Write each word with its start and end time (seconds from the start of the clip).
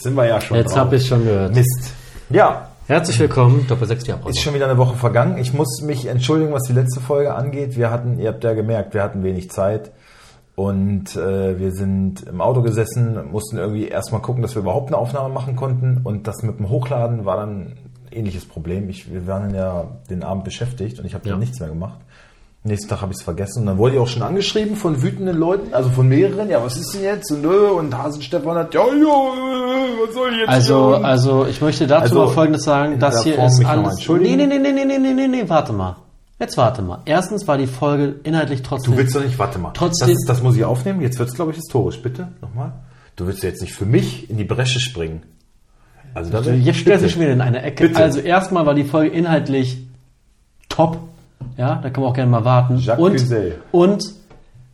sind 0.00 0.14
wir 0.14 0.26
ja 0.26 0.40
schon 0.40 0.56
Jetzt 0.56 0.76
habe 0.76 0.96
ich 0.96 1.06
schon 1.06 1.24
gehört. 1.24 1.54
Mist. 1.54 1.92
Ja, 2.30 2.66
Herzlich 2.86 3.20
willkommen, 3.20 3.66
Doppel 3.68 3.86
6 3.86 4.02
die 4.02 4.12
ist 4.30 4.40
schon 4.40 4.52
wieder 4.52 4.64
eine 4.64 4.76
Woche 4.76 4.96
vergangen. 4.96 5.38
Ich 5.38 5.52
muss 5.52 5.80
mich 5.80 6.06
entschuldigen, 6.06 6.52
was 6.52 6.64
die 6.64 6.72
letzte 6.72 6.98
Folge 6.98 7.32
angeht. 7.34 7.76
Wir 7.76 7.88
hatten, 7.88 8.18
ihr 8.18 8.26
habt 8.30 8.42
ja 8.42 8.52
gemerkt, 8.52 8.94
wir 8.94 9.02
hatten 9.04 9.22
wenig 9.22 9.48
Zeit. 9.48 9.92
Und 10.56 11.14
äh, 11.14 11.56
wir 11.60 11.70
sind 11.70 12.22
im 12.22 12.40
Auto 12.40 12.62
gesessen, 12.62 13.30
mussten 13.30 13.58
irgendwie 13.58 13.86
erstmal 13.86 14.20
gucken, 14.22 14.42
dass 14.42 14.56
wir 14.56 14.62
überhaupt 14.62 14.88
eine 14.88 14.98
Aufnahme 14.98 15.32
machen 15.32 15.54
konnten. 15.54 16.00
Und 16.02 16.26
das 16.26 16.42
mit 16.42 16.58
dem 16.58 16.68
Hochladen 16.68 17.24
war 17.24 17.36
dann 17.36 17.50
ein 17.60 17.78
ähnliches 18.10 18.44
Problem. 18.44 18.88
Ich, 18.90 19.12
wir 19.12 19.24
waren 19.28 19.54
ja 19.54 19.86
den 20.10 20.24
Abend 20.24 20.42
beschäftigt 20.42 20.98
und 20.98 21.04
ich 21.06 21.14
habe 21.14 21.24
Ja. 21.26 21.34
dann 21.34 21.40
nichts 21.40 21.60
mehr 21.60 21.68
gemacht. 21.68 22.00
Nächsten 22.62 22.88
Tag 22.90 23.00
habe 23.00 23.10
ich 23.12 23.18
es 23.18 23.24
vergessen 23.24 23.60
und 23.60 23.66
dann 23.66 23.78
wurde 23.78 23.94
ich 23.94 24.00
auch 24.00 24.06
schon 24.06 24.20
angeschrieben 24.22 24.76
von 24.76 25.00
wütenden 25.02 25.34
Leuten, 25.38 25.72
also 25.72 25.88
von 25.88 26.06
mehreren. 26.08 26.50
Ja, 26.50 26.62
was 26.62 26.76
ist 26.76 26.92
denn 26.94 27.02
jetzt? 27.04 27.32
Und, 27.32 27.44
äh, 27.44 27.48
und 27.48 27.96
Hasenstefan 27.96 28.54
hat, 28.54 28.74
ja, 28.74 28.80
ja, 28.82 28.86
was 30.06 30.14
soll 30.14 30.30
ich 30.32 30.38
jetzt? 30.40 30.48
Also, 30.50 30.96
hier? 30.96 31.04
also 31.06 31.46
ich 31.46 31.60
möchte 31.62 31.86
dazu 31.86 32.02
Also, 32.02 32.14
mal 32.26 32.28
Folgendes 32.28 32.64
sagen. 32.64 32.98
Das 32.98 33.22
hier 33.24 33.36
Form 33.36 33.46
ist 33.46 33.64
alles... 33.64 34.08
Nee, 34.08 34.36
nee, 34.36 34.46
nee, 34.46 34.58
nee, 34.58 34.72
nee, 34.72 34.84
nee, 34.84 34.98
nee, 34.98 35.12
nee, 35.14 35.28
nee, 35.28 35.44
warte 35.48 35.72
mal. 35.72 35.96
Jetzt 36.38 36.58
warte 36.58 36.82
mal. 36.82 36.98
Erstens 37.06 37.48
war 37.48 37.56
die 37.56 37.66
Folge 37.66 38.16
inhaltlich 38.24 38.60
trotzdem... 38.62 38.92
Du 38.92 38.98
willst 38.98 39.16
doch 39.16 39.24
nicht, 39.24 39.38
warte 39.38 39.58
mal. 39.58 39.70
Trotzdem- 39.72 40.08
Das, 40.08 40.18
das 40.26 40.42
muss 40.42 40.54
ich 40.56 40.64
aufnehmen. 40.64 41.00
Jetzt 41.00 41.18
wird 41.18 41.30
es, 41.30 41.34
glaube 41.34 41.52
ich, 41.52 41.56
historisch. 41.56 42.02
Bitte, 42.02 42.28
nochmal. 42.42 42.72
Du 43.16 43.26
willst 43.26 43.42
jetzt 43.42 43.62
nicht 43.62 43.72
für 43.74 43.86
mich 43.86 44.28
in 44.28 44.36
die 44.36 44.44
Bresche 44.44 44.80
springen. 44.80 45.22
Also, 46.12 46.30
will- 46.44 46.56
Jetzt 46.62 46.80
stellst 46.80 47.04
du 47.04 47.08
schon 47.08 47.22
wieder 47.22 47.32
in 47.32 47.40
eine 47.40 47.62
Ecke. 47.62 47.88
Bitte. 47.88 48.02
Also 48.02 48.20
erstmal 48.20 48.66
war 48.66 48.74
die 48.74 48.84
Folge 48.84 49.14
inhaltlich 49.16 49.78
top. 50.68 50.98
Ja, 51.60 51.74
da 51.74 51.90
kann 51.90 52.02
man 52.02 52.10
auch 52.10 52.14
gerne 52.14 52.30
mal 52.30 52.46
warten. 52.46 52.78
Jacques 52.78 53.30
und, 53.30 53.60
und, 53.70 54.14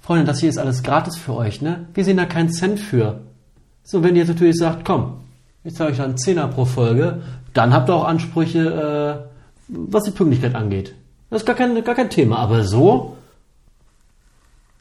Freunde, 0.01 0.25
das 0.25 0.39
hier 0.39 0.49
ist 0.49 0.57
alles 0.57 0.85
gratis 0.85 1.17
für 1.17 1.35
euch, 1.35 1.61
ne? 1.61 1.89
Wir 1.95 2.05
sehen 2.05 2.17
da 2.17 2.27
keinen 2.27 2.49
Cent 2.49 2.79
für. 2.79 3.23
So, 3.83 4.05
wenn 4.05 4.15
ihr 4.15 4.21
jetzt 4.21 4.29
natürlich 4.29 4.57
sagt, 4.57 4.85
komm, 4.85 5.25
ich 5.65 5.75
zahle 5.75 5.91
euch 5.91 5.97
dann 5.97 6.17
Zehner 6.17 6.47
pro 6.47 6.65
Folge, 6.65 7.23
dann 7.55 7.75
habt 7.75 7.91
ihr 7.91 7.95
auch 7.97 8.05
Ansprüche, 8.05 9.27
äh, 9.27 9.29
was 9.67 10.05
die 10.05 10.13
Pünktlichkeit 10.13 10.55
angeht. 10.55 10.95
Das 11.29 11.43
ist 11.43 11.47
gar 11.47 11.57
kein, 11.57 11.83
gar 11.83 11.97
kein 11.97 12.09
Thema. 12.09 12.39
Aber 12.39 12.63
so, 12.63 13.17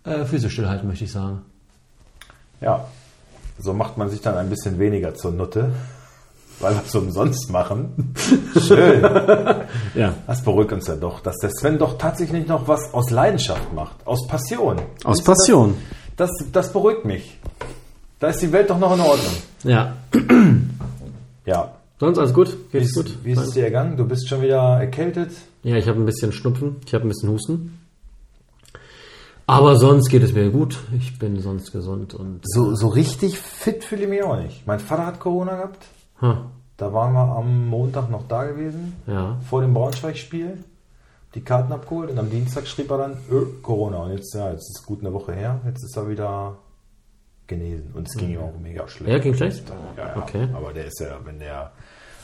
äh, 0.04 0.26
Füße 0.26 0.52
stillhalten, 0.52 0.88
möchte 0.88 1.06
ich 1.06 1.12
sagen. 1.12 1.42
Ja. 2.62 2.86
So 3.58 3.74
macht 3.74 3.98
man 3.98 4.10
sich 4.10 4.22
dann 4.22 4.38
ein 4.38 4.52
bisschen 4.52 4.78
weniger 4.78 5.16
zur 5.16 5.32
Nutte. 5.32 5.72
Weil 6.60 6.74
wir 6.74 6.84
es 6.86 6.96
umsonst 6.96 7.52
machen. 7.52 8.14
Schön. 8.68 9.02
Ja. 9.94 10.14
Das 10.26 10.42
beruhigt 10.44 10.72
uns 10.72 10.88
ja 10.88 10.96
doch, 10.96 11.20
dass 11.20 11.38
der 11.38 11.50
Sven 11.50 11.78
doch 11.78 11.98
tatsächlich 11.98 12.48
noch 12.48 12.68
was 12.68 12.94
aus 12.94 13.10
Leidenschaft 13.12 13.74
macht. 13.74 14.06
Aus 14.06 14.26
Passion. 14.28 14.78
Aus 15.04 15.18
du, 15.20 15.24
Passion. 15.26 15.76
Das, 16.16 16.30
das, 16.40 16.52
das 16.52 16.74
beruhigt 16.74 17.04
mich. 17.06 17.38
Da 18.20 18.30
ist 18.30 18.42
die 18.42 18.52
Welt 18.52 18.70
doch 18.70 18.80
noch 18.80 18.94
in 18.94 19.02
Ordnung. 19.02 19.34
Ja. 19.64 19.96
Ja. 21.46 21.76
Sonst 22.00 22.18
alles 22.18 22.34
gut? 22.34 22.58
Wie 22.72 22.80
Geht's 22.80 22.90
ist, 22.90 22.96
gut? 22.96 23.20
wie 23.24 23.32
ist 23.34 23.40
es 23.40 23.52
dir 23.52 23.66
ergangen? 23.66 23.98
Du 23.98 24.06
bist 24.08 24.28
schon 24.28 24.42
wieder 24.42 24.80
erkältet. 24.80 25.30
Ja, 25.62 25.76
ich 25.76 25.88
habe 25.88 26.00
ein 26.00 26.06
bisschen 26.06 26.32
Schnupfen, 26.32 26.78
ich 26.88 26.94
habe 26.96 27.06
ein 27.06 27.10
bisschen 27.10 27.30
Husten. 27.30 27.80
Aber 29.48 29.76
sonst 29.78 30.10
geht 30.10 30.24
es 30.24 30.34
mir 30.34 30.50
gut. 30.50 30.80
Ich 30.98 31.20
bin 31.20 31.40
sonst 31.40 31.72
gesund 31.72 32.16
und 32.16 32.40
So, 32.44 32.74
so 32.74 32.88
richtig 32.88 33.38
fit 33.38 33.84
fühle 33.84 34.04
ich 34.06 34.10
mich 34.10 34.24
auch 34.24 34.38
nicht. 34.38 34.66
Mein 34.66 34.80
Vater 34.80 35.06
hat 35.06 35.20
Corona 35.20 35.56
gehabt. 35.56 35.86
Ha, 36.22 36.46
Da 36.78 36.94
waren 36.94 37.14
wir 37.14 37.20
am 37.36 37.68
Montag 37.68 38.10
noch 38.10 38.28
da 38.28 38.44
gewesen. 38.46 38.96
ja. 39.08 39.38
Vor 39.50 39.62
dem 39.62 39.74
Braunschweig-Spiel. 39.74 40.64
Die 41.34 41.42
Karten 41.42 41.74
abgeholt 41.74 42.10
und 42.12 42.18
am 42.20 42.30
Dienstag 42.30 42.66
schrieb 42.66 42.90
er 42.92 42.98
dann, 42.98 43.18
öh, 43.30 43.46
Corona. 43.62 43.98
Und 44.04 44.12
jetzt, 44.14 44.34
ja, 44.34 44.52
jetzt 44.52 44.70
ist 44.70 44.80
es 44.80 44.86
gut 44.86 45.02
eine 45.02 45.12
Woche 45.12 45.34
her. 45.34 45.60
Jetzt 45.66 45.84
ist 45.84 45.98
er 45.98 46.08
wieder 46.10 46.56
genesen. 47.48 47.92
Und 47.94 48.08
es 48.08 48.16
ging 48.16 48.30
ihm 48.32 48.40
auch 48.40 48.54
mega 48.62 48.88
schlecht. 48.88 49.12
Ja, 49.12 49.20
ging 49.20 49.34
schlecht? 49.36 49.64
Ja, 49.98 50.04
ja. 50.06 50.16
Okay. 50.22 50.48
Aber 50.54 50.72
der 50.72 50.86
ist 50.86 51.00
ja, 51.02 51.08
wenn 51.26 51.40
der, 51.40 51.72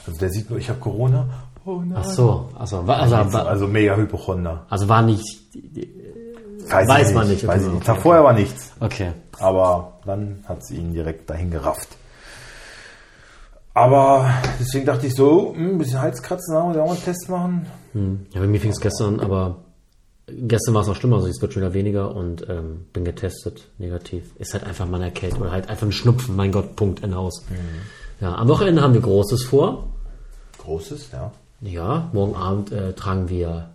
also 0.07 0.17
der 0.17 0.29
sieht 0.29 0.49
nur, 0.49 0.59
ich 0.59 0.69
habe 0.69 0.79
Corona. 0.79 1.27
Oh 1.65 1.81
nein. 1.85 1.93
Ach 1.97 2.05
so, 2.05 2.49
also, 2.57 2.87
war, 2.87 2.99
also, 3.01 3.15
Also, 3.17 3.33
war, 3.33 3.47
also 3.47 3.67
mega 3.67 3.95
Hypochonder. 3.97 4.65
also 4.69 4.87
war 4.87 5.01
nicht. 5.01 5.41
Weiß, 6.69 6.87
Weiß 6.87 7.09
ich 7.09 7.15
man 7.15 7.27
nicht, 7.27 7.45
Weiß 7.45 7.63
okay, 7.65 7.77
ich 7.81 7.87
nicht. 7.87 8.01
Vorher 8.01 8.23
war 8.23 8.33
nichts. 8.33 8.71
Okay. 8.79 9.11
Aber 9.39 9.99
dann 10.05 10.43
hat 10.47 10.65
sie 10.65 10.77
ihn 10.77 10.93
direkt 10.93 11.29
dahin 11.29 11.51
gerafft. 11.51 11.89
Aber 13.73 14.29
deswegen 14.59 14.85
dachte 14.85 15.07
ich 15.07 15.15
so, 15.15 15.53
hm, 15.55 15.71
ein 15.71 15.77
bisschen 15.77 16.01
Halskratzen, 16.01 16.55
haben 16.55 16.73
wir 16.73 16.83
auch 16.83 16.87
mal 16.87 16.93
einen 16.93 17.03
Test 17.03 17.29
machen. 17.29 17.65
Hm. 17.93 18.25
Ja, 18.33 18.41
bei 18.41 18.47
mir 18.47 18.59
fing 18.59 18.71
es 18.71 18.81
gestern, 18.81 19.19
aber 19.19 19.63
gestern 20.27 20.73
war 20.73 20.81
es 20.81 20.87
noch 20.87 20.95
schlimmer, 20.95 21.17
also 21.17 21.27
es 21.27 21.41
wird 21.41 21.53
schon 21.53 21.61
wieder 21.61 21.73
weniger 21.73 22.15
und 22.15 22.47
ähm, 22.49 22.85
bin 22.93 23.05
getestet, 23.05 23.69
negativ. 23.77 24.35
Ist 24.37 24.53
halt 24.53 24.65
einfach 24.65 24.87
mal 24.87 24.97
eine 24.97 25.05
Erkältung 25.05 25.41
oder 25.41 25.51
halt 25.51 25.69
einfach 25.69 25.87
ein 25.87 25.91
Schnupfen, 25.91 26.35
mein 26.35 26.51
Gott, 26.51 26.75
Punkt, 26.75 27.03
Ende 27.03 27.17
aus. 27.17 27.45
Ja, 28.19 28.35
am 28.35 28.47
Wochenende 28.49 28.81
haben 28.81 28.93
wir 28.93 29.01
Großes 29.01 29.43
vor. 29.43 29.87
Großes, 30.59 31.11
ja. 31.11 31.31
Ja, 31.61 32.09
morgen 32.13 32.35
Abend 32.35 32.71
äh, 32.71 32.93
tragen 32.93 33.29
wir 33.29 33.69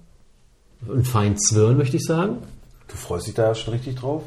einen 0.89 1.05
feinen 1.05 1.39
Zwirn, 1.39 1.77
möchte 1.77 1.97
ich 1.97 2.05
sagen. 2.05 2.39
Du 2.89 2.97
freust 2.97 3.27
dich 3.27 3.35
da 3.35 3.55
schon 3.55 3.75
richtig 3.75 3.97
drauf? 3.97 4.23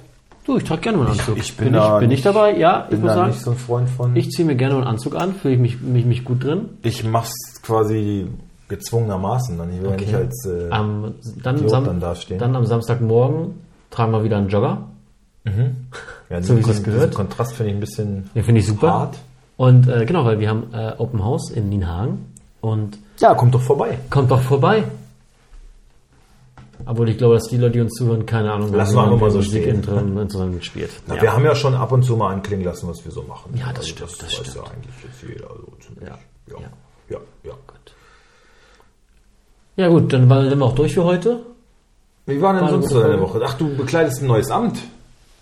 Du, 0.49 0.57
ich 0.57 0.63
trage 0.63 0.81
gerne 0.81 0.97
mal 0.97 1.07
einen 1.07 1.19
Anzug. 1.19 1.37
ich 1.37 1.55
bin 1.55 1.65
bin, 1.65 1.73
da 1.73 1.95
ich, 1.95 1.99
bin 1.99 2.09
ich 2.11 2.17
nicht- 2.17 2.25
dabei? 2.25 2.57
Ja, 2.57 2.85
ich 2.85 2.89
Bin 2.89 3.01
muss 3.01 3.09
da 3.09 3.15
sagen, 3.15 3.29
nicht 3.29 3.41
so 3.41 3.51
ein 3.51 3.57
Freund 3.57 3.87
von. 3.87 4.15
ich 4.15 4.31
ziehe 4.31 4.47
mir 4.47 4.55
gerne 4.55 4.77
einen 4.77 4.83
Anzug 4.85 5.15
an, 5.15 5.35
fühle 5.35 5.53
ich 5.53 5.59
mich, 5.59 5.79
mich, 5.79 6.05
mich 6.05 6.25
gut 6.25 6.43
drin. 6.43 6.69
ich 6.81 7.03
mach's 7.03 7.33
quasi 7.61 8.25
gezwungenermaßen 8.67 9.59
dann. 9.59 9.71
Ich 9.71 9.79
will 9.81 9.91
ja 9.91 9.95
nicht 9.97 10.15
als 10.15 10.45
äh, 10.47 10.71
Am, 10.71 11.13
dann, 11.43 11.69
Sam 11.69 11.85
dann 11.85 11.99
dastehen. 11.99 12.39
dann 12.39 12.55
am 12.55 12.65
Samstagmorgen 12.65 13.59
tragen 13.91 14.11
wir 14.11 14.23
wieder 14.23 14.37
einen 14.37 14.49
Jogger. 14.49 14.87
ja, 16.31 16.41
so 16.41 16.57
wie 16.57 16.61
es 16.67 16.81
gehört. 16.83 17.13
Kontrast 17.13 17.53
finde 17.53 17.71
ich 17.71 17.77
ein 17.77 17.81
bisschen. 17.81 18.29
Den 18.33 18.43
finde 18.43 18.61
ich 18.61 18.65
super. 18.67 18.91
Hart. 18.91 19.17
Und 19.57 19.87
äh, 19.87 20.05
genau, 20.05 20.25
weil 20.25 20.39
wir 20.39 20.49
haben 20.49 20.63
äh, 20.73 20.93
Open 20.97 21.23
House 21.23 21.51
in 21.51 21.69
Nienhagen 21.69 22.25
und 22.61 22.97
Ja, 23.19 23.35
kommt 23.35 23.53
doch 23.53 23.61
vorbei. 23.61 23.99
kommt 24.09 24.31
doch 24.31 24.41
vorbei. 24.41 24.83
Obwohl 26.89 27.07
ich 27.09 27.19
glaube, 27.19 27.35
dass 27.35 27.43
die 27.47 27.57
Leute, 27.57 27.73
die 27.73 27.81
uns 27.81 27.93
zuhören, 27.93 28.25
keine 28.25 28.51
Ahnung 28.51 28.73
Lassen 28.73 28.97
haben, 28.97 29.11
wir 29.11 29.17
mal 29.17 29.29
so 29.29 29.37
Musik 29.37 29.61
stehen. 29.61 29.75
in 29.75 29.81
drin, 29.83 30.17
in 30.17 30.27
drin 30.27 30.61
spielt. 30.63 30.89
Na, 31.05 31.17
ja. 31.17 31.21
Wir 31.21 31.33
haben 31.33 31.45
ja 31.45 31.53
schon 31.53 31.75
ab 31.75 31.91
und 31.91 32.01
zu 32.01 32.17
mal 32.17 32.33
anklingen 32.33 32.65
lassen, 32.65 32.87
was 32.89 33.05
wir 33.05 33.11
so 33.11 33.21
machen. 33.21 33.53
Ja, 33.55 33.71
das 33.71 33.89
stimmt, 33.89 34.09
das 34.11 34.23
weiß 34.23 34.33
stimmt. 34.33 34.55
ja 34.55 34.63
eigentlich 34.63 34.95
jetzt 35.03 35.21
jeder 35.21 35.49
so 35.49 35.71
ziemlich. 35.85 36.09
Ja. 36.09 36.17
Ja, 36.47 36.55
Ja. 37.11 37.17
ja, 37.43 37.51
ja. 37.51 37.53
ja 39.75 39.87
gut, 39.87 40.11
dann 40.11 40.27
waren 40.29 40.49
wir 40.49 40.65
auch 40.65 40.73
durch 40.73 40.95
für 40.95 41.03
heute. 41.03 41.43
Wie 42.25 42.41
war 42.41 42.53
denn 42.53 42.61
War 42.63 42.69
eine 42.69 42.81
sonst 42.81 42.89
so 42.89 43.01
deine. 43.03 43.21
Woche? 43.21 43.39
Ach, 43.45 43.53
du 43.53 43.75
bekleidest 43.75 44.21
ein 44.23 44.27
neues 44.27 44.49
Amt. 44.49 44.79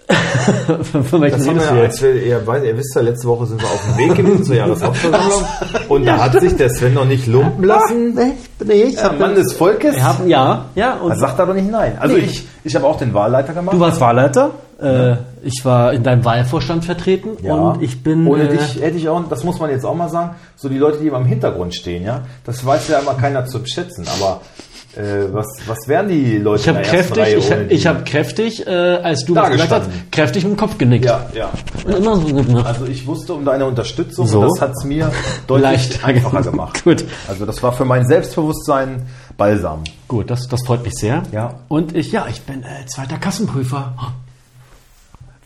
Für 0.07 1.19
welchen 1.21 1.37
Das 1.39 1.47
haben 1.47 1.59
wir 1.59 1.63
ja, 1.65 1.81
als 1.83 2.01
wir, 2.01 2.13
ihr, 2.15 2.47
weiß, 2.47 2.63
ihr 2.63 2.77
wisst 2.77 2.95
ja, 2.95 3.01
letzte 3.01 3.27
Woche 3.27 3.45
sind 3.47 3.61
wir 3.61 3.67
auf 3.67 3.81
dem 3.85 3.97
Weg 3.97 4.15
gewesen 4.15 4.43
zur 4.45 4.55
Jahreshauptversammlung. 4.55 5.43
Und 5.89 6.05
da 6.05 6.17
hat 6.17 6.39
sich 6.39 6.55
der 6.55 6.69
Sven 6.69 6.93
noch 6.93 7.05
nicht 7.05 7.27
lumpen 7.27 7.65
lassen. 7.65 8.13
Nee, 8.15 8.33
nee, 8.63 8.83
ich 8.83 8.95
Der 8.95 9.11
Mann 9.13 9.35
des 9.35 9.53
Volkes. 9.53 9.95
Wir 9.95 10.03
haben, 10.03 10.27
ja, 10.29 10.65
ja. 10.75 10.95
Und 10.95 11.11
Er 11.11 11.17
sagt 11.17 11.39
aber 11.39 11.53
nicht 11.53 11.69
nein. 11.69 11.97
Also 11.99 12.15
Nee. 12.15 12.21
ich, 12.23 12.47
ich 12.63 12.75
habe 12.75 12.85
auch 12.87 12.97
den 12.97 13.13
Wahlleiter 13.13 13.53
gemacht. 13.53 13.75
du 13.75 13.79
warst 13.79 13.99
Wahlleiter. 13.99 14.51
Äh, 14.81 15.15
ich 15.43 15.65
war 15.65 15.91
in 15.91 16.03
deinem 16.03 16.23
Wahlvorstand 16.23 16.85
vertreten. 16.85 17.29
ja. 17.41 17.53
Und 17.53 17.81
ich 17.81 18.03
bin. 18.03 18.27
Ohne 18.27 18.43
äh, 18.43 18.49
dich 18.57 18.79
hätte 18.81 18.97
ich 18.97 19.09
auch, 19.09 19.21
das 19.27 19.43
muss 19.43 19.59
man 19.59 19.71
jetzt 19.71 19.85
auch 19.85 19.95
mal 19.95 20.07
sagen, 20.09 20.35
so 20.55 20.69
die 20.69 20.77
Leute, 20.77 20.99
die 20.99 21.07
immer 21.07 21.17
im 21.17 21.25
Hintergrund 21.25 21.73
stehen, 21.73 22.03
ja, 22.03 22.21
das 22.45 22.63
weiß 22.65 22.87
ja 22.89 22.99
immer 22.99 23.15
keiner 23.15 23.45
zu 23.45 23.59
schätzen. 23.65 24.05
Aber 24.19 24.41
äh, 24.97 25.33
was, 25.33 25.45
was 25.65 25.87
wären 25.87 26.09
die 26.09 26.37
Leute 26.37 26.61
Ich 26.61 26.67
habe 26.69 26.81
kräftig, 26.81 27.27
ich, 27.37 27.51
hab- 27.51 27.71
ich 27.71 27.87
habe 27.87 28.03
kräftig, 28.03 28.65
äh, 28.67 28.69
als 28.69 29.25
du 29.25 29.33
Da 29.33 29.43
was 29.43 29.51
gesagt 29.51 29.71
hast, 29.71 29.89
kräftig 30.11 30.43
mit 30.43 30.53
dem 30.53 30.57
Kopf 30.57 30.77
genickt. 30.77 31.05
Ja, 31.05 31.25
ja. 31.33 31.49
Also 32.65 32.85
ich 32.85 33.05
wusste 33.07 33.33
um 33.33 33.45
deine 33.45 33.65
Unterstützung 33.65 34.27
So. 34.27 34.41
und 34.41 34.49
das 34.51 34.61
hat 34.61 34.71
es 34.71 34.83
mir 34.83 35.11
deutlich 35.47 35.63
Leicht 35.63 36.03
einfacher 36.03 36.41
gemacht. 36.41 36.83
Gut. 36.83 37.05
Also 37.27 37.45
das 37.45 37.61
war 37.63 37.71
für 37.73 37.85
mein 37.85 38.05
Selbstbewusstsein 38.07 39.05
Balsam. 39.37 39.83
Gut, 40.07 40.29
das, 40.31 40.47
das 40.47 40.61
freut 40.65 40.83
mich 40.83 40.93
sehr. 40.95 41.23
Ja. 41.31 41.59
Und 41.67 41.95
ich, 41.95 42.11
ja, 42.11 42.27
ich 42.29 42.41
bin 42.41 42.63
äh, 42.63 42.85
zweiter 42.87 43.17
Kassenprüfer. 43.17 43.93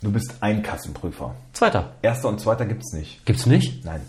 Du 0.01 0.11
bist 0.11 0.33
ein 0.39 0.63
Kassenprüfer. 0.63 1.35
Zweiter. 1.53 1.91
Erster 2.01 2.29
und 2.29 2.39
zweiter 2.39 2.65
gibt's 2.65 2.91
nicht. 2.93 3.23
Gibt's 3.25 3.45
nicht? 3.45 3.85
Nein. 3.85 4.01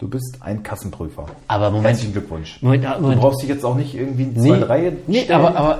Du 0.00 0.08
bist 0.08 0.38
ein 0.40 0.62
Kassenprüfer. 0.62 1.26
Aber 1.46 1.66
Moment. 1.70 1.88
Herzlichen 1.88 2.12
Glückwunsch. 2.12 2.56
Moment, 2.62 2.84
Du 2.84 3.02
Moment. 3.02 3.20
brauchst 3.20 3.42
dich 3.42 3.50
jetzt 3.50 3.64
auch 3.66 3.74
nicht 3.74 3.94
irgendwie 3.94 4.22
in 4.22 4.32
die 4.34 4.40
Nee, 4.40 4.52
Reihe 4.62 4.92
nee 5.06 5.30
aber, 5.30 5.54
aber 5.54 5.78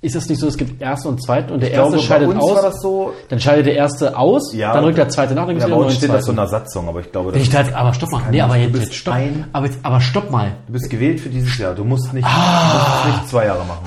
ist 0.00 0.14
das 0.14 0.28
nicht 0.28 0.38
so, 0.38 0.46
es 0.46 0.56
gibt 0.56 0.80
erste 0.80 1.08
und 1.08 1.20
zweite 1.20 1.52
und 1.52 1.58
der 1.60 1.70
ich 1.70 1.74
glaube, 1.74 1.94
erste 1.96 2.06
scheidet 2.06 2.28
bei 2.28 2.34
uns 2.36 2.64
aus, 2.64 2.80
so. 2.80 3.12
dann 3.28 3.40
scheidet 3.40 3.66
der 3.66 3.74
erste 3.74 4.16
aus, 4.16 4.54
Ja, 4.54 4.72
dann 4.74 4.84
rückt 4.84 4.96
der 4.96 5.08
zweite 5.08 5.34
nach, 5.34 5.48
dann 5.48 5.58
Ja, 5.58 5.66
wieder 5.66 5.76
einen 5.76 5.90
steht 5.90 6.08
das 6.08 6.26
so 6.26 6.30
in 6.30 6.36
der 6.36 6.46
Satzung, 6.46 6.88
aber 6.88 7.00
ich 7.00 7.10
glaube, 7.10 7.32
das 7.32 7.42
ich 7.42 7.50
da 7.50 7.62
jetzt, 7.62 7.72
aber 7.74 7.92
stopp 7.94 8.12
mal, 8.12 8.22
nee, 8.30 8.40
aber 8.40 8.54
du 8.54 8.60
jetzt, 8.60 8.78
jetzt 8.78 8.94
stopp, 8.94 9.14
ein- 9.14 9.46
aber, 9.52 9.66
jetzt, 9.66 9.78
aber 9.82 10.00
stopp 10.00 10.30
mal. 10.30 10.52
du 10.68 10.72
bist 10.74 10.88
gewählt 10.88 11.18
für 11.18 11.28
dieses 11.28 11.58
Jahr. 11.58 11.74
Du 11.74 11.82
musst 11.82 12.14
nicht, 12.14 12.24
Ah. 12.24 12.70
du 12.70 13.08
musst 13.08 13.18
nicht 13.18 13.28
zwei 13.30 13.46
Jahre 13.46 13.64
machen. 13.64 13.84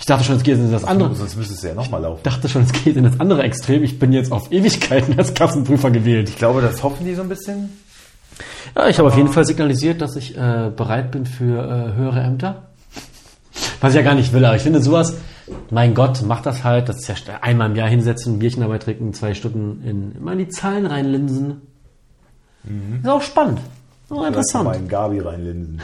Ich 0.00 0.06
dachte 0.06 0.24
schon, 0.24 0.34
es 0.36 0.42
geht 0.42 0.56
in 0.56 0.72
das 0.72 0.82
andere, 0.82 1.14
Sonst 1.14 1.36
müsstest 1.36 1.62
du 1.62 1.68
ja 1.68 1.74
nochmal 1.74 2.02
laufen. 2.02 2.16
ich 2.16 2.22
dachte 2.32 2.48
schon, 2.48 2.62
es 2.62 2.72
geht 2.72 2.96
in 2.96 3.04
das 3.04 3.20
andere 3.20 3.44
Extrem. 3.44 3.84
Ich 3.84 4.00
bin 4.00 4.12
jetzt 4.12 4.32
auf 4.32 4.50
Ewigkeiten 4.50 5.16
als 5.16 5.34
Kassenprüfer 5.34 5.92
gewählt. 5.92 6.30
Ich 6.30 6.36
glaube, 6.36 6.62
das 6.62 6.82
hoffen 6.82 7.06
die 7.06 7.14
so 7.14 7.22
ein 7.22 7.28
bisschen. 7.28 7.68
Ja, 8.76 8.88
ich 8.88 8.98
habe 8.98 9.08
auf 9.08 9.16
jeden 9.16 9.28
Fall 9.28 9.44
signalisiert, 9.44 10.00
dass 10.00 10.16
ich 10.16 10.36
äh, 10.36 10.70
bereit 10.74 11.10
bin 11.10 11.26
für 11.26 11.62
äh, 11.62 11.96
höhere 11.96 12.20
Ämter. 12.20 12.62
Was 13.80 13.92
ich 13.92 13.96
ja 13.96 14.02
gar 14.02 14.14
nicht 14.14 14.32
will, 14.32 14.44
aber 14.44 14.56
ich 14.56 14.62
finde 14.62 14.82
sowas, 14.82 15.16
mein 15.70 15.94
Gott, 15.94 16.22
mach 16.26 16.42
das 16.42 16.64
halt. 16.64 16.88
Das 16.88 16.98
ist 16.98 17.08
ja 17.08 17.14
einmal 17.40 17.70
im 17.70 17.76
Jahr 17.76 17.88
hinsetzen, 17.88 18.38
Bierchen 18.38 18.62
dabei 18.62 18.78
trinken, 18.78 19.12
zwei 19.14 19.34
Stunden 19.34 19.82
in, 19.84 20.12
immer 20.16 20.32
in 20.32 20.38
die 20.38 20.48
Zahlen 20.48 20.86
reinlinsen. 20.86 21.62
Ist 23.02 23.08
auch 23.08 23.22
spannend. 23.22 23.58
Auch 24.10 24.16
Mal 24.16 24.28
interessant. 24.28 24.76
in 24.76 24.88
Gabi 24.88 25.20
reinlinsen. 25.20 25.80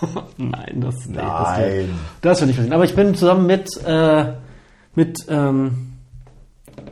Nein, 0.36 0.80
das, 0.80 1.06
nee, 1.06 1.16
Nein. 1.16 1.90
das, 2.20 2.38
das 2.38 2.42
will 2.42 2.50
ich 2.50 2.58
nicht. 2.58 2.72
Aber 2.72 2.84
ich 2.84 2.94
bin 2.94 3.14
zusammen 3.14 3.46
mit, 3.46 3.68
äh, 3.84 4.32
mit, 4.94 5.26
ähm, 5.28 5.92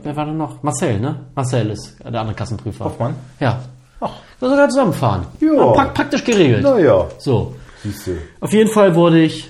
wer 0.03 0.15
war 0.15 0.25
denn 0.25 0.37
noch? 0.37 0.63
Marcel, 0.63 0.99
ne? 0.99 1.25
Marcel 1.35 1.69
ist 1.71 1.97
der 2.03 2.19
andere 2.19 2.35
Kassenprüfer. 2.35 2.85
Hoffmann? 2.85 3.15
Ja. 3.39 3.61
Ach. 4.01 4.11
Wir 4.39 4.49
sogar 4.49 4.69
zusammenfahren. 4.69 5.25
Ja. 5.39 5.71
Pra 5.73 5.85
praktisch 5.85 6.23
geregelt. 6.23 6.63
Naja, 6.63 7.05
So. 7.17 7.55
siehst 7.83 8.07
du. 8.07 8.17
Auf 8.39 8.53
jeden 8.53 8.71
Fall 8.71 8.93
wurde 8.95 9.19
ich 9.19 9.49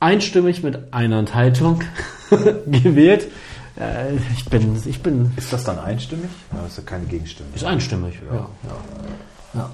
einstimmig 0.00 0.62
mit 0.62 0.92
einer 0.92 1.18
Enthaltung 1.18 1.80
gewählt. 2.66 3.26
Äh, 3.80 4.16
ich 4.36 4.44
bin, 4.46 4.80
ich 4.84 5.02
bin, 5.02 5.32
Ist 5.36 5.52
das 5.52 5.64
dann 5.64 5.78
einstimmig? 5.78 6.28
Ja, 6.52 6.58
das 6.62 6.72
ist 6.72 6.78
ja 6.78 6.84
keine 6.84 7.06
Gegenstimme. 7.06 7.48
ist 7.54 7.64
einstimmig. 7.64 8.14
Ja. 8.30 8.36
Ja. 8.36 8.46
ja. 9.54 9.70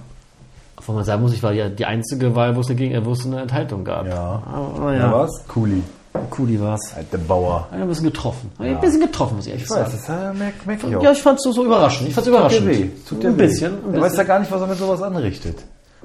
Obwohl 0.76 0.96
man 0.96 1.04
sagen 1.04 1.22
muss, 1.22 1.32
ich 1.32 1.42
war 1.42 1.52
ja 1.52 1.68
die 1.68 1.86
einzige 1.86 2.34
Wahl, 2.34 2.54
wo 2.56 2.60
es 2.60 2.66
eine, 2.68 2.76
Gegen 2.76 2.94
äh, 2.94 3.04
wo 3.04 3.12
es 3.12 3.24
eine 3.24 3.40
Enthaltung 3.40 3.84
gab. 3.84 4.06
Ja. 4.06 4.42
Aber 4.46 4.92
Ja, 4.94 4.98
ja, 5.00 5.12
was? 5.12 5.30
Cooli. 5.48 5.82
Kuli 6.30 6.60
war's. 6.60 6.94
Halt 6.94 7.12
der 7.12 7.18
Bauer. 7.18 7.68
Ja, 7.72 7.82
ein 7.82 7.88
bisschen 7.88 8.04
getroffen. 8.06 8.50
Ein 8.58 8.80
bisschen 8.80 9.00
getroffen, 9.00 9.36
muss 9.36 9.46
ich 9.46 9.52
ehrlich 9.52 9.64
Ich 9.66 9.70
weiß, 9.70 9.90
sagen. 10.04 10.24
das 10.32 10.36
äh, 10.36 10.38
merk, 10.38 10.66
merk 10.66 10.78
ich 10.88 10.96
auch. 10.96 11.02
Ja, 11.02 11.12
ich 11.12 11.22
fand's 11.22 11.42
so, 11.42 11.52
so 11.52 11.64
überraschend. 11.64 12.08
Ich 12.08 12.14
fand's 12.14 12.26
Tut 12.28 12.34
dir 12.34 12.38
überraschend. 12.38 12.66
weh. 12.68 12.88
Tut 13.08 13.22
dir 13.22 13.28
ein 13.28 13.38
weh. 13.38 13.42
bisschen. 13.46 13.72
Ein 13.72 13.94
Er 13.94 14.00
weiß 14.00 14.00
ja 14.00 14.08
bisschen. 14.08 14.26
gar 14.26 14.38
nicht, 14.40 14.50
was 14.52 14.60
er 14.60 14.66
mit 14.66 14.78
sowas 14.78 15.02
anrichtet. 15.02 15.56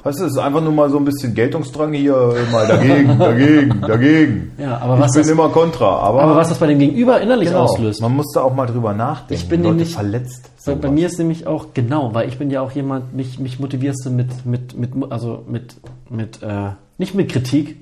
Weißt 0.01 0.19
du, 0.19 0.25
es 0.25 0.31
ist 0.31 0.37
einfach 0.37 0.61
nur 0.61 0.71
mal 0.71 0.89
so 0.89 0.97
ein 0.97 1.03
bisschen 1.03 1.33
Geltungsdrang 1.35 1.91
hier, 1.91 2.33
mal 2.53 2.65
dagegen, 2.65 3.19
dagegen, 3.19 3.81
dagegen. 3.81 4.51
Ja, 4.57 4.77
aber 4.77 4.95
ich 4.95 5.01
was 5.01 5.11
bin 5.11 5.21
das- 5.23 5.29
immer 5.31 5.49
kontra, 5.49 5.97
aber, 5.99 6.21
Aber 6.23 6.35
was 6.37 6.47
das 6.49 6.57
bei 6.57 6.67
dem 6.67 6.79
Gegenüber 6.79 7.19
innerlich 7.19 7.49
genau, 7.49 7.63
auslöst. 7.63 8.01
man 8.01 8.15
muss 8.15 8.31
da 8.33 8.41
auch 8.41 8.53
mal 8.53 8.65
drüber 8.65 8.93
nachdenken. 8.93 9.33
Ich 9.43 9.49
bin 9.49 9.61
Leute 9.61 9.75
nämlich- 9.75 9.93
verletzt. 9.93 10.49
Bei, 10.65 10.75
bei 10.75 10.89
mir 10.89 11.07
ist 11.07 11.17
nämlich 11.17 11.47
auch 11.47 11.67
genau, 11.73 12.13
weil 12.13 12.29
ich 12.29 12.37
bin 12.37 12.49
ja 12.49 12.61
auch 12.61 12.71
jemand, 12.71 13.13
mich, 13.13 13.39
mich 13.39 13.59
motivierst 13.59 14.05
du 14.05 14.09
mit, 14.11 14.45
mit, 14.45 14.77
mit, 14.77 14.91
also 15.11 15.43
mit, 15.47 15.75
mit, 16.09 16.41
äh, 16.43 16.71
nicht 16.97 17.13
mit 17.15 17.29
Kritik. 17.31 17.75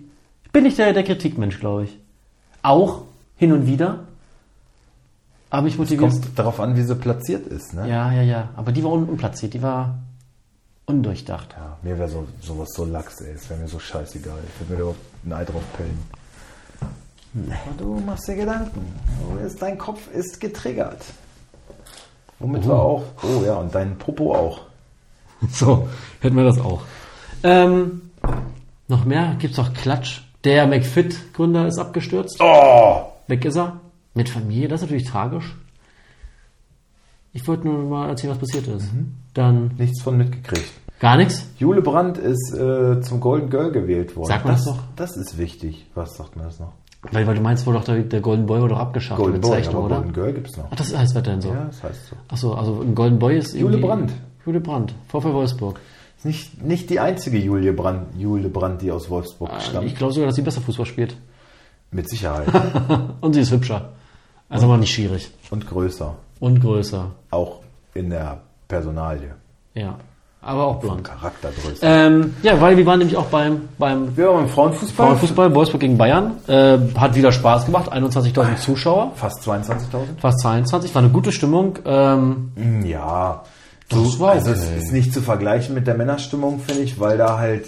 Ich 0.44 0.51
bin 0.51 0.63
nicht 0.63 0.77
der, 0.79 0.94
der 0.94 1.03
Kritikmensch, 1.03 1.59
glaube 1.59 1.83
ich. 1.83 2.00
Auch 2.67 3.03
hin 3.37 3.53
und 3.53 3.65
wieder. 3.65 3.99
Aber 5.49 5.61
mich 5.61 5.77
motivierst 5.77 6.23
kommt 6.23 6.37
darauf 6.37 6.59
an, 6.59 6.75
wie 6.75 6.81
sie 6.81 6.95
platziert 6.95 7.47
ist. 7.47 7.73
Ne? 7.73 7.87
Ja, 7.87 8.11
ja, 8.11 8.23
ja. 8.23 8.49
Aber 8.57 8.73
die 8.73 8.83
war 8.83 8.91
un 8.91 9.05
unplatziert, 9.05 9.53
die 9.53 9.61
war 9.61 9.99
undurchdacht. 10.85 11.55
Ja, 11.57 11.77
mir 11.81 11.97
wäre 11.97 12.09
so, 12.09 12.27
sowas 12.41 12.67
so 12.75 12.83
lax, 12.83 13.21
ey. 13.21 13.31
Es 13.31 13.49
wäre 13.49 13.61
mir 13.61 13.69
so 13.69 13.79
scheißegal. 13.79 14.39
Ich 14.45 14.59
würde 14.59 14.73
mir 14.73 14.77
da 14.77 14.81
überhaupt 14.81 14.99
ein 15.25 15.33
Ei 15.33 15.45
drauf 15.45 15.63
pellen. 15.77 15.99
Aber 17.33 17.77
du 17.77 18.03
machst 18.05 18.27
dir 18.27 18.35
Gedanken. 18.35 18.85
Ist, 19.45 19.61
dein 19.61 19.77
Kopf 19.77 20.11
ist 20.13 20.41
getriggert. 20.41 21.05
Womit 22.39 22.65
wir 22.65 22.75
auch. 22.75 23.03
Oh 23.23 23.45
ja, 23.45 23.55
und 23.55 23.73
dein 23.73 23.97
Popo 23.97 24.35
auch. 24.35 24.61
So, 25.51 25.87
hätten 26.19 26.35
wir 26.35 26.43
das 26.43 26.59
auch. 26.59 26.81
Ähm, 27.43 28.09
noch 28.87 29.05
mehr? 29.05 29.35
Gibt's 29.39 29.57
noch 29.57 29.71
Klatsch? 29.73 30.23
Der 30.47 30.65
McFit-Gründer 30.65 31.67
ist 31.67 31.77
abgestürzt. 31.77 32.38
Oh! 32.39 33.01
Weg 33.27 33.44
ist 33.44 33.57
er. 33.57 33.81
Mit 34.13 34.29
Familie, 34.29 34.69
das 34.69 34.79
ist 34.79 34.83
natürlich 34.83 35.09
tragisch. 35.09 35.57
Ich 37.33 37.45
wollte 37.49 37.67
nur 37.67 37.83
mal 37.83 38.07
erzählen, 38.07 38.31
was 38.31 38.39
passiert 38.39 38.65
ist. 38.67 38.88
Dann 39.33 39.71
Nichts 39.77 40.01
von 40.01 40.15
mitgekriegt. 40.15 40.71
gar 41.01 41.17
nichts. 41.17 41.45
Jule 41.57 41.81
Brandt 41.81 42.17
ist 42.17 42.53
äh, 42.53 43.01
zum 43.01 43.19
Golden 43.19 43.49
Girl 43.49 43.73
gewählt 43.73 44.15
worden. 44.15 44.29
Sagt 44.29 44.45
man 44.45 44.53
das 44.53 44.63
das 44.63 44.73
noch? 44.73 44.83
Das 44.95 45.17
ist 45.17 45.38
wichtig. 45.38 45.85
Was 45.95 46.15
sagt 46.15 46.38
man 46.38 46.45
das 46.45 46.61
noch? 46.61 46.71
Weil, 47.11 47.27
weil 47.27 47.35
du 47.35 47.41
meinst 47.41 47.67
wohl 47.67 47.73
doch, 47.73 47.83
der, 47.83 48.00
der 48.00 48.21
Golden 48.21 48.45
Boy 48.45 48.61
wurde 48.61 48.75
doch 48.75 48.79
abgeschafft 48.79 49.19
Golden 49.19 49.41
Boy, 49.41 49.51
Zeichnung, 49.51 49.75
aber 49.75 49.85
oder? 49.88 49.95
Golden 49.97 50.13
Girl 50.13 50.31
gibt's 50.33 50.55
noch. 50.55 50.67
Ach, 50.71 50.75
das 50.77 50.97
heißt 50.97 51.13
weiterhin 51.13 51.41
so. 51.41 51.50
Ja, 51.50 51.65
das 51.65 51.83
heißt 51.83 52.07
so. 52.07 52.15
Achso, 52.29 52.53
also 52.53 52.79
ein 52.83 52.95
Golden 52.95 53.19
Boy 53.19 53.38
ist 53.38 53.53
Jule 53.53 53.79
Brandt. 53.79 54.13
Jule 54.45 54.61
Brandt, 54.61 54.95
VfL 55.09 55.33
Wolfsburg. 55.33 55.81
Ist 56.17 56.25
nicht, 56.25 56.63
nicht 56.63 56.89
die 56.89 56.99
einzige 56.99 57.37
Julie 57.37 57.73
Brandt, 57.73 58.07
Jule 58.17 58.49
Brandt, 58.49 58.81
die 58.81 58.91
aus 58.91 59.09
Wolfsburg 59.09 59.51
stammt. 59.61 59.85
Ich 59.87 59.95
glaube 59.95 60.13
sogar, 60.13 60.27
dass 60.27 60.35
sie 60.35 60.41
besser 60.41 60.61
Fußball 60.61 60.85
spielt. 60.85 61.15
Mit 61.91 62.09
Sicherheit. 62.09 62.47
Und 63.21 63.33
sie 63.33 63.41
ist 63.41 63.51
hübscher. 63.51 63.89
Also 64.49 64.65
aber 64.65 64.77
nicht 64.77 64.93
schwierig. 64.93 65.31
Und 65.51 65.67
größer. 65.67 66.15
Und 66.39 66.59
größer. 66.59 67.11
Auch 67.31 67.59
in 67.93 68.09
der 68.09 68.39
Personalie. 68.67 69.35
Ja. 69.73 69.95
Aber 70.41 70.65
auch 70.67 70.79
blond. 70.79 71.03
Charaktergröße. 71.03 71.79
Ähm, 71.81 72.35
ja, 72.41 72.59
weil 72.61 72.77
wir 72.77 72.85
waren 72.85 72.99
nämlich 72.99 73.17
auch 73.17 73.25
beim, 73.25 73.67
beim 73.77 74.15
Wir 74.15 74.29
haben 74.29 74.43
im 74.43 74.49
Frauenfußball. 74.49 75.07
Frauenfußball 75.07 75.53
Wolfsburg 75.53 75.81
gegen 75.81 75.97
Bayern. 75.97 76.35
Äh, 76.47 76.77
hat 76.95 77.15
wieder 77.15 77.31
Spaß 77.31 77.65
gemacht. 77.65 77.91
21.000 77.91 78.55
Zuschauer. 78.57 79.11
Fast 79.15 79.41
22.000. 79.47 80.19
Fast 80.19 80.39
22. 80.39 80.93
War 80.95 81.01
eine 81.01 81.11
gute 81.11 81.31
Stimmung. 81.31 81.79
Ähm, 81.85 82.51
Hm, 82.55 82.85
Ja. 83.92 83.98
Das 84.01 84.19
war 84.19 84.31
also 84.31 84.51
okay. 84.51 84.60
es 84.78 84.84
ist 84.84 84.92
nicht 84.92 85.13
zu 85.13 85.22
vergleichen 85.22 85.74
mit 85.74 85.88
der 85.88 85.95
Männerstimmung, 85.95 86.60
finde 86.60 86.84
ich, 86.84 87.00
weil 87.00 87.18
da 87.18 87.38
halt, 87.38 87.66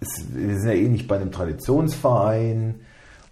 es, 0.00 0.24
wir 0.32 0.56
sind 0.56 0.68
ja 0.68 0.74
eh 0.74 0.88
nicht 0.88 1.06
bei 1.06 1.16
einem 1.16 1.32
Traditionsverein 1.32 2.76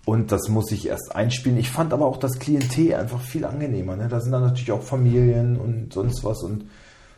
und 0.05 0.33
das 0.33 0.49
muss 0.49 0.73
ich 0.73 0.89
erst 0.89 1.15
einspielen. 1.15 1.59
Ich 1.59 1.71
fand 1.71 1.93
aber 1.93 2.07
auch 2.07 2.19
das 2.19 2.39
Klientel 2.39 2.95
einfach 2.95 3.21
viel 3.21 3.45
angenehmer. 3.45 3.97
Ne? 3.97 4.09
Da 4.09 4.21
sind 4.21 4.33
dann 4.33 4.43
natürlich 4.43 4.73
auch 4.73 4.83
Familien 4.83 5.57
und 5.57 5.93
sonst 5.93 6.25
was 6.25 6.43
und 6.43 6.65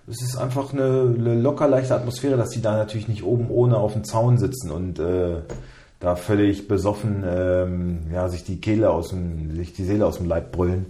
es 0.09 0.21
ist 0.21 0.37
einfach 0.37 0.73
eine, 0.73 1.15
eine 1.17 1.41
locker 1.41 1.69
leichte 1.69 1.95
Atmosphäre, 1.95 2.37
dass 2.37 2.51
die 2.51 2.61
da 2.61 2.77
natürlich 2.77 3.09
nicht 3.09 3.23
oben 3.23 3.51
ohne 3.51 3.77
auf 3.77 3.93
dem 3.93 4.05
Zaun 4.05 4.37
sitzen 4.37 4.71
und 4.71 4.99
äh, 4.99 5.43
da 6.01 6.17
völlig 6.17 6.67
besoffen 6.67 7.23
ähm, 7.25 8.01
ja, 8.13 8.29
sich 8.29 8.43
die 8.43 8.61
Kehle 8.61 8.91
aus 8.91 9.11
dem, 9.11 9.55
sich 9.55 9.73
die 9.73 9.85
Seele 9.85 10.07
aus 10.07 10.19
dem 10.19 10.27
Leib 10.27 10.51
brüllen. 10.51 10.87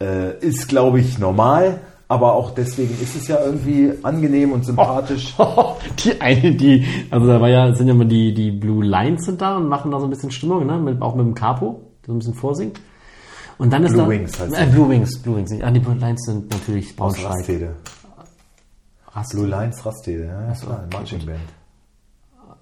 Äh, 0.00 0.38
ist, 0.40 0.68
glaube 0.68 1.00
ich, 1.00 1.18
normal, 1.18 1.80
aber 2.12 2.34
auch 2.34 2.50
deswegen 2.50 2.92
ist 3.00 3.16
es 3.16 3.26
ja 3.26 3.38
irgendwie 3.42 3.90
angenehm 4.02 4.52
und 4.52 4.66
sympathisch. 4.66 5.34
die 6.04 6.20
eine, 6.20 6.54
die, 6.54 6.84
also 7.10 7.26
da 7.26 7.40
war 7.40 7.48
ja, 7.48 7.74
sind 7.74 7.88
ja 7.88 7.94
immer 7.94 8.04
die, 8.04 8.34
die 8.34 8.50
Blue 8.50 8.84
Lines 8.84 9.24
sind 9.24 9.40
da 9.40 9.56
und 9.56 9.66
machen 9.68 9.90
da 9.90 9.98
so 9.98 10.04
ein 10.06 10.10
bisschen 10.10 10.30
Stimmung, 10.30 10.66
ne? 10.66 10.76
Mit, 10.78 11.00
auch 11.00 11.14
mit 11.14 11.24
dem 11.24 11.34
Capo, 11.34 11.80
der 12.02 12.08
so 12.08 12.12
ein 12.12 12.18
bisschen 12.18 12.34
vorsingt. 12.34 12.80
Und 13.56 13.72
dann 13.72 13.82
ist 13.84 13.92
Blue 13.92 14.02
da, 14.04 14.08
Wings 14.10 14.38
heißt 14.38 14.54
äh, 14.54 14.66
Blue 14.66 14.88
Wings, 14.90 15.18
Blue 15.22 15.36
Wings. 15.36 15.50
nicht. 15.50 15.64
Ah, 15.64 15.70
die 15.70 15.80
Blue 15.80 15.94
Lines 15.96 16.20
sind 16.26 16.50
natürlich 16.50 16.94
Braunschweig. 16.94 17.30
Rastede. 17.32 17.74
Rast- 19.14 19.32
Blue 19.32 19.46
Lines 19.46 19.84
Rastede, 19.86 20.24
ja, 20.26 20.46
ja 20.48 20.52
klar, 20.54 20.84
Marching 20.92 21.24
Band. 21.26 21.38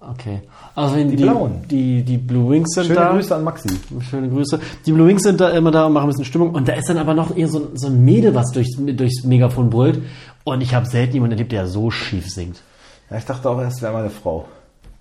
Okay. 0.01 0.41
Also 0.73 0.95
die, 0.95 1.15
die, 1.15 1.23
Blauen. 1.23 1.61
die, 1.69 2.01
die 2.01 2.17
Blue 2.17 2.49
Wings 2.49 2.73
sind 2.73 2.87
Schöne 2.87 2.99
da. 2.99 3.11
Grüße 3.11 3.35
an 3.35 3.43
Maxi. 3.43 3.69
Schöne 4.09 4.29
Grüße. 4.29 4.59
Die 4.85 4.91
Blue 4.91 5.07
Wings 5.07 5.21
sind 5.21 5.39
da 5.39 5.49
immer 5.49 5.69
da 5.69 5.85
und 5.85 5.93
machen 5.93 6.05
ein 6.05 6.09
bisschen 6.09 6.25
Stimmung. 6.25 6.51
Und 6.55 6.67
da 6.67 6.73
ist 6.73 6.89
dann 6.89 6.97
aber 6.97 7.13
noch 7.13 7.35
eher 7.37 7.47
so, 7.47 7.69
so 7.75 7.87
ein 7.87 8.03
Mädel, 8.03 8.33
was 8.33 8.51
durchs, 8.51 8.77
durchs 8.77 9.23
Megafon 9.23 9.69
brüllt. 9.69 10.01
Und 10.43 10.61
ich 10.61 10.73
habe 10.73 10.87
selten 10.87 11.13
jemanden 11.13 11.33
erlebt, 11.33 11.51
der 11.51 11.67
so 11.67 11.91
schief 11.91 12.29
singt. 12.31 12.61
Ja, 13.11 13.17
ich 13.17 13.25
dachte 13.25 13.47
auch 13.47 13.61
erst, 13.61 13.81
wäre 13.83 13.93
meine 13.93 14.09
Frau. 14.09 14.47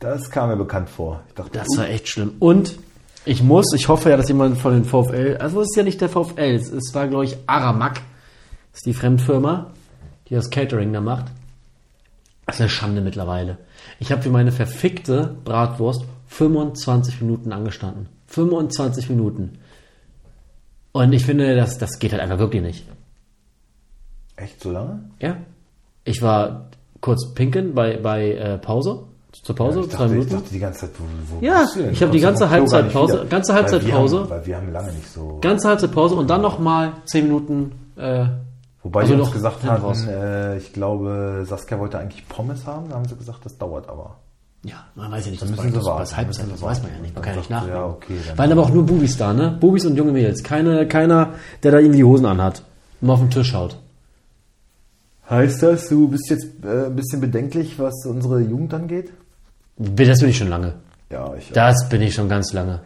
Das 0.01 0.31
kam 0.31 0.51
mir 0.51 0.57
bekannt 0.57 0.91
vor. 0.91 1.21
Ich 1.29 1.35
dachte, 1.35 1.51
Das 1.59 1.69
war 1.79 1.89
echt 1.89 2.09
schlimm. 2.09 2.35
Und 2.39 2.79
ich 3.25 3.43
muss, 3.43 3.73
ich 3.75 3.89
hoffe 3.89 4.11
ja, 4.11 4.17
dass 4.17 4.29
jemand 4.29 4.59
von 4.59 4.73
den 4.73 4.85
VfL, 4.85 5.37
also 5.39 5.61
es 5.61 5.69
ist 5.71 5.77
ja 5.77 5.83
nicht 5.83 6.01
der 6.01 6.09
VfL, 6.09 6.55
es, 6.55 6.71
es 6.71 6.95
war, 6.95 7.07
glaube 7.07 7.25
ich, 7.25 7.37
Aramak. 7.47 7.95
Das 8.73 8.81
ist 8.81 8.87
die 8.87 8.95
Fremdfirma, 8.95 9.67
die 10.29 10.35
das 10.35 10.51
Catering 10.51 10.93
da 10.93 11.01
macht. 11.01 11.27
Das 12.47 12.57
ist 12.57 12.61
eine 12.63 12.71
Schande 12.71 13.01
mittlerweile. 13.01 13.59
Ich 13.99 14.13
habe 14.13 14.23
für 14.23 14.31
meine 14.31 14.53
verfickte 14.53 15.37
Bratwurst 15.45 16.05
25 16.29 17.21
Minuten 17.23 17.53
angestanden. 17.53 18.09
25 18.29 19.11
Minuten. 19.11 19.59
Und 20.93 21.13
ich 21.13 21.25
finde, 21.25 21.55
das, 21.57 21.79
das 21.79 21.99
geht 21.99 22.13
halt 22.13 22.23
einfach 22.23 22.39
wirklich 22.39 22.63
nicht. 22.63 22.85
echt 24.37 24.61
so 24.63 24.71
lange? 24.73 25.01
Ja. 25.21 25.37
Ich 26.05 26.23
war 26.23 26.71
kurz 27.01 27.33
pinkeln 27.35 27.75
bei, 27.75 27.97
bei 27.99 28.33
äh, 28.33 28.59
Pause. 28.59 29.05
Zur 29.33 29.55
Pause, 29.55 29.81
ich, 29.81 29.87
zwei 29.91 29.93
dachte, 29.99 30.05
ich 30.07 30.11
Minuten. 30.13 30.31
dachte 30.35 30.53
die 30.53 30.59
ganze 30.59 30.81
Zeit, 30.81 30.91
wo, 30.99 31.05
wo 31.37 31.45
Ja, 31.45 31.65
ich 31.93 32.03
hab 32.03 32.11
die 32.11 32.19
ganze 32.19 32.45
nicht 32.45 32.53
Halbzeitpause- 32.53 33.27
ganze 33.29 33.53
Weil 33.53 33.63
wir 33.63 33.71
Halbzeitpause. 33.71 34.19
haben- 34.21 34.31
Weil 34.31 34.47
wir 34.47 34.57
haben 34.57 34.73
lange 34.73 34.93
nicht 34.93 35.09
so... 35.09 35.39
Ganze 35.41 35.69
Halbzeitpause 35.69 36.15
und 36.17 36.29
dann 36.29 36.43
nochmal 36.43 36.95
10 37.05 37.27
Minuten. 37.27 37.73
Äh, 37.97 38.27
Wobei 38.83 39.01
also 39.01 39.15
die 39.15 39.19
uns 39.21 39.29
noch 39.29 39.35
gesagt 39.35 39.63
hatten, 39.65 40.09
äh, 40.09 40.57
ich 40.57 40.73
glaube, 40.73 41.45
Saskia 41.47 41.79
wollte 41.79 41.99
eigentlich 41.99 42.27
Pommes 42.29 42.67
haben. 42.67 42.89
Da 42.89 42.97
haben 42.97 43.05
sie 43.07 43.15
gesagt, 43.17 43.45
das 43.45 43.59
dauert 43.59 43.89
aber. 43.89 44.17
ja, 44.63 44.85
man 44.95 45.11
weiß 45.13 45.27
ja 45.27 45.31
nicht, 45.33 45.43
Dann 45.43 45.51
das 45.51 45.65
müssen 45.65 45.81
sie 45.81 45.87
warten, 45.87 46.27
müssen 46.27 46.51
das 46.51 46.63
weiß 46.63 46.83
man 46.83 46.93
ja 46.93 46.99
nicht. 46.99 47.15
Man 47.15 47.23
kann 47.23 47.35
ja 47.35 47.39
nicht 47.41 47.51
nachdenken. 47.51 47.77
ja, 47.77 47.85
okay, 47.87 48.17
dann- 48.27 48.39
Waren 48.39 48.53
aber 48.53 48.63
auch 48.63 48.71
nur 48.71 48.85
Bubis 48.87 49.17
da, 49.19 49.33
ne? 49.35 49.57
Bubis 49.61 49.85
und 49.85 49.97
junge 49.97 50.13
Mädels. 50.13 50.43
Keine, 50.43 50.87
keiner, 50.89 51.35
der 51.63 51.73
da 51.73 51.79
irgendwie 51.79 51.99
die 51.99 52.05
Hosen 52.05 52.25
anhat 52.27 52.63
und 53.03 53.11
auf 53.11 53.19
den 53.21 53.31
Tisch 53.31 53.53
haut. 53.55 53.77
Heißt 55.29 55.63
das, 55.63 55.89
du 55.89 56.09
bist 56.09 56.29
jetzt 56.31 56.47
äh, 56.65 56.87
ein 56.87 56.97
bisschen 56.97 57.21
bedenklich, 57.21 57.79
was 57.79 58.05
unsere 58.07 58.41
Jugend 58.41 58.75
angeht? 58.75 59.13
Das 59.77 60.21
bin 60.21 60.29
ich 60.31 60.39
schon 60.39 60.49
lange. 60.49 60.75
Ja, 61.11 61.35
ich, 61.35 61.51
Das 61.53 61.89
bin 61.89 62.03
ich 62.03 62.15
schon 62.15 62.29
ganz 62.29 62.53
lange. 62.53 62.81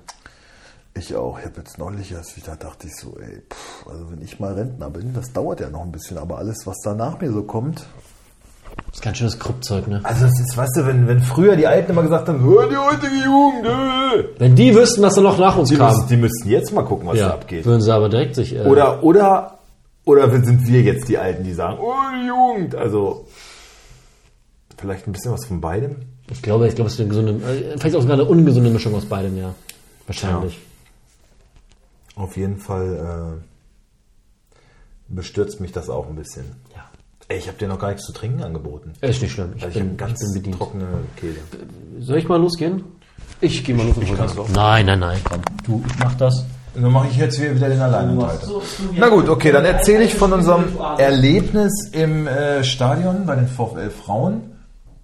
Ich 0.97 1.15
auch. 1.17 1.39
Ich 1.39 1.45
habe 1.45 1.57
jetzt 1.59 1.79
neulich 1.79 2.13
erst 2.13 2.37
wieder, 2.37 2.57
dachte 2.57 2.87
ich 2.87 2.95
so, 2.97 3.17
ey, 3.21 3.43
pff, 3.51 3.87
also 3.89 4.11
wenn 4.11 4.23
ich 4.23 4.39
mal 4.41 4.53
Rentner 4.55 4.91
bin, 4.91 5.13
das 5.15 5.33
dauert 5.33 5.61
ja 5.61 5.71
noch 5.71 5.83
ein 5.83 5.93
bisschen, 5.93 6.19
aber 6.19 6.39
alles, 6.39 6.67
was 6.67 6.77
da 6.85 6.95
nach 6.95 7.21
mir 7.21 7.33
so 7.33 7.43
kommt, 7.43 7.87
Das 8.87 8.97
ist 8.97 9.03
ganz 9.03 9.19
schönes 9.19 9.39
Kruppzeug, 9.39 9.87
ne? 9.89 10.01
Also 10.05 10.25
das 10.27 10.39
ist, 10.41 10.57
weißt 10.57 10.77
du, 10.77 10.87
wenn, 10.87 11.07
wenn 11.09 11.21
früher 11.21 11.57
die 11.57 11.67
Alten 11.67 11.91
immer 11.93 12.03
gesagt 12.03 12.29
haben, 12.29 12.47
"Oh, 12.47 12.63
die 12.69 12.77
heutige 12.77 13.15
Jugend, 13.25 13.67
äh", 13.67 14.25
Wenn 14.39 14.55
die 14.57 14.75
wüssten, 14.75 15.03
dass 15.03 15.17
er 15.17 15.23
noch 15.23 15.39
nach 15.39 15.57
uns 15.57 15.69
die, 15.69 15.77
kam. 15.77 15.89
müssen, 15.95 16.09
die 16.09 16.17
müssten 16.17 16.49
jetzt 16.49 16.73
mal 16.73 16.85
gucken, 16.85 17.07
was 17.09 17.19
da 17.19 17.27
ja, 17.29 17.35
abgeht. 17.35 17.65
würden 17.67 17.81
sie 17.83 17.93
aber 17.93 18.09
direkt 18.09 18.35
sich. 18.37 18.55
Äh, 18.57 18.63
Oder, 18.63 19.03
oder, 19.03 19.59
oder 20.05 20.31
sind 20.45 20.67
wir 20.67 20.81
jetzt 20.83 21.09
die 21.09 21.19
Alten, 21.19 21.45
die 21.45 21.55
sagen, 21.55 21.79
oh, 21.81 21.93
die 22.21 22.27
Jugend. 22.27 22.75
Also, 22.75 23.27
vielleicht 24.77 25.07
ein 25.07 25.13
bisschen 25.13 25.33
was 25.33 25.45
von 25.47 25.61
beidem. 25.61 25.97
ich 26.31 26.43
glaube, 26.43 26.69
ich 26.69 26.75
glaube, 26.75 26.89
es 26.89 26.95
ist 26.95 27.01
eine 27.01 27.09
gesunde, 27.11 27.33
äh, 27.47 27.79
vielleicht 27.79 27.97
auch 27.97 28.03
sogar 28.03 28.15
eine 28.15 28.25
ungesunde 28.25 28.71
Mischung 28.71 28.95
aus 28.95 29.05
beidem, 29.07 29.37
ja. 29.39 29.55
Wahrscheinlich. 30.07 30.59
Auf 32.17 32.37
jeden 32.37 32.59
Fall 32.59 33.41
äh, 33.41 34.55
bestürzt 35.09 35.61
mich 35.61 35.73
das 35.73 35.89
auch 35.91 36.09
ein 36.09 36.17
bisschen. 36.17 36.45
Ja. 36.75 36.85
Ey, 37.29 37.39
ich 37.39 37.49
habe 37.49 37.57
dir 37.59 37.69
noch 37.69 37.79
gar 37.79 37.89
nichts 37.89 38.05
zu 38.05 38.13
trinken 38.13 38.43
angeboten. 38.43 38.93
Ist 39.01 39.23
nicht 39.23 39.33
schlimm. 39.33 39.53
Ich, 39.57 39.63
ich 39.65 39.75
habe 39.75 39.85
bin, 39.85 39.97
ganz 39.97 40.21
ich 40.21 40.27
bin 40.27 40.35
bedient. 40.35 40.59
trockene 40.59 40.87
Kehle. 41.17 41.37
Soll 42.01 42.19
ich 42.19 42.29
mal 42.29 42.41
losgehen? 42.41 42.85
Ich 43.41 43.65
gehe 43.65 43.75
mal 43.75 43.87
los 43.87 43.97
und 43.97 44.09
hol 44.09 44.17
das. 44.17 44.35
Nein, 44.53 44.87
nein, 44.87 44.99
nein, 44.99 45.21
komm. 45.25 45.41
Du, 45.65 45.83
ich 45.87 45.99
mach 45.99 46.15
das. 46.15 46.45
Dann 46.75 46.93
mache 46.93 47.09
ich 47.09 47.17
jetzt 47.17 47.41
wieder 47.41 47.69
den 47.69 47.81
Alleinunterhalter. 47.81 48.49
Na 48.97 49.09
gut, 49.09 49.29
okay, 49.29 49.53
dann 49.53 49.65
erzähle 49.65 50.05
ich 50.05 50.15
von 50.15 50.33
unserem 50.33 50.65
Erlebnis 50.99 51.89
im 51.93 52.27
äh, 52.27 52.65
Stadion 52.65 53.27
bei 53.27 53.37
den 53.37 53.47
VfL 53.47 53.91
Frauen. 53.91 54.53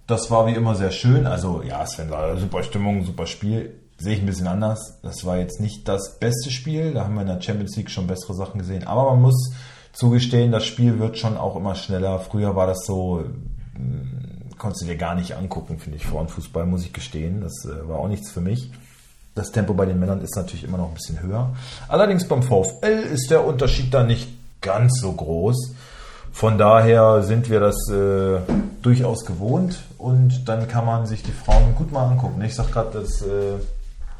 Das 0.05 0.29
war 0.29 0.47
wie 0.47 0.53
immer 0.53 0.75
sehr 0.75 0.91
schön. 0.91 1.25
Also 1.25 1.63
ja, 1.65 1.85
Sven, 1.85 2.09
war 2.09 2.35
super 2.37 2.63
Stimmung, 2.63 3.05
super 3.05 3.25
Spiel. 3.25 3.73
Sehe 4.01 4.15
ich 4.15 4.21
ein 4.21 4.25
bisschen 4.25 4.47
anders. 4.47 4.99
Das 5.03 5.25
war 5.25 5.37
jetzt 5.37 5.59
nicht 5.59 5.87
das 5.87 6.17
beste 6.17 6.49
Spiel. 6.49 6.93
Da 6.93 7.03
haben 7.03 7.13
wir 7.13 7.21
in 7.21 7.27
der 7.27 7.39
Champions 7.39 7.75
League 7.75 7.91
schon 7.91 8.07
bessere 8.07 8.33
Sachen 8.33 8.57
gesehen. 8.57 8.87
Aber 8.87 9.11
man 9.11 9.21
muss 9.21 9.53
zugestehen, 9.93 10.51
das 10.51 10.65
Spiel 10.65 10.97
wird 10.97 11.19
schon 11.19 11.37
auch 11.37 11.55
immer 11.55 11.75
schneller. 11.75 12.17
Früher 12.19 12.55
war 12.55 12.65
das 12.65 12.83
so, 12.85 13.23
mh, 13.77 14.57
konntest 14.57 14.81
du 14.81 14.87
dir 14.87 14.97
gar 14.97 15.13
nicht 15.13 15.35
angucken, 15.35 15.77
finde 15.77 15.97
ich. 15.97 16.05
Frauenfußball, 16.07 16.65
muss 16.65 16.83
ich 16.83 16.93
gestehen. 16.93 17.41
Das 17.41 17.65
äh, 17.65 17.87
war 17.87 17.99
auch 17.99 18.07
nichts 18.07 18.31
für 18.31 18.41
mich. 18.41 18.71
Das 19.35 19.51
Tempo 19.51 19.75
bei 19.75 19.85
den 19.85 19.99
Männern 19.99 20.21
ist 20.21 20.35
natürlich 20.35 20.63
immer 20.63 20.79
noch 20.79 20.87
ein 20.87 20.95
bisschen 20.95 21.21
höher. 21.21 21.53
Allerdings 21.87 22.27
beim 22.27 22.41
VfL 22.41 23.05
ist 23.13 23.29
der 23.29 23.45
Unterschied 23.45 23.93
da 23.93 24.03
nicht 24.03 24.29
ganz 24.61 24.99
so 24.99 25.11
groß. 25.11 25.75
Von 26.31 26.57
daher 26.57 27.21
sind 27.21 27.51
wir 27.51 27.59
das 27.59 27.75
äh, 27.89 28.39
durchaus 28.81 29.25
gewohnt 29.25 29.79
und 29.97 30.47
dann 30.47 30.67
kann 30.67 30.85
man 30.85 31.05
sich 31.05 31.21
die 31.21 31.31
Frauen 31.31 31.75
gut 31.75 31.91
mal 31.91 32.07
angucken. 32.07 32.41
Ich 32.41 32.55
sag 32.55 32.71
gerade, 32.71 32.99
dass, 32.99 33.21
äh, 33.21 33.57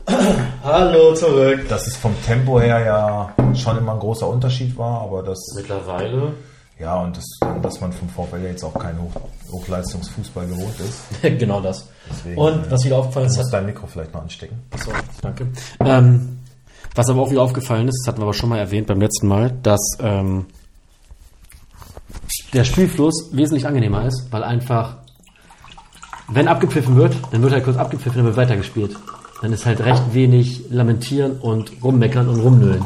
Hallo 0.64 1.14
zurück. 1.14 1.68
dass 1.70 1.88
es 1.88 1.98
vom 1.98 2.14
Tempo 2.26 2.60
her 2.60 2.80
ja 2.80 3.34
schon 3.56 3.78
immer 3.78 3.94
ein 3.94 4.00
großer 4.00 4.28
Unterschied 4.28 4.78
war, 4.78 5.02
aber 5.02 5.24
das 5.24 5.40
Mittlerweile. 5.56 6.34
ja 6.80 7.02
und 7.02 7.18
das, 7.18 7.26
dass 7.62 7.82
man 7.82 7.92
vom 7.94 8.10
VfL 8.10 8.44
jetzt 8.44 8.64
auch 8.64 8.74
kein 8.74 9.00
Hoch, 9.00 9.12
Hochleistungsfußball 9.52 10.48
gewohnt 10.48 10.80
ist. 10.80 11.04
genau 11.40 11.62
das. 11.62 11.88
Deswegen, 12.10 12.38
und 12.40 12.72
was 12.72 12.84
wieder 12.86 12.98
aufgefallen 12.98 13.28
Du 13.28 13.32
ist, 13.32 13.38
musst 13.38 13.54
hat, 13.54 13.60
dein 13.60 13.66
Mikro 13.66 13.88
vielleicht 13.88 14.14
noch 14.14 14.22
anstecken. 14.22 14.60
so, 14.84 14.92
danke. 15.22 15.48
Ähm, 15.84 16.40
was 16.96 17.10
aber 17.10 17.22
auch 17.22 17.32
wieder 17.32 17.42
aufgefallen 17.42 17.88
ist, 17.88 18.02
das 18.02 18.08
hatten 18.08 18.20
wir 18.20 18.24
aber 18.24 18.34
schon 18.34 18.50
mal 18.50 18.60
erwähnt 18.60 18.88
beim 18.88 19.00
letzten 19.00 19.28
Mal, 19.28 19.52
dass 19.64 19.98
ähm, 20.00 20.46
der 22.54 22.64
Spielfluss 22.66 23.30
wesentlich 23.32 23.66
angenehmer 23.66 24.06
ist, 24.06 24.28
weil 24.32 24.44
einfach, 24.44 24.98
wenn 26.28 26.48
abgepfiffen 26.48 26.96
wird, 26.96 27.16
dann 27.32 27.42
wird 27.42 27.54
halt 27.54 27.64
kurz 27.64 27.78
abgepfiffen, 27.78 28.18
dann 28.18 28.26
wird 28.26 28.38
weitergespielt. 28.38 28.96
Dann 29.42 29.54
ist 29.54 29.66
halt 29.66 29.84
recht 29.84 30.14
wenig 30.14 30.70
lamentieren 30.70 31.40
und 31.40 31.72
rummeckern 31.84 32.30
und 32.30 32.40
rumnüllen. 32.40 32.84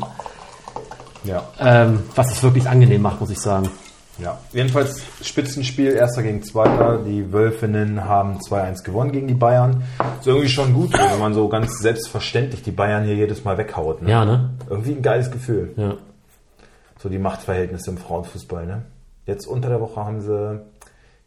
Ja. 1.24 1.44
Ähm, 1.60 2.04
was 2.16 2.32
es 2.32 2.44
wirklich 2.44 2.70
angenehm 2.70 3.02
macht, 3.02 3.20
muss 3.20 3.30
ich 3.30 3.40
sagen. 3.40 3.70
Ja, 4.18 4.40
jedenfalls 4.54 5.04
Spitzenspiel, 5.22 5.92
erster 5.92 6.24
gegen 6.24 6.42
zweiter. 6.42 7.00
Die 7.04 7.34
Wölfinnen 7.34 8.06
haben 8.06 8.38
2-1 8.38 8.84
gewonnen 8.84 9.12
gegen 9.12 9.28
die 9.28 9.34
Bayern. 9.34 9.84
Ist 10.20 10.28
irgendwie 10.28 10.48
schon 10.48 10.74
gut, 10.74 10.94
wenn 10.94 11.20
man 11.20 11.34
so 11.34 11.50
ganz 11.50 11.80
selbstverständlich 11.80 12.64
die 12.64 12.72
Bayern 12.72 13.04
hier 13.04 13.16
jedes 13.16 13.44
Mal 13.44 13.58
weghaut. 13.58 14.02
Ne? 14.02 14.12
Ja, 14.12 14.24
ne? 14.24 14.52
Irgendwie 14.70 14.94
ein 14.94 15.02
geiles 15.02 15.32
Gefühl. 15.32 15.74
Ja. 15.76 15.96
So 16.98 17.10
die 17.10 17.20
Machtverhältnisse 17.20 17.92
im 17.92 17.98
Frauenfußball. 17.98 18.66
Ne? 18.66 18.84
Jetzt 19.26 19.48
unter 19.48 19.68
der 19.68 19.82
Woche 19.82 20.00
haben 20.06 20.22
sie 20.22 20.62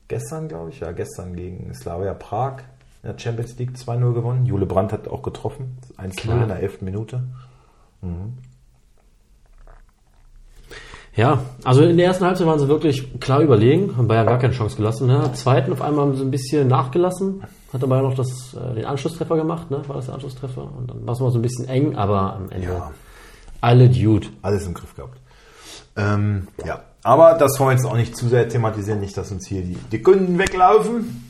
gestern, 0.08 0.48
glaube 0.48 0.70
ich, 0.70 0.80
ja, 0.80 0.92
gestern 0.92 1.36
gegen 1.36 1.74
Slavia 1.74 2.14
Prag 2.14 2.62
in 3.02 3.10
der 3.10 3.18
Champions 3.18 3.56
League 3.58 3.72
2-0 3.76 4.12
gewonnen. 4.12 4.46
Jule 4.46 4.66
Brandt 4.66 4.92
hat 4.92 5.08
auch 5.08 5.22
getroffen. 5.22 5.78
1-0 5.96 6.16
Klar. 6.16 6.42
in 6.42 6.48
der 6.48 6.60
11. 6.60 6.82
Minute. 6.82 7.22
Ja, 11.14 11.40
also 11.64 11.82
in 11.82 11.96
der 11.96 12.06
ersten 12.06 12.24
Halbzeit 12.24 12.46
waren 12.46 12.60
sie 12.60 12.68
wirklich 12.68 13.18
klar 13.18 13.40
überlegen, 13.40 13.96
haben 13.96 14.06
Bayern 14.06 14.26
gar 14.26 14.38
keine 14.38 14.52
Chance 14.52 14.76
gelassen. 14.76 15.08
Ne? 15.08 15.32
Zweiten 15.32 15.72
auf 15.72 15.82
einmal 15.82 16.06
haben 16.06 16.14
sie 16.16 16.22
ein 16.22 16.30
bisschen 16.30 16.68
nachgelassen, 16.68 17.42
hat 17.72 17.80
Bayern 17.88 18.04
noch 18.04 18.14
das, 18.14 18.54
äh, 18.54 18.74
den 18.74 18.84
Anschlusstreffer 18.84 19.34
gemacht, 19.36 19.68
ne? 19.70 19.82
war 19.88 19.96
das 19.96 20.06
der 20.06 20.14
Anschlusstreffer? 20.14 20.62
Und 20.62 20.88
dann 20.90 21.04
war 21.06 21.14
es 21.14 21.20
mal 21.20 21.30
so 21.32 21.38
ein 21.40 21.42
bisschen 21.42 21.66
eng, 21.68 21.96
aber 21.96 22.34
am 22.34 22.50
Ende 22.50 22.68
Ja. 22.68 22.92
alle 23.60 23.88
Dude. 23.88 24.28
alles 24.42 24.64
im 24.66 24.74
Griff 24.74 24.94
gehabt. 24.94 25.18
Ähm, 25.96 26.46
ja, 26.64 26.82
aber 27.02 27.34
das 27.34 27.58
wollen 27.58 27.70
wir 27.70 27.74
jetzt 27.76 27.86
auch 27.86 27.96
nicht 27.96 28.16
zu 28.16 28.28
sehr 28.28 28.48
thematisieren, 28.48 29.00
nicht, 29.00 29.16
dass 29.16 29.32
uns 29.32 29.44
hier 29.46 29.62
die, 29.62 29.76
die 29.90 30.00
Kunden 30.02 30.38
weglaufen. 30.38 31.27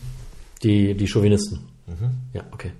Die, 0.62 0.94
die 0.94 1.06
Chauvinisten. 1.06 1.60
Ja, 2.32 2.42
okay. 2.52 2.72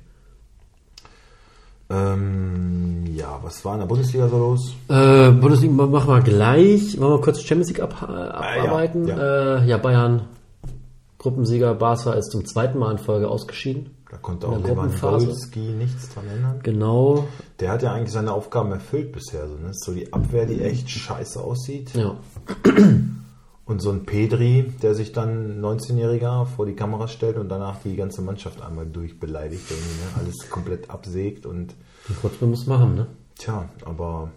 Ähm, 1.91 3.07
ja, 3.15 3.41
was 3.43 3.65
war 3.65 3.75
in 3.75 3.81
der 3.81 3.87
Bundesliga 3.87 4.29
so 4.29 4.39
los? 4.39 4.75
Äh, 4.89 5.31
Bundesliga 5.31 5.73
machen 5.73 6.09
wir 6.09 6.21
gleich. 6.21 7.01
Wollen 7.01 7.13
wir 7.13 7.21
kurz 7.21 7.41
Champions 7.41 7.69
League 7.69 7.81
ab, 7.81 7.95
äh, 8.03 8.13
abarbeiten? 8.13 9.09
ja. 9.09 9.59
Äh, 9.59 9.67
ja, 9.67 9.79
Bayern, 9.79 10.27
Gruppensieger 11.17 11.75
Barca 11.75 12.13
ist 12.13 12.31
zum 12.31 12.45
zweiten 12.45 12.79
Mal 12.79 12.93
in 12.93 12.99
Folge 12.99 13.29
ausgeschieden. 13.29 13.95
Da 14.11 14.19
konnte 14.19 14.49
auch. 14.49 14.63
Lewandowski 14.63 15.61
nichts 15.61 16.13
dran 16.13 16.25
ändern. 16.29 16.61
Genau. 16.63 17.27
Der 17.61 17.73
hat 17.73 17.83
ja 17.83 17.93
eigentlich 17.93 18.13
seine 18.13 18.33
Aufgaben 18.33 18.71
erfüllt 18.73 19.13
bisher. 19.13 19.49
So, 19.49 19.55
ne? 19.55 19.71
so 19.73 19.93
die 19.93 20.13
Abwehr, 20.13 20.47
die 20.47 20.63
echt 20.63 20.89
scheiße 20.89 21.41
aussieht. 21.41 21.95
Ja. 21.95 22.17
Und 23.69 23.81
so 23.81 23.91
ein 23.91 24.05
Pedri, 24.07 24.73
der 24.83 24.95
sich 24.95 25.13
dann 25.13 25.61
19-Jähriger 25.63 26.47
vor 26.47 26.65
die 26.67 26.73
Kamera 26.73 27.07
stellt 27.07 27.37
und 27.37 27.49
danach 27.51 27.77
die 27.85 27.95
ganze 27.97 28.23
Mannschaft 28.23 28.63
einmal 28.63 28.87
durchbeleidigt. 28.87 29.63
Irgendwie, 29.71 29.91
ne? 29.91 30.07
Alles 30.19 30.51
komplett 30.51 30.89
absägt 30.91 31.45
und 31.47 31.75
Trotzdem 32.23 32.49
muss 32.51 32.67
man 32.67 32.79
haben, 32.81 32.95
ne? 32.95 33.07
tja, 33.39 33.69
aber 33.85 34.31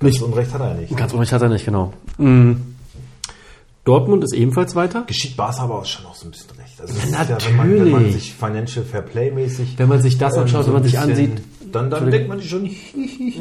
ganz 0.00 0.14
Nicht- 0.14 0.22
Unrecht 0.22 0.52
hat 0.52 0.60
er 0.60 0.74
nicht. 0.74 0.96
Ganz 0.96 1.12
unrecht 1.12 1.30
hat 1.32 1.40
er 1.42 1.48
nicht, 1.48 1.64
genau. 1.64 1.92
Mhm. 2.18 2.74
Dortmund 3.84 4.22
ist 4.24 4.34
ebenfalls 4.34 4.74
weiter. 4.74 5.04
Geschieht 5.06 5.36
Barca 5.36 5.62
aber 5.62 5.78
auch 5.78 5.86
schon 5.86 6.02
noch 6.04 6.14
so 6.14 6.26
ein 6.26 6.30
bisschen 6.32 6.50
recht. 6.58 6.78
Also 6.80 6.92
Ja, 7.10 7.22
ist 7.22 7.46
wenn, 7.46 7.56
man, 7.56 7.70
wenn 7.70 7.78
man 7.78 7.92
natürlich. 8.02 8.14
sich 8.24 8.34
Financial 8.34 8.84
Fair 8.84 9.02
Play 9.02 9.30
mäßig. 9.30 9.78
Wenn 9.78 9.88
man 9.88 10.02
sich 10.02 10.18
das 10.18 10.34
ähm, 10.34 10.42
anschaut, 10.42 10.66
wenn 10.66 10.74
man 10.74 10.82
sich 10.82 10.98
ansieht, 10.98 11.40
Dann, 11.72 11.90
dann 11.90 12.10
denkt 12.10 12.28
man 12.28 12.38
sich 12.40 12.50
schon, 12.50 12.66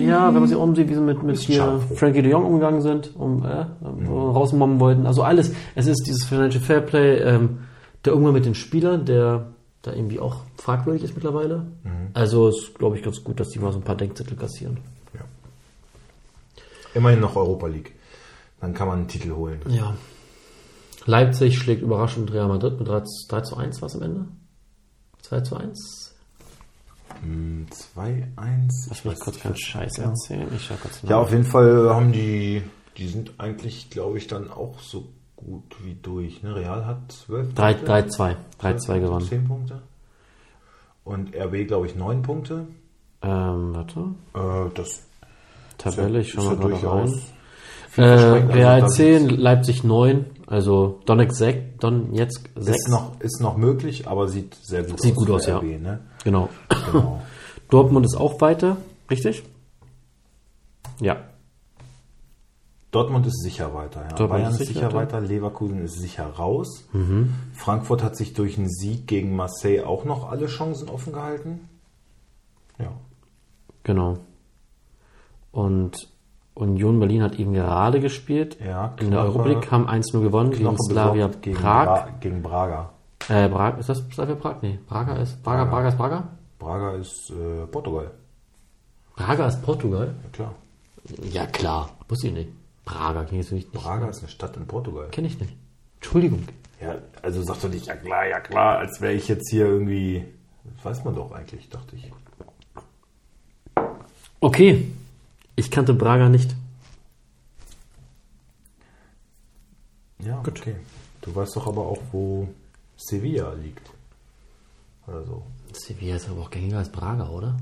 Ja, 0.01 0.27
wenn 0.33 0.39
man 0.41 0.47
sich 0.47 0.57
umsieht, 0.57 0.89
wie 0.89 0.93
sie 0.95 1.01
mit, 1.01 1.21
mit 1.23 1.37
hier 1.37 1.57
scharf. 1.57 1.83
Frankie 1.97 2.21
de 2.21 2.31
Jong 2.31 2.45
umgegangen 2.45 2.81
sind, 2.81 3.15
um 3.15 3.43
äh, 3.45 3.65
Mhm. 3.85 4.07
rausmommen 4.07 4.79
wollten. 4.79 5.05
Also 5.05 5.23
alles. 5.23 5.51
Es 5.75 5.87
ist 5.87 6.03
dieses 6.07 6.23
Financial 6.25 6.63
Fairplay, 6.63 7.17
ähm, 7.19 7.59
der 8.05 8.15
Umgang 8.15 8.33
mit 8.33 8.45
den 8.45 8.55
Spielern, 8.55 9.05
der 9.05 9.47
da 9.81 9.93
irgendwie 9.93 10.19
auch 10.19 10.37
fragwürdig 10.57 11.03
ist 11.03 11.15
mittlerweile. 11.15 11.67
Mhm. 11.83 12.09
Also 12.13 12.49
ist, 12.49 12.75
glaube 12.77 12.97
ich, 12.97 13.03
ganz 13.03 13.23
gut, 13.23 13.39
dass 13.39 13.49
die 13.49 13.59
mal 13.59 13.71
so 13.71 13.79
ein 13.79 13.83
paar 13.83 13.95
Denkzettel 13.97 14.35
kassieren. 14.37 14.77
ja. 15.13 15.21
Immerhin 16.93 17.19
noch 17.19 17.35
Europa 17.35 17.67
League. 17.67 17.93
Dann 18.59 18.73
kann 18.73 18.87
man 18.87 18.99
einen 18.99 19.07
Titel 19.07 19.31
holen. 19.33 19.59
Ja. 19.69 19.93
Leipzig 21.05 21.57
schlägt 21.59 21.81
überraschend 21.83 22.33
Real 22.33 22.47
Madrid 22.47 22.79
mit 22.79 22.87
3, 22.87 23.03
3 23.29 23.41
zu 23.41 23.55
1 23.55 23.81
was 23.81 23.95
am 23.95 24.01
Ende? 24.01 24.25
2 25.21 25.41
zu 25.41 25.55
1? 25.55 26.06
2-1. 27.23 28.87
Lass 28.89 29.05
mich 29.05 29.19
kurz 29.19 29.39
keinen 29.39 29.57
Scheiß 29.57 29.97
erzählen. 29.97 30.47
Ich 30.55 30.67
kurz. 30.67 31.01
Ja, 31.03 31.19
auf 31.19 31.31
jeden 31.31 31.45
Fall 31.45 31.89
haben 31.93 32.11
die, 32.11 32.63
die 32.97 33.07
sind 33.07 33.33
eigentlich, 33.37 33.89
glaube 33.89 34.17
ich, 34.17 34.27
dann 34.27 34.51
auch 34.51 34.79
so 34.79 35.09
gut 35.35 35.75
wie 35.83 35.95
durch. 35.95 36.43
Ne? 36.43 36.55
Real 36.55 36.85
hat 36.85 37.11
12 37.11 37.53
3, 37.53 37.73
Punkte. 37.73 37.85
3, 37.85 38.01
2. 38.07 38.37
3, 38.59 38.73
2 38.75 38.99
gewonnen. 38.99 39.25
10 39.25 39.47
Punkte. 39.47 39.81
Und 41.03 41.35
RB, 41.35 41.67
glaube 41.67 41.87
ich, 41.87 41.95
9 41.95 42.21
Punkte. 42.21 42.67
Ähm, 43.21 43.75
warte. 43.75 43.99
Äh, 44.33 44.73
das 44.73 45.03
Tabelle, 45.77 46.19
ich 46.19 46.29
ist 46.29 46.37
mal 46.37 46.55
gerade 46.55 46.69
durchaus 46.69 47.11
rein. 47.97 48.05
Äh. 48.05 48.09
Also 48.09 48.33
Real 48.53 48.81
da 48.81 48.87
10, 48.87 49.29
Leipzig 49.29 49.83
9, 49.83 50.25
also 50.47 50.99
Donetsk 51.05 51.35
6, 51.37 51.77
Donetsk 51.79 52.49
6. 52.55 52.77
Ist 52.77 52.89
noch, 52.89 53.19
ist 53.19 53.41
noch 53.41 53.57
möglich, 53.57 54.07
aber 54.07 54.27
sieht 54.27 54.55
sehr 54.55 54.83
gut 54.83 54.99
Sieht 55.01 55.11
aus. 55.11 55.17
gut 55.17 55.27
für 55.27 55.33
aus, 55.35 55.45
ja. 55.45 55.57
RB, 55.57 55.79
Ne? 55.81 55.99
Genau. 56.23 56.49
Genau. 56.91 57.21
Dortmund 57.69 58.05
ist 58.05 58.15
auch 58.15 58.39
weiter, 58.41 58.77
richtig? 59.11 59.43
Ja. 61.01 61.17
Dortmund 62.91 63.27
ist 63.27 63.43
sicher 63.43 63.73
weiter. 63.73 64.01
Ja. 64.03 64.07
Dortmund 64.15 64.29
Bayern 64.29 64.51
ist 64.53 64.59
sicher 64.59 64.73
sicher 64.73 64.93
weiter. 64.93 65.17
weiter. 65.17 65.21
Leverkusen 65.21 65.83
ist 65.83 65.99
sicher 65.99 66.25
raus. 66.25 66.85
Mhm. 66.93 67.33
Frankfurt 67.53 68.01
hat 68.01 68.15
sich 68.15 68.33
durch 68.33 68.57
einen 68.57 68.69
Sieg 68.69 69.05
gegen 69.07 69.35
Marseille 69.35 69.83
auch 69.85 70.05
noch 70.05 70.29
alle 70.31 70.47
Chancen 70.47 70.87
offen 70.89 71.11
gehalten. 71.11 71.67
Ja. 72.79 72.93
Genau. 73.83 74.17
Und 75.51 76.07
Union 76.57 76.99
Berlin 76.99 77.21
hat 77.23 77.37
eben 77.39 77.53
gerade 77.53 77.99
gespielt. 77.99 78.57
Ja, 78.65 78.93
In 78.99 79.11
der 79.11 79.19
Knoche- 79.21 79.27
Europa 79.39 79.49
League 79.49 79.71
haben 79.71 79.87
1-0 79.87 80.21
gewonnen 80.21 80.51
gegen 80.51 80.63
Knoche 80.63 80.77
Slavia 80.89 81.27
besorgt 81.27 81.41
gegen, 81.43 81.57
Prag. 81.57 81.85
Bra 81.85 82.07
gegen 82.19 82.41
Braga. 82.41 82.89
Äh, 83.29 83.49
Prag, 83.49 83.77
ist 83.77 83.89
das 83.89 84.03
Slavia 84.11 84.35
Prag? 84.35 84.55
Nee, 84.61 84.79
Braga 84.87 85.15
ist, 85.17 85.41
Braga, 85.43 85.63
Braga. 85.65 85.71
Braga 85.75 85.87
ist 85.89 85.97
Braga? 85.97 86.23
Braga 86.59 86.91
ist 86.93 87.29
äh, 87.31 87.65
Portugal. 87.67 88.11
Braga 89.15 89.47
ist 89.47 89.61
Portugal? 89.63 90.13
Ja, 90.23 90.29
klar. 90.31 90.53
Ja, 91.31 91.45
klar. 91.45 91.89
Wusste 92.09 92.27
ich 92.27 92.33
nicht. 92.33 92.49
Braga 92.85 93.23
kenne 93.25 93.41
ich 93.41 93.51
nicht. 93.51 93.71
Braga 93.71 94.07
ist 94.07 94.19
eine 94.19 94.29
Stadt 94.29 94.55
in 94.57 94.65
Portugal. 94.65 95.07
Kenne 95.11 95.27
ich 95.27 95.39
nicht. 95.39 95.53
Entschuldigung. 95.95 96.43
Ja, 96.81 96.95
also 97.23 97.41
sagst 97.43 97.63
du 97.63 97.67
nicht, 97.69 97.85
ja 97.87 97.95
klar, 97.95 98.27
ja 98.27 98.39
klar, 98.39 98.77
als 98.79 99.01
wäre 99.01 99.13
ich 99.13 99.27
jetzt 99.27 99.49
hier 99.49 99.65
irgendwie. 99.65 100.23
Das 100.75 100.85
weiß 100.85 101.05
man 101.05 101.15
doch 101.15 101.31
eigentlich, 101.31 101.69
dachte 101.69 101.95
ich. 101.95 102.11
Okay. 104.39 104.91
Ich 105.57 105.71
kannte 105.71 105.93
Braga 105.93 106.29
nicht. 106.29 106.55
Ja, 110.19 110.39
okay. 110.39 110.75
Du 111.21 111.35
weißt 111.35 111.55
doch 111.55 111.67
aber 111.67 111.81
auch, 111.81 111.99
wo 112.11 112.47
Sevilla 112.95 113.53
liegt. 113.53 113.89
Oder 115.07 115.23
so. 115.25 115.43
Sevilla 115.73 116.15
ist 116.15 116.29
aber 116.29 116.41
auch 116.41 116.49
gängiger 116.51 116.77
als 116.77 116.89
Braga, 116.89 117.29
oder? 117.29 117.57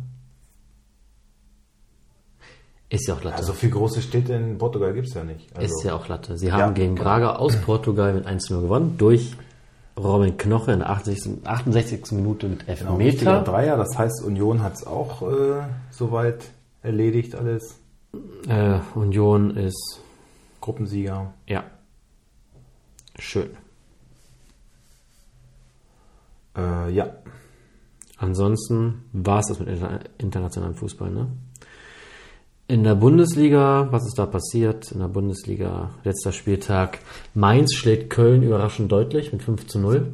Ist 2.89 3.07
ja 3.07 3.15
auch 3.15 3.23
Latte. 3.23 3.37
Also 3.37 3.53
viel 3.53 3.71
große 3.71 4.01
Städte 4.01 4.33
in 4.33 4.57
Portugal 4.57 4.93
gibt 4.93 5.07
es 5.07 5.13
ja 5.13 5.23
nicht. 5.23 5.55
Also, 5.55 5.73
ist 5.75 5.83
ja 5.83 5.95
auch 5.95 6.07
Latte. 6.09 6.37
Sie 6.37 6.51
haben 6.51 6.59
Ja, 6.59 6.71
gegen 6.71 6.95
genau. 6.95 7.07
Braga 7.07 7.35
aus 7.37 7.55
Portugal 7.55 8.13
mit 8.13 8.27
1-0 8.27 8.61
gewonnen. 8.61 8.97
Durch 8.97 9.35
Robin 9.97 10.35
Knoche 10.37 10.73
in 10.73 10.79
der 10.79 10.89
68. 10.89 11.47
68. 11.47 12.11
Minute 12.11 12.49
mit 12.49 12.65
genau, 12.67 12.99
Elfmeter. 12.99 13.41
Dreier, 13.41 13.77
das 13.77 13.97
heißt, 13.97 14.21
Union 14.23 14.61
hat 14.61 14.73
es 14.73 14.85
auch 14.85 15.21
äh, 15.21 15.63
soweit 15.91 16.43
erledigt, 16.83 17.35
alles. 17.35 17.79
Äh, 18.47 18.79
Union 18.95 19.55
ist, 19.55 20.01
Gruppensieger. 20.61 21.33
ja, 21.47 21.63
schön. 23.17 23.49
Äh, 26.55 26.91
ja. 26.91 27.09
Ansonsten 28.17 29.03
war 29.11 29.39
es 29.39 29.47
das 29.47 29.59
mit 29.59 29.67
inter 29.67 29.99
internationalem 30.17 30.75
Fußball, 30.75 31.11
ne? 31.11 31.27
In 32.67 32.83
der 32.83 32.95
Bundesliga, 32.95 33.89
was 33.91 34.07
ist 34.07 34.17
da 34.17 34.25
passiert? 34.25 34.91
In 34.91 34.99
der 34.99 35.07
Bundesliga, 35.07 35.91
letzter 36.03 36.31
Spieltag, 36.31 36.97
Mainz 37.35 37.75
schlägt 37.75 38.09
Köln 38.09 38.41
überraschend 38.41 38.91
deutlich 38.91 39.31
mit 39.31 39.43
5 39.43 39.67
zu 39.67 39.77
0. 39.77 40.13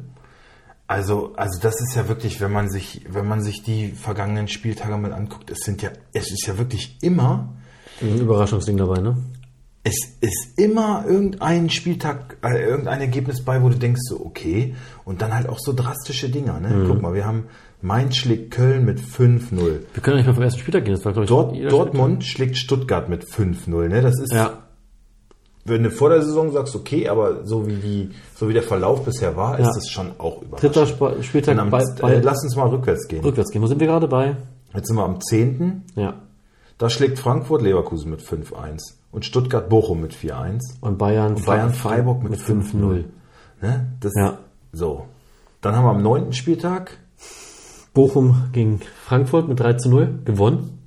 Also, 0.86 1.32
also 1.36 1.58
das 1.62 1.80
ist 1.80 1.96
ja 1.96 2.08
wirklich, 2.08 2.42
wenn 2.42 2.52
man 2.52 2.68
sich, 2.68 3.06
wenn 3.08 3.26
man 3.26 3.42
sich 3.42 3.62
die 3.62 3.92
vergangenen 3.92 4.48
Spieltage 4.48 4.98
mal 4.98 5.14
anguckt, 5.14 5.50
es 5.50 5.60
sind 5.60 5.80
ja, 5.80 5.92
es 6.12 6.30
ist 6.30 6.46
ja 6.46 6.58
wirklich 6.58 6.98
immer, 7.00 7.54
Ein 8.00 8.18
Überraschungsding 8.18 8.76
dabei, 8.76 9.00
ne? 9.00 9.16
es 9.84 9.96
ist 10.20 10.58
immer 10.58 11.04
irgendein 11.08 11.68
Spieltag, 11.68 12.36
äh, 12.44 12.62
irgendein 12.62 13.00
Ergebnis 13.00 13.44
bei, 13.44 13.60
wo 13.62 13.68
du 13.68 13.76
denkst 13.76 14.00
so, 14.04 14.24
okay, 14.24 14.76
und 15.04 15.22
dann 15.22 15.34
halt 15.34 15.48
auch 15.48 15.58
so 15.58 15.72
drastische 15.72 16.28
Dinger, 16.28 16.60
ne? 16.60 16.84
Guck 16.86 17.02
mal, 17.02 17.14
wir 17.14 17.26
haben 17.26 17.46
Mainz 17.80 18.16
schlägt 18.16 18.52
Köln 18.52 18.84
mit 18.84 19.00
5-0. 19.00 19.80
Wir 19.92 20.02
können 20.02 20.18
nicht 20.18 20.26
mal 20.26 20.34
vom 20.34 20.42
ersten 20.44 20.60
Spieltag 20.60 20.84
gehen, 20.84 20.94
das 20.94 21.04
war, 21.04 21.12
glaube 21.12 21.24
ich, 21.24 21.28
Dort, 21.30 21.72
Dortmund 21.72 22.22
schlägt 22.22 22.56
Stuttgart 22.58 23.08
mit 23.08 23.24
5-0, 23.24 23.88
ne? 23.88 24.02
Das 24.02 24.20
ist. 24.20 24.32
Ja, 24.32 24.62
wenn 25.64 25.82
du 25.84 25.90
vor 25.90 26.10
der 26.10 26.22
Saison 26.22 26.52
sagst, 26.52 26.74
okay, 26.74 27.08
aber 27.08 27.44
so 27.44 27.66
wie 27.66 27.74
die, 27.76 28.10
so 28.36 28.48
wie 28.48 28.52
der 28.52 28.62
Verlauf 28.64 29.04
bisher 29.04 29.36
war, 29.36 29.58
Ja. 29.60 29.68
ist 29.68 29.76
es 29.76 29.88
schon 29.90 30.12
auch 30.18 30.42
überraschend. 30.42 30.74
dritter 30.74 30.82
Sp 30.90 31.22
Spieltag 31.22 31.58
am, 31.58 31.70
bei, 31.70 31.84
bei 32.00 32.14
äh, 32.14 32.20
lass 32.20 32.42
uns 32.44 32.56
mal 32.56 32.68
rückwärts 32.68 33.06
gehen. 33.08 33.24
rückwärts 33.24 33.50
gehen. 33.50 33.62
Wo 33.62 33.66
sind 33.66 33.80
wir 33.80 33.86
gerade 33.86 34.08
bei? 34.08 34.36
Jetzt 34.74 34.88
sind 34.88 34.96
wir 34.96 35.04
am 35.04 35.20
10. 35.20 35.82
Ja. 35.96 36.14
Da 36.78 36.90
schlägt 36.90 37.18
Frankfurt 37.18 37.62
Leverkusen 37.62 38.10
mit 38.10 38.20
5-1 38.22 38.94
und 39.12 39.24
Stuttgart 39.24 39.68
Bochum 39.68 40.00
mit 40.00 40.14
4-1. 40.14 40.78
Und 40.80 40.98
Bayern, 40.98 41.34
Bayern 41.44 41.72
Freiburg 41.72 42.22
mit 42.22 42.34
5-0. 42.40 43.04
Ne? 43.60 43.92
Das, 44.00 44.12
Ja. 44.16 44.38
So. 44.72 45.06
Dann 45.60 45.76
haben 45.76 45.84
wir 45.84 45.90
am 45.90 46.02
9. 46.02 46.32
Spieltag 46.32 46.98
Bochum 47.94 48.48
gegen 48.52 48.80
Frankfurt 49.04 49.48
mit 49.48 49.60
3 49.60 49.74
zu 49.74 49.90
0 49.90 50.20
gewonnen. 50.24 50.78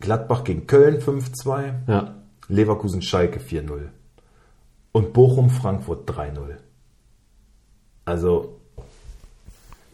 Gladbach 0.00 0.44
gegen 0.44 0.66
Köln 0.66 1.00
5-2, 1.00 1.74
Ja. 1.86 2.14
Leverkusen 2.48 3.02
Schalke 3.02 3.40
4-0 3.40 3.88
und 4.92 5.12
Bochum 5.12 5.48
Frankfurt 5.48 6.08
3-0. 6.08 6.56
Also, 8.04 8.60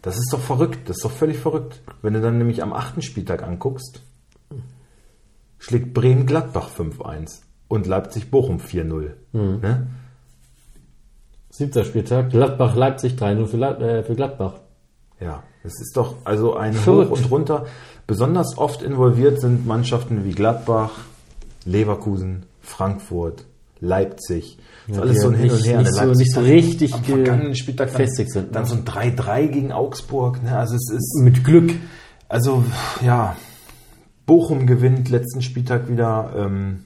das 0.03 0.17
ist 0.17 0.33
doch 0.33 0.41
verrückt, 0.41 0.89
das 0.89 0.97
ist 0.97 1.05
doch 1.05 1.13
völlig 1.13 1.39
verrückt. 1.39 1.81
Wenn 2.03 2.15
du 2.15 2.21
dann 2.21 2.39
nämlich 2.39 2.63
am 2.63 2.73
8. 2.73 3.03
Spieltag 3.05 3.43
anguckst, 3.43 4.03
schlägt 5.59 5.93
Bremen 5.95 6.27
Gladbach 6.27 6.69
5-1 6.77 7.41
und 7.69 7.87
Leipzig 7.87 8.31
Bochum 8.31 8.59
4-0. 8.61 9.11
Ne? 9.33 9.87
Siebter 11.51 11.85
Spieltag, 11.85 12.31
Gladbach, 12.31 12.77
Leipzig 12.77 13.15
3-0 13.15 13.47
für, 13.47 13.81
äh, 13.81 14.03
für 14.05 14.15
Gladbach. 14.15 14.55
Ja, 15.21 15.43
es 15.65 15.81
ist 15.81 15.97
doch 15.97 16.17
also 16.25 16.55
ein 16.57 16.73
Verrückt. 16.75 17.11
Hoch 17.11 17.17
und 17.17 17.31
Runter. 17.31 17.67
Besonders 18.07 18.57
oft 18.57 18.83
involviert 18.83 19.41
sind 19.41 19.67
Mannschaften 19.67 20.25
wie 20.25 20.31
Gladbach, 20.33 20.91
Leverkusen, 21.65 22.45
Frankfurt, 22.63 23.45
Leipzig. 23.81 24.59
Das 24.87 24.97
ist 24.97 24.97
Ja, 24.97 25.03
alles 25.03 25.17
die 25.17 25.21
so 25.23 25.29
ein 25.29 25.35
Hin 25.35 25.51
und 25.51 25.67
Her. 25.67 25.79
nicht 25.81 25.91
Ne? 25.95 26.07
so- 26.15 26.19
nicht 26.19 26.33
so 26.33 26.41
richtig 26.41 26.95
am 26.95 27.03
ge- 27.03 27.15
vergangenen 27.17 27.55
Spieltag 27.57 27.93
dann, 27.93 28.07
sind, 28.09 28.55
Dann 28.55 28.65
so 28.65 28.75
ein 28.77 28.85
3-3 28.85 29.49
gegen 29.49 29.73
Augsburg. 29.73 30.43
Ne? 30.43 30.57
Also 30.57 30.77
es 30.77 30.91
ist 30.91 31.21
Mit 31.23 31.45
Glück. 31.45 31.73
also 32.29 32.65
ja, 33.05 33.37
Bochum 34.29 34.67
gewinnt 34.69 35.09
letzten 35.11 35.43
Spieltag 35.43 35.89
wieder. 35.89 36.33
Ähm, 36.37 36.85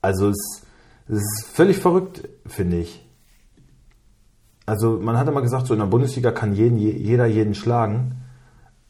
also 0.00 0.28
es, 0.28 0.62
es 1.08 1.16
ist 1.16 1.46
völlig 1.52 1.78
verrückt, 1.78 2.28
finde 2.46 2.78
ich. 2.78 3.04
Also 4.66 5.00
man 5.00 5.16
hat 5.18 5.26
immer 5.26 5.42
gesagt, 5.42 5.66
so 5.66 5.74
in 5.74 5.80
der 5.80 5.86
Bundesliga 5.86 6.30
kann 6.30 6.54
jeden, 6.54 6.78
je- 6.78 6.96
jeder 6.96 7.26
jeden 7.26 7.54
schlagen. 7.56 8.22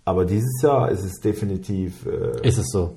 Aber 0.04 0.26
dieses 0.26 0.60
Jahr 0.60 0.90
ist 0.90 1.04
es 1.04 1.20
definitiv, 1.20 2.04
äh, 2.04 2.46
Ist 2.46 2.58
es 2.58 2.66
so. 2.70 2.96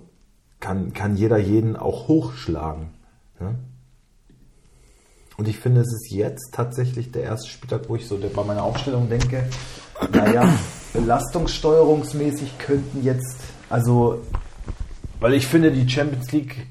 kann, 0.60 0.94
kann 0.94 1.16
jeder 1.16 1.38
jeden 1.38 1.76
auch 1.78 2.08
hochschlagen. 2.08 2.90
Ne? 3.40 3.56
Und 5.38 5.48
ich 5.48 5.58
finde, 5.60 5.82
es 5.82 5.88
ist 5.94 6.12
jetzt 6.12 6.54
tatsächlich 6.54 7.12
der 7.12 7.24
erste 7.24 7.50
Spieltag, 7.50 7.88
wo 7.90 7.96
ich 7.96 8.08
so 8.08 8.18
bei 8.18 8.44
meiner 8.44 8.64
Aufstellung 8.64 9.10
denke, 9.10 9.46
naja, 10.12 10.48
belastungssteuerungsmäßig 10.94 12.58
könnten 12.60 13.04
jetzt, 13.04 13.38
also, 13.74 14.22
weil 15.20 15.34
ich 15.34 15.48
finde, 15.48 15.72
die 15.72 15.90
Champions 15.90 16.32
League 16.32 16.68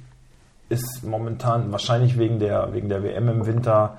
ist 0.69 1.03
momentan 1.03 1.73
wahrscheinlich 1.73 2.17
wegen 2.17 2.38
der, 2.38 2.73
wegen 2.75 2.88
der 2.88 3.03
WM 3.03 3.29
im 3.29 3.45
Winter 3.45 3.99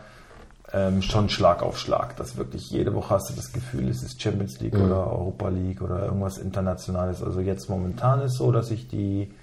ähm, 0.71 1.01
schon 1.01 1.27
Schlag 1.27 1.63
auf 1.63 1.77
Schlag. 1.77 2.15
Dass 2.15 2.37
wirklich 2.37 2.69
jede 2.71 2.95
Woche 2.95 3.15
hast 3.15 3.29
du 3.29 3.33
das 3.33 3.51
Gefühl, 3.51 3.89
es 3.89 4.03
ist 4.03 4.21
Champions 4.21 4.57
League 4.61 4.75
oder 4.75 5.11
Europa 5.11 5.49
League 5.49 5.81
oder 5.81 6.05
irgendwas 6.05 6.37
Internationales. 6.37 7.21
Also 7.21 7.41
jetzt 7.41 7.69
momentan 7.69 8.21
ist 8.21 8.37
so, 8.37 8.53
dass 8.53 8.71
ich 8.71 8.87
die, 8.87 9.33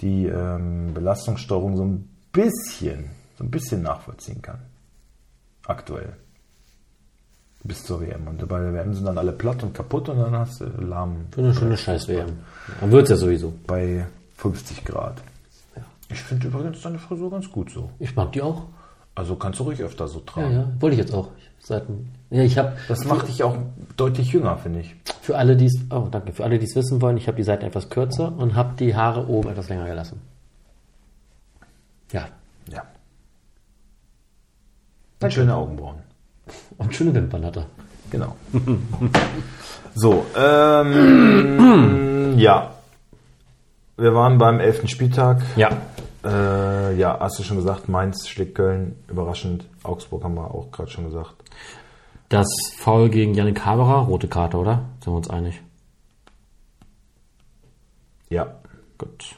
die 0.00 0.26
ähm, 0.26 0.94
Belastungssteuerung 0.94 1.76
so 1.76 1.84
ein 1.84 2.08
bisschen, 2.30 3.10
so 3.36 3.42
ein 3.42 3.50
bisschen 3.50 3.82
nachvollziehen 3.82 4.42
kann. 4.42 4.60
Aktuell. 5.66 6.14
Bis 7.64 7.84
zur 7.84 8.00
WM. 8.00 8.26
Und 8.26 8.46
bei 8.48 8.58
der 8.60 8.72
WM 8.74 8.92
sind 8.94 9.04
dann 9.06 9.18
alle 9.18 9.32
platt 9.32 9.62
und 9.62 9.72
kaputt 9.72 10.08
und 10.08 10.18
dann 10.18 10.32
hast 10.36 10.60
du 10.60 10.64
lahm 10.80 11.26
Für 11.30 11.42
eine 11.42 11.54
schöne 11.54 11.76
Scheiß-WM. 11.76 12.38
Dann 12.80 12.90
wird 12.90 13.04
es 13.04 13.10
ja 13.10 13.16
sowieso. 13.16 13.52
bei 13.66 14.04
50 14.36 14.84
Grad. 14.84 15.22
Ja. 15.76 15.82
Ich 16.08 16.20
finde 16.22 16.48
übrigens 16.48 16.80
deine 16.82 16.98
Frisur 16.98 17.30
ganz 17.30 17.48
gut 17.50 17.70
so. 17.70 17.90
Ich 18.00 18.16
mag 18.16 18.32
die 18.32 18.42
auch. 18.42 18.64
Also 19.14 19.36
kannst 19.36 19.60
du 19.60 19.64
ruhig 19.64 19.80
öfter 19.80 20.08
so 20.08 20.18
Ja, 20.20 20.24
tragen. 20.26 20.52
ja. 20.52 20.68
Wollte 20.80 20.94
ich 20.94 21.00
jetzt 21.00 21.14
auch. 21.14 21.28
Seit, 21.60 21.84
ja, 22.30 22.42
ich 22.42 22.58
habe 22.58 22.72
Das 22.88 23.04
macht 23.04 23.28
dich 23.28 23.44
auch 23.44 23.56
deutlich 23.96 24.32
jünger, 24.32 24.56
finde 24.58 24.80
ich. 24.80 24.96
für 25.20 25.36
alle, 25.38 25.56
die 25.56 25.66
es, 25.66 25.78
oh, 25.90 26.08
danke, 26.10 26.32
für 26.32 26.42
alle, 26.42 26.58
die 26.58 26.64
es 26.64 26.74
wissen 26.74 27.00
wollen, 27.00 27.16
ich 27.16 27.28
habe 27.28 27.36
die 27.36 27.44
Seiten 27.44 27.64
etwas 27.64 27.88
kürzer 27.88 28.32
und 28.36 28.56
habe 28.56 28.74
die 28.76 28.96
Haare 28.96 29.28
oben 29.28 29.48
etwas 29.50 29.68
länger 29.68 29.86
gelassen. 29.86 30.20
Ja. 32.10 32.26
Ja. 32.68 32.82
Und 35.22 35.32
schöne 35.32 35.54
Augenbrauen. 35.54 35.98
Und 36.78 36.94
schöne 36.94 37.14
Wimpern 37.14 37.44
hat 37.44 37.56
er. 37.56 37.66
Genau. 38.10 38.36
so, 39.94 40.26
ähm, 40.36 42.34
ja. 42.38 42.74
Wir 43.96 44.14
waren 44.14 44.38
beim 44.38 44.60
elften 44.60 44.88
Spieltag. 44.88 45.42
Ja. 45.56 45.70
Äh, 46.24 46.96
ja, 46.96 47.18
hast 47.20 47.38
du 47.38 47.42
schon 47.42 47.56
gesagt, 47.56 47.88
Mainz 47.88 48.28
schlägt 48.28 48.54
Köln, 48.54 48.96
überraschend. 49.08 49.66
Augsburg 49.82 50.24
haben 50.24 50.34
wir 50.34 50.50
auch 50.52 50.70
gerade 50.70 50.90
schon 50.90 51.04
gesagt. 51.04 51.34
Das 52.28 52.46
Foul 52.78 53.10
gegen 53.10 53.34
Yannick 53.34 53.64
Haberer, 53.64 54.06
rote 54.06 54.28
Karte, 54.28 54.56
oder? 54.56 54.84
Sind 55.00 55.12
wir 55.12 55.16
uns 55.16 55.28
einig? 55.30 55.60
Ja, 58.30 58.54
Gut. 58.96 59.36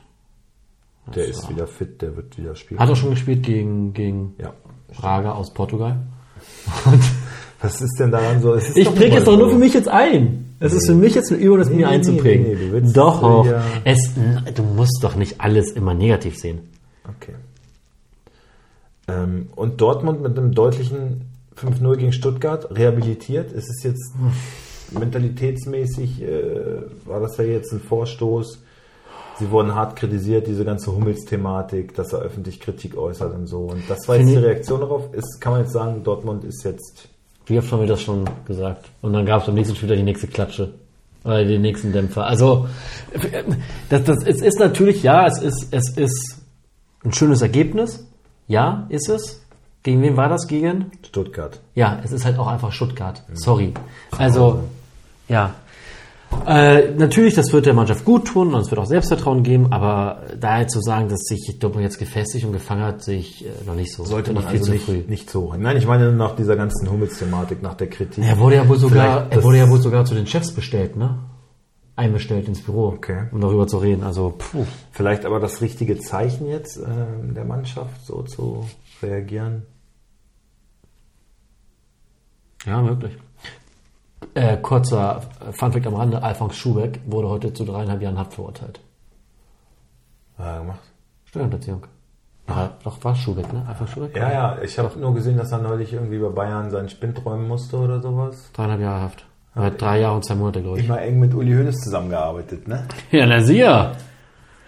der 1.14 1.26
ist 1.26 1.48
wieder 1.48 1.66
fit, 1.66 2.00
der 2.00 2.16
wird 2.16 2.38
wieder 2.38 2.54
spielen. 2.54 2.78
Hat 2.78 2.88
er 2.88 2.94
schon 2.94 3.10
gespielt 3.10 3.42
gegen, 3.42 3.92
gegen 3.92 4.36
Ja. 4.38 4.52
Braga 4.96 5.32
aus 5.32 5.52
Portugal? 5.52 5.98
Was 7.60 7.80
ist 7.80 7.98
denn 7.98 8.10
daran 8.10 8.42
so? 8.42 8.54
Es 8.54 8.76
Ich 8.76 8.94
präge 8.94 9.16
es 9.18 9.24
doch 9.24 9.38
nur 9.38 9.48
für 9.50 9.56
mich 9.56 9.72
jetzt 9.74 9.88
ein. 9.88 10.54
Es 10.60 10.72
ist 10.72 10.86
für 10.86 10.94
mich 10.94 11.14
jetzt 11.14 11.32
eine 11.32 11.40
Übung, 11.40 11.58
das 11.58 11.68
Nee, 11.68 11.76
mir 11.76 11.86
nee, 11.88 11.94
einzuprägen. 11.94 12.46
nee, 12.46 12.70
nee, 12.72 12.80
du 12.80 12.92
doch, 12.92 13.46
ja- 13.46 13.62
es, 13.84 14.10
du 14.54 14.62
musst 14.62 14.98
doch 15.02 15.14
nicht 15.16 15.40
alles 15.40 15.72
immer 15.72 15.94
negativ 15.94 16.36
sehen. 16.36 16.60
Okay. 17.16 17.34
Ähm, 19.08 19.48
und 19.56 19.80
Dortmund 19.80 20.22
mit 20.22 20.38
einem 20.38 20.52
deutlichen 20.54 21.22
5-0 21.56 21.96
gegen 21.96 22.12
Stuttgart 22.12 22.70
rehabilitiert. 22.76 23.52
Es 23.52 23.68
ist 23.68 23.82
jetzt 23.84 24.12
mentalitätsmäßig, 24.90 26.22
äh, 26.22 26.82
war 27.04 27.20
das 27.20 27.36
ja 27.36 27.44
jetzt 27.44 27.72
ein 27.72 27.80
Vorstoß. 27.80 28.58
Sie 29.38 29.50
wurden 29.50 29.74
hart 29.74 29.96
kritisiert, 29.96 30.46
diese 30.46 30.64
ganze 30.64 30.92
Hummels-Thematik, 30.92 31.94
dass 31.94 32.12
er 32.12 32.20
öffentlich 32.20 32.60
Kritik 32.60 32.96
äußert 32.96 33.34
und 33.34 33.46
so. 33.46 33.62
Und 33.62 33.82
das 33.88 34.06
war 34.06 34.16
jetzt 34.16 34.28
die 34.28 34.36
Reaktion 34.36 34.80
darauf. 34.80 35.12
Ist, 35.12 35.40
kann 35.40 35.52
man 35.54 35.62
jetzt 35.62 35.72
sagen, 35.72 36.04
Dortmund 36.04 36.44
ist 36.44 36.64
jetzt 36.64 37.08
Wie 37.46 37.58
oft 37.58 37.70
haben 37.70 37.80
wir 37.80 37.86
das 37.86 38.00
schon 38.00 38.24
gesagt? 38.46 38.90
Und 39.02 39.12
dann 39.12 39.26
gab 39.26 39.40
es 39.40 39.46
beim 39.46 39.54
nächsten 39.54 39.76
Spiel 39.76 39.88
wieder 39.88 39.96
die 39.96 40.04
nächste 40.04 40.26
Klatsche. 40.26 40.74
Oder 41.24 41.44
den 41.44 41.62
nächsten 41.62 41.92
Dämpfer. 41.92 42.26
Also, 42.26 42.68
das, 43.88 44.04
das, 44.04 44.22
es 44.24 44.42
ist 44.42 44.58
natürlich, 44.58 45.02
ja, 45.02 45.26
es 45.26 45.40
ist, 45.40 45.68
es 45.70 45.90
ist 45.96 46.38
ein 47.02 47.12
schönes 47.12 47.42
Ergebnis. 47.42 48.06
Ja, 48.46 48.86
ist 48.90 49.08
es. 49.08 49.40
Gegen 49.82 50.02
wen 50.02 50.16
war 50.16 50.28
das? 50.28 50.46
Gegen? 50.46 50.92
Stuttgart. 51.06 51.60
Ja, 51.74 52.00
es 52.02 52.12
ist 52.12 52.24
halt 52.24 52.38
auch 52.38 52.46
einfach 52.46 52.72
Stuttgart. 52.72 53.22
Sorry. 53.32 53.72
Also, 54.16 54.60
ja. 55.28 55.54
Äh, 56.46 56.90
natürlich, 56.96 57.34
das 57.34 57.52
wird 57.52 57.64
der 57.66 57.72
Mannschaft 57.74 58.04
gut 58.04 58.26
tun 58.26 58.54
und 58.54 58.60
es 58.60 58.70
wird 58.70 58.78
auch 58.78 58.86
Selbstvertrauen 58.86 59.42
geben, 59.42 59.72
aber 59.72 60.22
daher 60.38 60.68
zu 60.68 60.80
sagen, 60.80 61.08
dass 61.08 61.20
sich 61.20 61.58
Dortmund 61.58 61.84
jetzt 61.84 61.98
gefestigt 61.98 62.44
und 62.44 62.52
gefangen 62.52 62.82
hat, 62.82 63.02
sehe 63.02 63.18
ich 63.18 63.44
äh, 63.44 63.48
noch 63.66 63.74
nicht 63.74 63.92
so. 63.92 64.04
Sollte 64.04 64.32
man 64.32 64.44
also 64.44 64.70
nicht, 64.70 65.08
nicht 65.08 65.30
so. 65.30 65.54
Nein, 65.56 65.76
ich 65.78 65.86
meine 65.86 66.12
nach 66.12 66.36
dieser 66.36 66.56
ganzen 66.56 66.90
Hummels-Thematik, 66.90 67.62
nach 67.62 67.74
der 67.74 67.88
Kritik. 67.88 68.22
Er 68.22 68.38
wurde 68.38 68.56
ja 68.56 68.68
wohl 68.68 68.76
sogar, 68.76 69.30
er 69.30 69.42
wurde 69.42 69.58
ja 69.58 69.68
wohl 69.70 69.80
sogar 69.80 70.04
zu 70.04 70.14
den 70.14 70.26
Chefs 70.26 70.52
bestellt, 70.52 70.96
ne? 70.96 71.18
Einbestellt 71.96 72.48
ins 72.48 72.60
Büro, 72.60 72.88
Okay. 72.88 73.28
um 73.32 73.40
darüber 73.40 73.66
zu 73.66 73.78
reden. 73.78 74.02
Also, 74.02 74.34
puh. 74.36 74.66
Vielleicht 74.90 75.24
aber 75.24 75.40
das 75.40 75.60
richtige 75.60 75.98
Zeichen 75.98 76.46
jetzt 76.48 76.76
äh, 76.76 76.86
der 77.34 77.44
Mannschaft, 77.44 78.04
so 78.04 78.22
zu 78.22 78.66
reagieren. 79.02 79.62
Ja, 82.66 82.82
möglich. 82.82 83.12
Äh, 84.34 84.56
kurzer 84.56 85.22
Funfact 85.52 85.86
am 85.86 85.94
Rande, 85.94 86.22
Alfons 86.22 86.56
Schubeck 86.56 87.00
wurde 87.06 87.28
heute 87.28 87.52
zu 87.52 87.64
dreieinhalb 87.64 88.02
Jahren 88.02 88.18
Haft 88.18 88.34
verurteilt. 88.34 88.80
Ja, 90.38 90.58
gemacht. 90.58 90.80
Steuerhinterziehung. 91.26 91.86
Ja, 92.48 92.72
doch, 92.82 93.02
war 93.02 93.14
Schubeck, 93.14 93.52
ne? 93.52 93.64
Alfons 93.66 93.90
Schubeck? 93.90 94.16
Ja, 94.16 94.32
ja, 94.32 94.58
ich 94.62 94.78
habe 94.78 94.98
nur 94.98 95.14
gesehen, 95.14 95.36
dass 95.36 95.52
er 95.52 95.58
neulich 95.58 95.92
irgendwie 95.92 96.18
bei 96.18 96.28
Bayern 96.28 96.70
seinen 96.70 96.88
Spind 96.88 97.18
träumen 97.18 97.48
musste 97.48 97.76
oder 97.78 98.00
sowas. 98.00 98.50
Dreieinhalb 98.52 98.80
Jahre 98.80 99.00
Haft. 99.00 99.26
Er 99.54 99.62
hat 99.62 99.80
drei 99.80 100.00
Jahre 100.00 100.16
und 100.16 100.24
zwei 100.24 100.34
Monate, 100.34 100.62
glaube 100.62 100.80
ich. 100.80 100.86
Immer 100.86 101.00
eng 101.00 101.20
mit 101.20 101.32
Uli 101.32 101.52
Hoeneß 101.52 101.76
zusammengearbeitet, 101.76 102.66
ne? 102.66 102.86
Ja, 103.12 103.26
na 103.26 103.40
sieh 103.40 103.64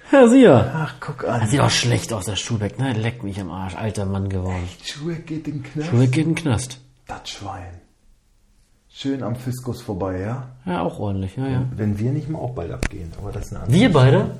Herr 0.08 0.28
Sier. 0.28 0.72
Ach, 0.72 0.94
guck 1.00 1.26
an. 1.26 1.48
Sieht 1.48 1.58
auch 1.58 1.70
schlecht 1.70 2.12
aus, 2.12 2.26
der 2.26 2.36
Schubeck, 2.36 2.78
ne? 2.78 2.92
Leck 2.92 3.24
mich 3.24 3.40
am 3.40 3.50
Arsch. 3.50 3.74
Alter 3.74 4.06
Mann 4.06 4.28
geworden. 4.28 4.68
Schuhe 4.84 5.16
geht 5.16 5.48
in 5.48 5.54
den 5.54 5.62
Knast. 5.64 5.88
Schubeck 5.88 6.12
geht 6.12 6.26
in 6.26 6.34
den 6.34 6.42
Knast. 6.42 6.80
Das 7.08 7.28
Schwein. 7.28 7.80
Schön 8.98 9.22
am 9.22 9.36
Fiskus 9.36 9.82
vorbei, 9.82 10.20
ja? 10.20 10.48
Ja, 10.64 10.80
auch 10.80 10.98
ordentlich, 10.98 11.36
ja, 11.36 11.46
ja. 11.46 11.62
Wenn 11.76 11.98
wir 11.98 12.12
nicht 12.12 12.30
mal 12.30 12.38
auch 12.38 12.54
bald 12.54 12.72
abgehen, 12.72 13.12
aber 13.20 13.30
das 13.30 13.44
ist 13.44 13.52
eine 13.52 13.64
andere 13.64 13.78
Wir 13.78 13.92
beide? 13.92 14.30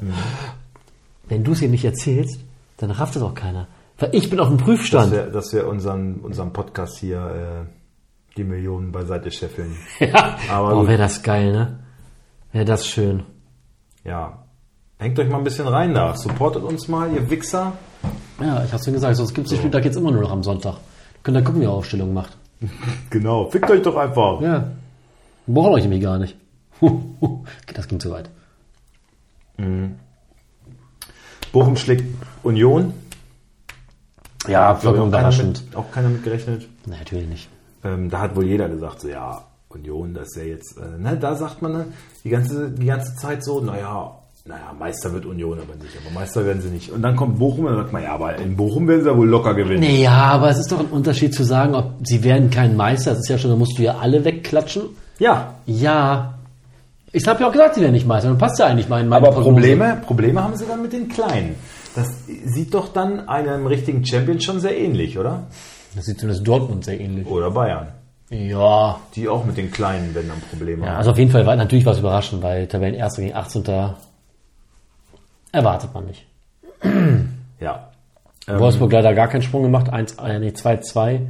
Wenn 1.28 1.44
du 1.44 1.52
es 1.52 1.58
hier 1.58 1.68
nicht 1.68 1.84
erzählst, 1.84 2.40
dann 2.78 2.90
rafft 2.90 3.16
es 3.16 3.22
auch 3.22 3.34
keiner. 3.34 3.66
Weil 3.98 4.14
ich 4.14 4.30
bin 4.30 4.40
auf 4.40 4.48
dem 4.48 4.56
Dass 4.56 4.64
Prüfstand. 4.64 5.12
wir, 5.12 5.26
dass 5.26 5.52
wir 5.52 5.68
unseren, 5.68 6.20
unseren 6.20 6.54
Podcast 6.54 6.96
hier 6.96 7.66
äh, 7.66 8.34
die 8.38 8.44
Millionen 8.44 8.92
beiseite 8.92 9.30
scheffeln. 9.30 9.76
Ja. 10.00 10.38
Aber 10.50 10.74
oh, 10.74 10.88
wäre 10.88 10.96
das 10.96 11.22
geil, 11.22 11.52
ne? 11.52 11.80
Wäre 12.52 12.64
das 12.64 12.86
schön. 12.86 13.24
Ja. 14.04 14.42
Hängt 14.96 15.18
euch 15.18 15.28
mal 15.28 15.36
ein 15.36 15.44
bisschen 15.44 15.68
rein 15.68 15.92
da. 15.92 16.16
Supportet 16.16 16.62
uns 16.62 16.88
mal, 16.88 17.12
ihr 17.12 17.28
Wichser. 17.28 17.74
Ja, 18.40 18.64
ich 18.64 18.72
hab's 18.72 18.84
dir 18.84 18.92
gesagt, 18.92 19.16
sonst 19.16 19.34
gibt's 19.34 19.50
den 19.50 19.58
Spieltag 19.58 19.84
jetzt 19.84 19.96
immer 19.96 20.12
nur 20.12 20.22
noch 20.22 20.32
am 20.32 20.42
Sonntag. 20.42 20.78
Könnt 21.22 21.36
ihr 21.36 21.44
gucken, 21.44 21.60
wie 21.60 21.64
ihr 21.66 21.70
Aufstellung 21.70 22.14
macht. 22.14 22.38
Genau. 23.10 23.50
Fickt 23.50 23.70
euch 23.70 23.82
doch 23.82 23.96
einfach. 23.96 24.40
Ja. 24.40 24.72
Wir 25.46 25.54
brauchen 25.54 25.74
euch 25.74 25.82
nämlich 25.82 26.02
gar 26.02 26.18
nicht. 26.18 26.36
das 27.74 27.88
ging 27.88 28.00
zu 28.00 28.10
weit. 28.10 28.30
Bochum 31.52 31.76
schlägt 31.76 32.04
Union. 32.42 32.92
Ja, 34.46 34.74
vollkommen 34.74 35.08
auch 35.08 35.12
keiner 35.12 35.18
überraschend. 35.20 35.64
Mit, 35.66 35.76
auch 35.76 35.90
keiner 35.90 36.08
mit 36.08 36.22
gerechnet. 36.22 36.68
Natürlich 36.86 37.28
nicht. 37.28 37.48
Ähm, 37.84 38.10
da 38.10 38.20
hat 38.20 38.36
wohl 38.36 38.46
jeder 38.46 38.68
gesagt, 38.68 39.00
so 39.00 39.08
ja, 39.08 39.44
Union, 39.68 40.14
das 40.14 40.28
ist 40.28 40.36
ja 40.36 40.42
jetzt, 40.42 40.78
äh, 40.78 40.98
ne, 40.98 41.16
da 41.16 41.34
sagt 41.34 41.62
man 41.62 41.72
ne, 41.72 41.86
die 42.24 42.30
ganze, 42.30 42.70
die 42.70 42.86
ganze 42.86 43.16
Zeit 43.16 43.44
so, 43.44 43.60
naja, 43.60 44.18
naja, 44.46 44.72
Meister 44.78 45.12
wird 45.12 45.26
Union 45.26 45.58
aber 45.58 45.74
nicht, 45.82 45.94
aber 46.04 46.14
Meister 46.14 46.44
werden 46.46 46.62
sie 46.62 46.68
nicht. 46.68 46.90
Und 46.90 47.02
dann 47.02 47.16
kommt 47.16 47.38
Bochum 47.38 47.64
und 47.64 47.72
dann 47.72 47.82
sagt 47.82 47.92
man, 47.92 48.02
ja, 48.02 48.12
aber 48.14 48.36
in 48.36 48.56
Bochum 48.56 48.86
werden 48.88 49.02
sie 49.02 49.08
ja 49.08 49.16
wohl 49.16 49.28
locker 49.28 49.54
gewinnen. 49.54 49.80
Nee, 49.80 50.02
ja, 50.02 50.12
aber 50.12 50.50
es 50.50 50.58
ist 50.58 50.70
doch 50.72 50.80
ein 50.80 50.86
Unterschied 50.86 51.34
zu 51.34 51.42
sagen, 51.44 51.74
ob 51.74 51.92
sie 52.04 52.22
werden 52.24 52.50
kein 52.50 52.76
Meister. 52.76 53.10
Das 53.10 53.20
ist 53.20 53.28
ja 53.28 53.38
schon, 53.38 53.50
da 53.50 53.56
musst 53.56 53.78
du 53.78 53.82
ja 53.82 53.96
alle 53.98 54.24
wegklatschen. 54.24 54.82
Ja, 55.18 55.54
Ja. 55.66 56.32
Ich 57.12 57.26
habe 57.26 57.40
ja 57.40 57.48
auch 57.48 57.52
gesagt, 57.52 57.76
sie 57.76 57.80
werden 57.80 57.92
nicht 57.92 58.06
Meister. 58.06 58.28
Dann 58.28 58.36
passt 58.36 58.58
ja 58.58 58.66
eigentlich 58.66 58.90
mein, 58.90 59.10
aber 59.10 59.28
Prognose. 59.28 59.50
Probleme, 59.52 60.02
Probleme 60.04 60.42
haben 60.42 60.54
sie 60.56 60.66
dann 60.66 60.82
mit 60.82 60.92
den 60.92 61.08
Kleinen. 61.08 61.54
Das 61.94 62.08
sieht 62.44 62.74
doch 62.74 62.92
dann 62.92 63.26
einem 63.26 63.66
richtigen 63.66 64.04
Champion 64.04 64.38
schon 64.38 64.60
sehr 64.60 64.76
ähnlich, 64.76 65.18
oder? 65.18 65.44
Das 65.94 66.04
sieht 66.04 66.18
zumindest 66.18 66.46
Dortmund 66.46 66.84
sehr 66.84 67.00
ähnlich. 67.00 67.26
Oder 67.26 67.50
Bayern. 67.50 67.86
Ja. 68.28 68.98
Die 69.14 69.28
auch 69.28 69.46
mit 69.46 69.56
den 69.56 69.70
Kleinen 69.70 70.14
werden 70.14 70.28
dann 70.28 70.40
Probleme 70.50 70.82
Ja, 70.84 70.90
haben. 70.90 70.96
also 70.98 71.12
auf 71.12 71.18
jeden 71.18 71.30
Fall 71.30 71.46
war 71.46 71.56
natürlich 71.56 71.86
was 71.86 72.00
überraschend, 72.00 72.42
weil 72.42 72.66
Tabellenerster 72.66 73.22
gegen 73.22 73.34
18. 73.34 73.64
erwartet 75.52 75.94
man 75.94 76.06
nicht. 76.06 76.26
Ja. 77.58 77.88
Ähm, 78.46 78.60
Wolfsburg 78.60 78.92
leider 78.92 79.14
gar 79.14 79.28
keinen 79.28 79.40
Sprung 79.42 79.62
gemacht, 79.62 79.88
1, 79.88 80.16
äh, 80.22 80.38
nee, 80.38 80.50
2-2. 80.50 81.20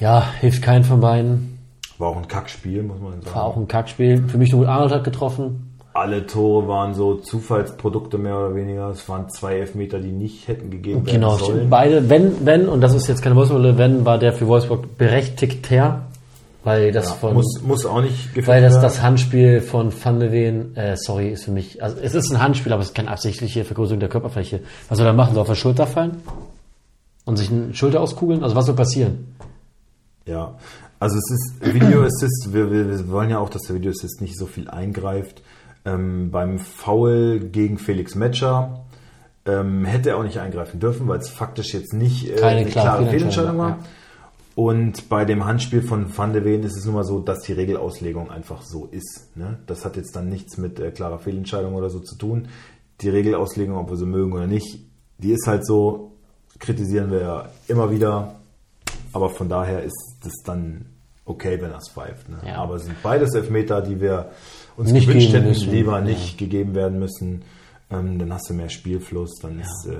Ja, 0.00 0.24
hilft 0.40 0.60
keinen 0.62 0.82
von 0.82 1.00
beiden. 1.00 1.58
war 1.98 2.08
auch 2.08 2.16
ein 2.16 2.26
Kackspiel, 2.26 2.82
muss 2.82 2.98
man 3.00 3.22
sagen. 3.22 3.34
War 3.36 3.44
auch 3.44 3.56
ein 3.56 3.68
Kackspiel. 3.68 4.24
Für 4.28 4.36
mich 4.38 4.52
nur 4.52 4.68
Arnold 4.68 4.90
hat 4.92 5.04
getroffen. 5.04 5.76
Alle 5.92 6.26
Tore 6.26 6.66
waren 6.68 6.94
so 6.94 7.14
Zufallsprodukte 7.16 8.18
mehr 8.18 8.36
oder 8.38 8.54
weniger. 8.56 8.88
Es 8.90 9.08
waren 9.08 9.28
zwei 9.30 9.56
Elfmeter, 9.58 9.98
die 10.00 10.10
nicht 10.12 10.48
hätten 10.48 10.70
gegeben 10.70 11.06
werden 11.06 11.14
Genau, 11.20 11.36
sollen. 11.36 11.70
beide, 11.70 12.08
wenn, 12.10 12.44
wenn, 12.44 12.68
und 12.68 12.80
das 12.80 12.94
ist 12.94 13.06
jetzt 13.08 13.22
keine 13.22 13.36
Wolfsburg, 13.36 13.76
wenn, 13.78 14.04
war 14.04 14.18
der 14.18 14.32
für 14.32 14.46
Wolfsburg 14.48 14.98
berechtigter, 14.98 16.02
weil 16.62 16.92
das 16.92 17.12
von, 17.12 17.34
Muss, 17.34 17.60
muss 17.62 17.86
auch 17.86 18.02
nicht 18.02 18.46
weil 18.46 18.62
das, 18.62 18.80
das 18.80 19.00
Handspiel 19.00 19.60
von 19.62 19.92
Van 19.92 20.20
de 20.20 20.30
Ven, 20.30 20.76
äh, 20.76 20.96
sorry, 20.96 21.30
ist 21.30 21.44
für 21.44 21.52
mich, 21.52 21.82
also 21.82 21.96
es 22.02 22.14
ist 22.14 22.30
ein 22.30 22.40
Handspiel, 22.40 22.72
aber 22.72 22.82
es 22.82 22.88
ist 22.88 22.94
keine 22.94 23.10
absichtliche 23.10 23.64
Vergrößerung 23.64 24.00
der 24.00 24.08
Körperfläche. 24.08 24.60
Was 24.88 24.98
soll 24.98 25.06
er 25.06 25.12
machen? 25.14 25.30
Soll 25.30 25.38
er 25.38 25.42
auf 25.42 25.48
der 25.48 25.54
Schulter 25.54 25.86
fallen? 25.86 26.18
Und 27.24 27.36
sich 27.36 27.50
eine 27.50 27.72
Schulter 27.74 28.00
auskugeln? 28.00 28.42
Also 28.42 28.56
was 28.56 28.66
soll 28.66 28.74
passieren? 28.74 29.34
Ja, 30.26 30.56
also 30.98 31.16
es 31.16 31.30
ist 31.30 31.74
Video 31.74 32.02
Assist, 32.04 32.52
wir, 32.52 32.70
wir, 32.70 32.88
wir 32.90 33.08
wollen 33.08 33.30
ja 33.30 33.38
auch, 33.38 33.48
dass 33.48 33.62
der 33.62 33.76
Video 33.76 33.90
Assist 33.90 34.20
nicht 34.20 34.36
so 34.36 34.46
viel 34.46 34.68
eingreift. 34.68 35.42
Ähm, 35.86 36.30
beim 36.30 36.58
Foul 36.58 37.40
gegen 37.40 37.78
Felix 37.78 38.14
Metscher 38.14 38.84
ähm, 39.46 39.86
hätte 39.86 40.10
er 40.10 40.18
auch 40.18 40.24
nicht 40.24 40.38
eingreifen 40.38 40.78
dürfen, 40.78 41.08
weil 41.08 41.18
es 41.18 41.30
faktisch 41.30 41.72
jetzt 41.72 41.94
nicht 41.94 42.28
äh, 42.28 42.34
Keine 42.34 42.60
eine 42.60 42.70
klare 42.70 43.06
Fehlentscheidung 43.06 43.56
war. 43.56 43.68
ja. 43.70 43.78
Und 44.54 45.08
bei 45.08 45.24
dem 45.24 45.44
Handspiel 45.44 45.82
von 45.82 46.16
Van 46.16 46.32
de 46.32 46.44
Ven 46.44 46.62
ist 46.64 46.76
es 46.76 46.84
nun 46.84 46.94
mal 46.94 47.04
so, 47.04 47.20
dass 47.20 47.40
die 47.40 47.52
Regelauslegung 47.52 48.30
einfach 48.30 48.62
so 48.62 48.86
ist. 48.90 49.30
Ne? 49.36 49.58
Das 49.66 49.84
hat 49.84 49.96
jetzt 49.96 50.14
dann 50.16 50.28
nichts 50.28 50.58
mit 50.58 50.80
äh, 50.80 50.90
klarer 50.90 51.18
Fehlentscheidung 51.18 51.74
oder 51.74 51.88
so 51.88 52.00
zu 52.00 52.16
tun. 52.16 52.48
Die 53.00 53.08
Regelauslegung, 53.08 53.76
ob 53.76 53.90
wir 53.90 53.96
sie 53.96 54.06
mögen 54.06 54.32
oder 54.32 54.46
nicht, 54.46 54.80
die 55.18 55.32
ist 55.32 55.46
halt 55.46 55.64
so, 55.66 56.12
kritisieren 56.58 57.10
wir 57.10 57.20
ja 57.20 57.48
immer 57.68 57.90
wieder. 57.90 58.36
Aber 59.12 59.30
von 59.30 59.48
daher 59.48 59.82
ist 59.82 60.16
es 60.24 60.42
dann 60.44 60.86
okay, 61.24 61.60
wenn 61.60 61.70
er 61.70 61.78
es 61.78 61.88
pfeift. 61.88 62.28
Ne? 62.28 62.38
Ja. 62.46 62.56
Aber 62.56 62.74
es 62.74 62.84
sind 62.84 63.00
beides 63.02 63.34
Elfmeter, 63.34 63.80
die 63.82 64.00
wir 64.00 64.30
uns 64.76 64.92
Nicht 64.92 65.06
gewünscht 65.06 65.32
hätten, 65.32 65.48
müssen. 65.48 65.70
lieber 65.70 66.00
nicht 66.00 66.38
gegeben 66.38 66.74
werden 66.74 66.98
müssen. 66.98 67.42
Ähm, 67.90 68.18
dann 68.18 68.32
hast 68.32 68.50
du 68.50 68.54
mehr 68.54 68.68
Spielfluss. 68.68 69.38
Dann 69.40 69.60
ist 69.60 69.86
äh, 69.88 69.94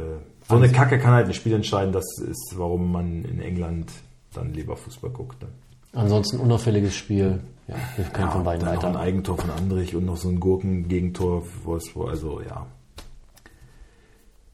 so 0.49 0.57
eine 0.57 0.71
Kacke 0.71 0.99
kann 0.99 1.13
halt 1.13 1.27
ein 1.27 1.35
Spiel 1.35 1.55
entscheiden. 1.55 1.93
Das 1.93 2.05
ist, 2.19 2.55
warum 2.57 2.93
man 2.93 3.25
in 3.25 3.41
England 3.41 3.91
dann 4.33 4.53
lieber 4.53 4.77
Fußball 4.77 5.11
guckt. 5.11 5.43
Ne? 5.43 5.49
Ansonsten 5.93 6.39
unauffälliges 6.39 6.95
Spiel. 6.95 7.41
Ja, 7.69 7.77
hilft 7.97 8.15
keinen 8.15 8.31
von 8.31 8.45
beiden 8.45 8.65
dann 8.65 8.75
noch 8.75 8.83
ein 8.83 8.95
weiter. 8.95 9.01
Eigentor 9.01 9.39
von 9.39 9.51
Andrich 9.51 9.95
und 9.95 10.05
noch 10.05 10.17
so 10.17 10.29
ein 10.29 10.41
Gurken-Gegentor 10.41 11.43
für 11.43 11.65
Wolfsburg. 11.65 12.09
Also 12.11 12.41
ja. 12.41 12.67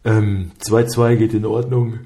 Ähm, 0.05 0.53
2-2 0.61 1.17
geht 1.17 1.35
in 1.35 1.47
Ordnung. 1.47 1.99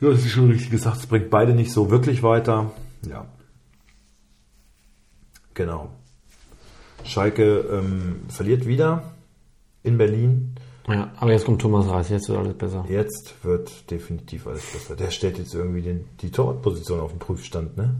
Du 0.00 0.12
hast 0.12 0.24
es 0.24 0.30
schon 0.30 0.50
richtig 0.50 0.70
gesagt, 0.70 0.98
es 0.98 1.06
bringt 1.06 1.30
beide 1.30 1.54
nicht 1.54 1.72
so 1.72 1.90
wirklich 1.90 2.22
weiter. 2.22 2.72
Ja. 3.08 3.26
Genau. 5.54 5.90
Schalke 7.04 7.60
ähm, 7.70 8.22
verliert 8.28 8.66
wieder 8.66 9.12
in 9.82 9.98
Berlin. 9.98 10.56
Ja, 10.86 11.10
aber 11.16 11.32
jetzt 11.32 11.46
kommt 11.46 11.62
Thomas 11.62 11.88
Reis, 11.88 12.10
jetzt 12.10 12.28
wird 12.28 12.38
alles 12.38 12.54
besser. 12.54 12.84
Jetzt 12.88 13.42
wird 13.42 13.90
definitiv 13.90 14.46
alles 14.46 14.64
besser. 14.70 14.96
Der 14.96 15.10
stellt 15.10 15.38
jetzt 15.38 15.54
irgendwie 15.54 15.82
den, 15.82 16.08
die 16.20 16.30
Torwartposition 16.30 17.00
auf 17.00 17.10
den 17.10 17.18
Prüfstand, 17.18 17.76
ne? 17.76 17.94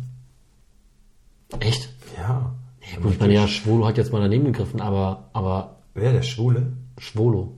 Echt? 1.61 1.89
Ja. 2.17 2.55
Ja, 2.93 3.01
gut, 3.01 3.13
ich 3.13 3.21
meine, 3.21 3.33
ja, 3.33 3.49
Schwolo 3.49 3.87
hat 3.87 3.97
jetzt 3.97 4.13
mal 4.13 4.21
daneben 4.21 4.45
gegriffen, 4.45 4.83
aber, 4.83 5.31
aber 5.33 5.77
Wer, 5.95 6.13
der 6.13 6.23
Schwule? 6.23 6.73
Schwolo. 6.99 7.53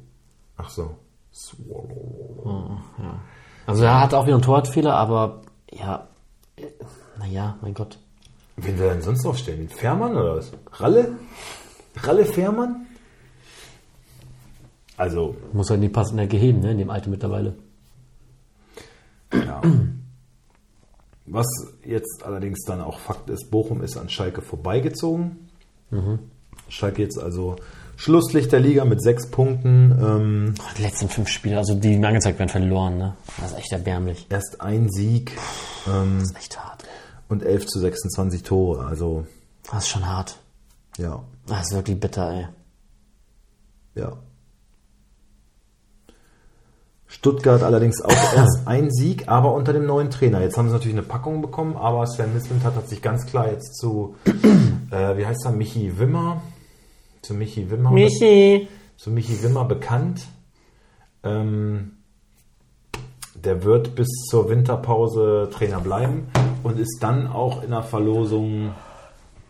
Ach 0.57 0.69
so. 0.69 0.95
Swallow. 1.33 2.79
Also 3.67 3.85
er 3.85 4.01
hat 4.01 4.15
auch 4.15 4.25
wieder 4.25 4.37
einen 4.37 4.43
Torwartfehler, 4.43 4.95
aber 4.95 5.43
ja, 5.71 6.09
naja, 7.19 7.59
mein 7.61 7.75
Gott. 7.75 7.99
Wen 8.57 8.79
will 8.79 8.87
er 8.87 8.95
denn 8.95 9.03
sonst 9.03 9.25
noch 9.25 9.37
stellen? 9.37 9.69
Fährmann 9.69 10.17
oder 10.17 10.37
was? 10.37 10.53
Ralle? 10.73 11.19
Ralle 11.97 12.25
Fährmann? 12.25 12.86
Also, 14.97 15.37
Muss 15.53 15.69
halt 15.71 15.81
nie 15.81 15.89
passend 15.89 16.29
geheben, 16.31 16.61
ne, 16.61 16.71
in 16.73 16.79
dem 16.79 16.91
Alter 16.91 17.11
mittlerweile. 17.11 17.55
ja. 19.33 19.61
Was 21.27 21.47
jetzt 21.85 22.23
allerdings 22.25 22.61
dann 22.67 22.81
auch 22.81 23.01
Fakt 23.01 23.29
ist, 23.31 23.51
Bochum 23.51 23.83
ist 23.83 23.97
an 23.97 24.09
Schalke 24.09 24.43
vorbeigezogen. 24.43 25.49
Schalke 26.69 27.03
jetzt 27.03 27.19
also 27.19 27.57
Schlusslicht 27.97 28.53
der 28.53 28.61
Liga 28.61 28.85
mit 28.85 29.03
sechs 29.03 29.29
Punkten. 29.31 29.91
Ähm, 30.01 30.55
Die 30.79 30.83
letzten 30.83 31.09
fünf 31.09 31.29
Spiele, 31.29 31.59
also 31.59 31.75
die 31.75 31.97
mir 31.99 32.09
angezeigt 32.09 32.39
werden, 32.39 32.51
verloren, 32.51 32.99
ne? 32.99 33.17
Das 33.41 33.53
ist 33.53 33.59
echt 33.59 33.73
erbärmlich. 33.73 34.27
erst 34.31 34.61
ein 34.61 34.89
Sieg 34.91 35.33
ähm, 35.89 36.19
Das 36.21 36.31
ist 36.31 36.37
echt 36.37 36.59
hart. 36.63 36.85
und 37.29 37.43
11 37.43 37.67
zu 37.67 37.81
26 37.81 38.43
Tore. 38.45 38.85
Also, 38.87 39.27
Das 39.71 39.85
ist 39.85 39.89
schon 39.89 40.07
hart. 40.07 40.39
ja, 40.99 41.23
Das 41.47 41.63
ist 41.69 41.75
wirklich 41.75 41.99
bitter, 41.99 42.31
ey. 42.33 42.47
ja. 44.03 44.13
Stuttgart 47.19 47.63
allerdings 47.63 48.03
auch 48.03 48.11
erst 48.37 48.67
ein 48.67 48.91
Sieg, 48.91 49.29
aber 49.29 49.55
unter 49.55 49.73
dem 49.73 49.87
neuen 49.87 50.11
Trainer. 50.11 50.43
Jetzt 50.43 50.59
haben 50.59 50.69
sie 50.69 50.75
natürlich 50.75 50.97
eine 50.97 51.07
Packung 51.07 51.41
bekommen, 51.41 51.77
aber 51.77 52.07
Sven 52.07 52.35
Mislintat 52.35 52.75
hat 52.77 52.89
sich 52.89 53.01
ganz 53.01 53.27
klar 53.27 53.51
jetzt 53.51 53.77
zu, 53.77 54.17
äh, 54.91 55.17
wie 55.17 55.27
heißt 55.27 55.47
er, 55.47 55.53
Michi 55.53 55.99
Wimmer, 55.99 56.43
zu 57.23 57.35
Michi 57.35 57.71
Wimmer, 57.71 57.91
Michi! 57.91 58.69
zu 58.97 59.11
Michi 59.11 59.43
Wimmer 59.43 59.65
bekannt. 59.65 60.27
Ähm, 61.25 61.93
der 63.35 63.65
wird 63.65 63.95
bis 63.95 64.09
zur 64.31 64.49
Winterpause 64.49 65.49
Trainer 65.53 65.81
bleiben 65.81 66.29
und 66.63 66.79
ist 66.79 66.99
dann 67.01 67.27
auch 67.27 67.63
in 67.63 67.71
der 67.71 67.83
Verlosung 67.83 68.73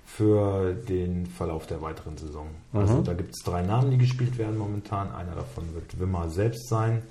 für 0.04 0.72
den 0.72 1.26
Verlauf 1.26 1.66
der 1.66 1.82
weiteren 1.82 2.16
Saison. 2.16 2.46
Also 2.72 3.02
da 3.02 3.12
gibt 3.12 3.34
es 3.36 3.44
drei 3.44 3.62
Namen, 3.62 3.90
die 3.90 3.98
gespielt 3.98 4.38
werden 4.38 4.56
momentan. 4.56 5.14
Einer 5.14 5.34
davon 5.34 5.74
wird 5.74 6.00
Wimmer 6.00 6.30
selbst 6.30 6.68
sein. 6.68 7.02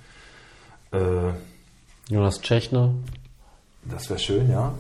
Äh, 0.96 1.34
Jonas 2.14 2.42
Tschechner 2.42 2.92
das 3.88 4.10
wäre 4.10 4.20
schön, 4.20 4.50
ja. 4.50 4.74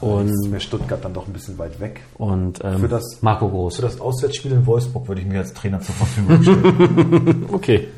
Und- 0.00 0.28
Jetzt 0.28 0.50
wäre 0.50 0.60
Stuttgart 0.60 1.04
dann 1.04 1.14
doch 1.14 1.26
ein 1.26 1.32
bisschen 1.32 1.58
weit 1.58 1.80
weg. 1.80 2.00
und 2.14 2.60
ähm, 2.64 2.78
Für 2.80 2.88
das- 2.88 3.18
Marco 3.22 3.48
Groß. 3.48 3.76
Für 3.76 3.82
das 3.82 4.00
Auswärtsspiel 4.00 4.52
in 4.52 4.66
Wolfsburg 4.66 5.08
würde 5.08 5.20
ich 5.20 5.26
mir 5.26 5.38
als 5.40 5.52
Trainer 5.52 5.80
zur 5.80 5.94
Verfügung 5.94 6.42
stellen. 6.42 7.46
Okay. 7.52 7.88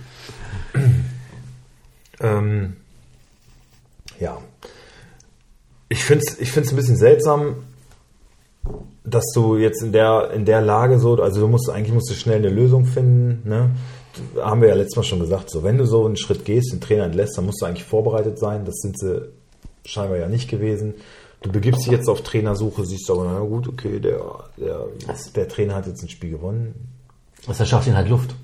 Ähm, 2.20 2.76
ja. 4.20 4.38
Ich 5.88 6.04
finde 6.04 6.24
es 6.26 6.38
ich 6.40 6.50
find's 6.52 6.70
ein 6.72 6.76
bisschen 6.76 6.96
seltsam, 6.96 7.56
dass 9.04 9.24
du 9.34 9.56
jetzt 9.56 9.82
in 9.82 9.92
der, 9.92 10.30
in 10.32 10.44
der 10.44 10.60
Lage 10.62 10.98
so, 10.98 11.20
also 11.22 11.40
du 11.40 11.48
musst 11.48 11.68
eigentlich 11.68 11.92
musst 11.92 12.08
du 12.10 12.14
schnell 12.14 12.38
eine 12.38 12.48
Lösung 12.48 12.86
finden, 12.86 13.46
ne? 13.48 13.70
Haben 14.40 14.60
wir 14.60 14.68
ja 14.68 14.74
letztes 14.74 14.96
Mal 14.96 15.02
schon 15.02 15.20
gesagt, 15.20 15.50
so 15.50 15.62
wenn 15.62 15.78
du 15.78 15.86
so 15.86 16.04
einen 16.06 16.16
Schritt 16.16 16.44
gehst, 16.44 16.72
den 16.72 16.80
Trainer 16.80 17.04
entlässt, 17.04 17.36
dann 17.36 17.46
musst 17.46 17.60
du 17.62 17.66
eigentlich 17.66 17.84
vorbereitet 17.84 18.38
sein. 18.38 18.64
Das 18.64 18.76
sind 18.76 18.98
sie 18.98 19.28
scheinbar 19.84 20.18
ja 20.18 20.28
nicht 20.28 20.48
gewesen. 20.48 20.94
Du 21.42 21.52
begibst 21.52 21.84
dich 21.84 21.92
jetzt 21.92 22.08
auf 22.08 22.22
Trainersuche, 22.22 22.84
siehst 22.86 23.10
aber, 23.10 23.24
na 23.24 23.38
gut, 23.40 23.68
okay, 23.68 24.00
der, 24.00 24.20
der, 24.56 24.86
der 25.36 25.48
Trainer 25.48 25.74
hat 25.74 25.86
jetzt 25.86 26.02
ein 26.02 26.08
Spiel 26.08 26.30
gewonnen. 26.30 26.74
Das 27.46 27.58
verschafft 27.58 27.86
ihn 27.86 27.96
halt 27.96 28.08
Luft. 28.08 28.34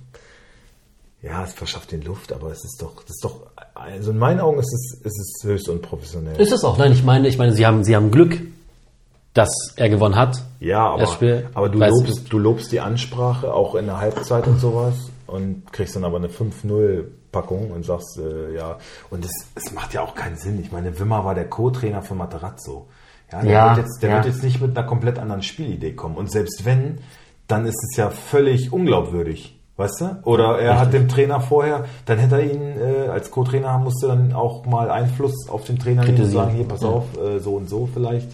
Ja, 1.23 1.45
es 1.45 1.53
verschafft 1.53 1.93
den 1.93 2.03
Luft, 2.03 2.33
aber 2.33 2.51
es 2.51 2.65
ist 2.65 2.81
doch, 2.81 3.03
das 3.03 3.11
ist 3.17 3.25
doch, 3.25 3.41
also 3.75 4.11
in 4.11 4.19
meinen 4.19 4.41
Augen 4.41 4.59
ist 4.59 4.73
es, 4.73 5.01
ist 5.03 5.19
es 5.19 5.45
höchst 5.45 5.69
unprofessionell. 5.69 6.39
Ist 6.41 6.53
es 6.53 6.65
auch? 6.65 6.79
Nein, 6.79 6.93
ich 6.93 7.03
meine, 7.05 7.29
ich 7.29 7.37
meine, 7.39 7.53
sie 7.55 7.67
haben, 7.67 7.85
sie 7.85 7.95
haben 7.95 8.11
Glück, 8.11 8.41
dass 9.35 9.51
er 9.77 9.89
gewonnen 9.91 10.17
hat. 10.17 10.43
Ja, 10.61 10.87
aber, 10.91 11.07
Spiel, 11.07 11.49
aber 11.55 11.69
du- 11.69 11.79
lobst, 11.79 12.23
du 12.33 12.39
lobst 12.39 12.73
die 12.73 12.81
Ansprache 12.81 13.53
auch 13.53 13.75
in 13.75 13.87
der 13.87 13.99
Halbzeit 13.99 14.47
und 14.47 14.61
sowas 14.61 14.95
und 15.31 15.73
kriegst 15.73 15.97
dann 15.97 16.05
aber 16.05 16.17
eine 16.19 16.29
5-0-Packung 16.29 17.71
und 17.71 17.85
sagst, 17.85 18.19
äh, 18.19 18.55
ja, 18.55 18.79
und 19.11 19.25
es, 19.25 19.31
es 19.55 19.73
macht 19.73 19.95
ja 19.95 20.03
auch 20.03 20.15
keinen 20.15 20.37
Sinn. 20.37 20.61
Ich 20.61 20.73
meine, 20.73 20.99
Wimmer 20.99 21.25
war 21.25 21.35
der 21.35 21.49
Co-Trainer 21.49 22.03
für 22.03 22.15
Materazzo. 22.15 22.89
Ja, 23.33 23.43
der, 23.43 23.51
Ja, 23.53 23.77
wird, 23.77 23.87
jetzt, 23.87 24.03
der 24.03 24.11
ja. 24.11 24.17
wird 24.17 24.27
jetzt 24.27 24.43
nicht 24.43 24.61
mit 24.61 24.77
einer 24.77 24.87
komplett 24.87 25.19
anderen 25.19 25.43
Spielidee 25.43 25.93
kommen. 25.93 26.17
Und 26.17 26.31
selbst 26.31 26.65
wenn, 26.65 26.99
dann 27.47 27.65
ist 27.67 27.79
es 27.91 27.97
ja 27.97 28.11
völlig 28.11 28.73
unglaubwürdig. 28.73 29.57
Weißt 29.77 30.01
du? 30.03 30.19
Oder 30.25 30.59
er 30.59 30.79
hat 30.79 30.93
dem 30.93 31.09
Trainer 31.09 31.41
vorher, 31.41 31.87
dann 32.05 32.19
hätte 32.19 32.35
er 32.43 32.53
ihn 32.53 32.61
äh, 32.79 33.09
als 33.09 33.31
Co-Trainer 33.31 33.79
musste 33.79 34.09
dann 34.09 34.35
auch 34.35 34.67
mal 34.67 34.91
Einfluss 34.91 35.49
auf 35.49 35.65
den 35.65 35.79
Trainer 35.79 36.05
nehmen 36.05 36.21
und 36.23 36.31
sagen, 36.31 36.51
hier, 36.51 36.69
pass 36.69 36.83
Ja. 36.83 36.89
auf, 36.89 37.07
äh, 37.17 37.39
so 37.39 37.55
und 37.55 37.67
so 37.71 37.89
vielleicht. 37.91 38.29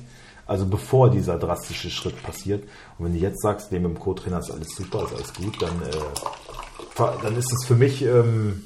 Also 0.49 0.67
bevor 0.67 1.09
dieser 1.09 1.39
drastische 1.39 1.89
Schritt 1.91 2.21
passiert. 2.23 2.65
Und 2.99 3.05
wenn 3.07 3.13
du 3.13 3.19
jetzt 3.21 3.43
sagst, 3.43 3.71
dem 3.71 3.85
im 3.85 3.97
Co-Trainer 3.99 4.41
ist 4.41 4.51
alles 4.51 4.69
super, 4.75 5.05
ist 5.05 5.15
alles 5.15 5.35
gut, 5.35 5.61
dann, 5.63 5.71
äh, 5.83 5.95
dann 6.97 7.37
ist 7.37 7.53
es 7.53 7.65
für 7.67 7.75
mich 7.75 8.03
ähm, 8.03 8.63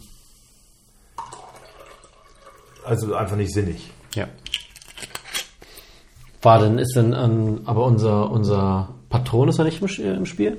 also 2.85 3.15
einfach 3.15 3.37
nicht 3.37 3.53
sinnig. 3.53 3.91
Ja. 4.15 4.27
War 6.43 6.59
denn, 6.61 6.79
ist 6.79 6.95
denn, 6.97 7.13
ähm, 7.13 7.61
aber 7.67 7.85
unser, 7.85 8.31
unser 8.31 8.89
Patron 9.11 9.49
ist 9.49 9.59
er 9.59 9.65
nicht 9.65 9.83
im, 9.83 10.27
Spiel? 10.27 10.59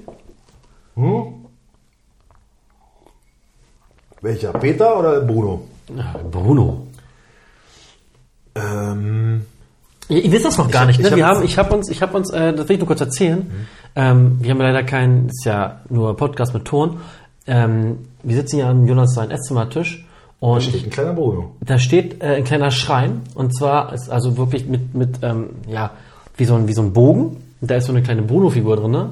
Hm? 0.95 1.45
Welcher? 4.21 4.53
Peter 4.53 4.99
oder 4.99 5.21
Bruno? 5.21 5.67
Ja, 5.95 6.15
Bruno. 6.29 6.87
Ähm, 8.53 9.45
Ihr, 10.09 10.25
ihr 10.25 10.31
wisst 10.31 10.45
das 10.45 10.57
noch 10.57 10.69
gar 10.69 10.81
hab- 10.81 10.87
nicht, 10.89 10.99
ne? 10.99 11.15
wir 11.15 11.25
hab- 11.25 11.37
haben, 11.37 11.45
ich 11.45 11.57
habe 11.57 11.73
uns, 11.73 11.89
ich 11.89 12.01
habe 12.01 12.15
uns, 12.17 12.29
äh, 12.31 12.53
das 12.53 12.67
will 12.67 12.73
ich 12.75 12.79
nur 12.79 12.87
kurz 12.87 13.01
erzählen. 13.01 13.49
Ähm, 13.95 14.37
wir 14.41 14.51
haben 14.51 14.59
leider 14.59 14.83
keinen, 14.83 15.29
ist 15.29 15.45
ja 15.45 15.81
nur 15.89 16.15
Podcast 16.17 16.53
mit 16.53 16.65
Ton. 16.65 16.99
Ähm, 17.47 17.97
wir 18.23 18.35
sitzen 18.35 18.57
ja 18.59 18.69
an 18.69 18.85
Jonas 18.87 19.13
sein 19.15 19.31
Esszimmertisch 19.31 20.05
und 20.39 20.61
steht 20.61 20.83
ein 20.85 20.89
kleiner 20.91 21.13
Bruno. 21.13 21.55
da 21.65 21.77
steht 21.79 22.21
äh, 22.21 22.35
ein 22.37 22.43
kleiner 22.43 22.71
Schrein 22.71 23.21
und 23.35 23.55
zwar 23.55 23.93
ist 23.93 24.09
also 24.09 24.37
wirklich 24.37 24.67
mit, 24.67 24.93
mit 24.93 25.19
ähm, 25.23 25.51
ja, 25.67 25.91
wie 26.37 26.45
so, 26.45 26.55
ein, 26.55 26.67
wie 26.67 26.73
so 26.73 26.81
ein 26.81 26.93
Bogen. 26.93 27.37
Und 27.61 27.69
da 27.69 27.75
ist 27.75 27.85
so 27.85 27.91
eine 27.93 28.01
kleine 28.01 28.23
Bruno-Figur 28.23 28.75
drin, 28.77 28.91
ne? 28.91 29.09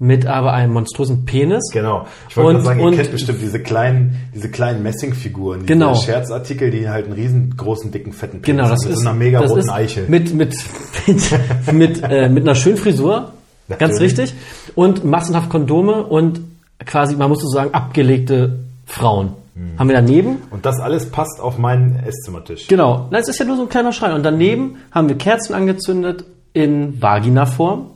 mit 0.00 0.26
aber 0.26 0.52
einem 0.52 0.74
monströsen 0.74 1.24
Penis. 1.24 1.70
Genau. 1.72 2.06
Ich 2.28 2.36
wollte 2.36 2.58
Und- 2.58 2.64
gerade 2.64 2.78
sagen, 2.80 2.92
ihr 2.92 2.96
kennt 2.98 3.10
bestimmt 3.10 3.40
diese 3.42 3.60
kleinen, 3.60 4.16
diese 4.34 4.48
kleinen 4.48 4.82
Messingfiguren, 4.82 5.60
diese 5.60 5.72
Genau. 5.72 5.94
Scherzartikel, 5.96 6.70
die 6.70 6.88
halt 6.88 7.06
einen 7.06 7.14
riesengroßen, 7.14 7.90
dicken, 7.90 8.12
fetten 8.12 8.40
Penis 8.42 8.46
Genau, 8.46 8.68
das 8.68 8.82
haben, 8.82 8.88
mit 8.90 8.96
ist 8.96 9.02
so 9.02 9.08
einer 9.08 9.18
mega 9.18 9.40
roten 9.40 9.58
ist 9.58 9.68
Eichel. 9.70 10.04
Mit, 10.08 10.32
mit, 10.34 10.54
mit, 11.06 11.32
mit, 11.72 12.02
äh, 12.04 12.28
mit 12.28 12.44
einer 12.44 12.54
schönen 12.54 12.76
Frisur, 12.76 13.32
ganz 13.68 13.94
Natürlich. 13.94 14.00
richtig. 14.18 14.34
Und 14.76 15.04
massenhaft 15.04 15.50
Kondome 15.50 16.04
und 16.04 16.40
quasi, 16.84 17.16
man 17.16 17.28
muss 17.28 17.40
so 17.42 17.48
sagen, 17.48 17.74
abgelegte 17.74 18.58
Frauen. 18.86 19.34
Hm. 19.54 19.78
Haben 19.78 19.88
wir 19.88 19.96
daneben. 19.96 20.42
Und 20.50 20.64
das 20.64 20.78
alles 20.80 21.10
passt 21.10 21.40
auf 21.40 21.58
meinen 21.58 21.96
Esszimmertisch. 22.04 22.68
Genau, 22.68 23.08
das 23.10 23.28
ist 23.28 23.38
ja 23.38 23.44
nur 23.44 23.56
so 23.56 23.62
ein 23.62 23.68
kleiner 23.68 23.92
Schrein. 23.92 24.12
Und 24.12 24.22
daneben 24.22 24.76
haben 24.92 25.08
wir 25.08 25.16
Kerzen 25.18 25.54
angezündet 25.54 26.24
in 26.52 27.00
Vagina-Form 27.00 27.90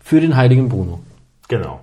für 0.00 0.20
den 0.20 0.36
heiligen 0.36 0.68
Bruno. 0.68 1.00
Genau. 1.48 1.80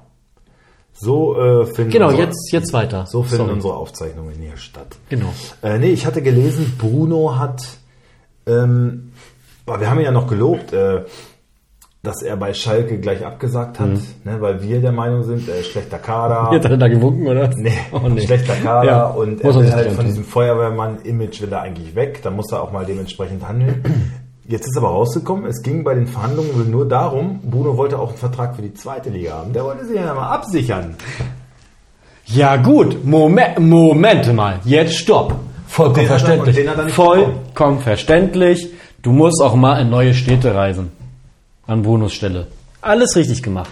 So 0.94 1.40
äh, 1.40 1.66
finden 1.66 1.92
Genau, 1.92 2.08
unsere, 2.08 2.24
jetzt, 2.26 2.52
jetzt 2.52 2.74
weiter. 2.74 3.06
so 3.06 3.22
finden 3.22 3.38
Sorry. 3.46 3.52
unsere 3.54 3.76
Aufzeichnungen 3.76 4.34
hier 4.40 4.58
statt. 4.58 4.98
Genau. 5.10 5.32
Äh, 5.62 5.78
nee, 5.78 5.90
ich 5.92 6.06
hatte 6.08 6.24
gelesen, 6.24 6.76
Bruno 6.80 7.38
hat, 7.38 7.64
ähm, 8.48 9.12
wir 9.66 9.90
haben 9.90 10.00
ihn 10.00 10.06
ja 10.06 10.12
noch 10.12 10.28
gelobt, 10.28 10.74
äh, 10.74 11.04
dass 12.08 12.22
er 12.24 12.38
bei 12.38 12.54
Schalke 12.54 12.98
gleich 13.00 13.26
abgesagt 13.26 13.80
hat, 13.80 13.90
ne, 14.24 14.38
weil 14.40 14.62
wir 14.64 14.80
der 14.82 14.92
Meinung 14.92 15.24
sind, 15.24 15.48
er 15.48 15.60
ist 15.60 15.68
schlechter 15.68 15.98
Kader. 16.00 16.50
Jetzt 16.54 16.64
hat 16.66 16.72
er 16.72 16.78
da 16.78 16.88
gewunken, 16.88 17.28
oder? 17.28 17.50
Nee, 17.56 17.72
Oh, 17.92 18.00
nee. 18.10 18.22
schlechter 18.22 18.56
Kader 18.56 18.88
Ja, 18.88 19.06
und 19.08 19.42
er 19.44 19.54
will 19.56 19.72
halt 19.72 19.92
von 19.92 20.06
diesem 20.06 20.24
Feuerwehrmann-Image 20.24 21.42
will 21.42 21.52
er 21.52 21.62
eigentlich 21.62 21.94
weg, 21.96 22.22
da 22.24 22.32
muss 22.32 22.52
er 22.52 22.64
auch 22.64 22.72
mal 22.72 22.86
dementsprechend 22.86 23.48
handeln. 23.48 23.84
Jetzt 24.48 24.66
ist 24.68 24.78
aber 24.78 24.88
rausgekommen, 24.88 25.46
es 25.46 25.62
ging 25.62 25.84
bei 25.84 25.94
den 25.94 26.08
Verhandlungen 26.08 26.72
nur 26.72 26.88
darum, 26.88 27.42
Bruno 27.44 27.76
wollte 27.78 28.00
auch 28.00 28.10
einen 28.10 28.18
Vertrag 28.18 28.56
für 28.56 28.62
die 28.62 28.74
zweite 28.74 29.10
Liga 29.10 29.34
haben. 29.34 29.52
Der 29.52 29.64
wollte 29.66 29.86
sich 29.86 29.98
ja 29.98 30.14
mal 30.14 30.30
absichern. 30.30 30.96
Ja 32.26 32.56
gut, 32.58 33.04
Moment, 33.06 33.60
Moment 33.60 34.34
mal, 34.34 34.60
jetzt 34.66 34.96
stopp. 34.96 35.36
Vollkommen 35.68 36.06
er- 36.06 36.08
verständlich. 36.08 36.58
er 36.58 36.90
Vollkommen 36.90 37.80
verständlich. 37.80 38.70
Du 39.02 39.12
musst 39.12 39.42
auch 39.42 39.56
mal 39.56 39.80
in 39.82 39.90
neue 39.90 40.14
Städte 40.14 40.56
reisen. 40.56 40.92
An 41.68 41.82
Brunos 41.84 42.14
Stelle. 42.14 42.48
Alles 42.82 43.16
richtig 43.16 43.44
gemacht. 43.44 43.70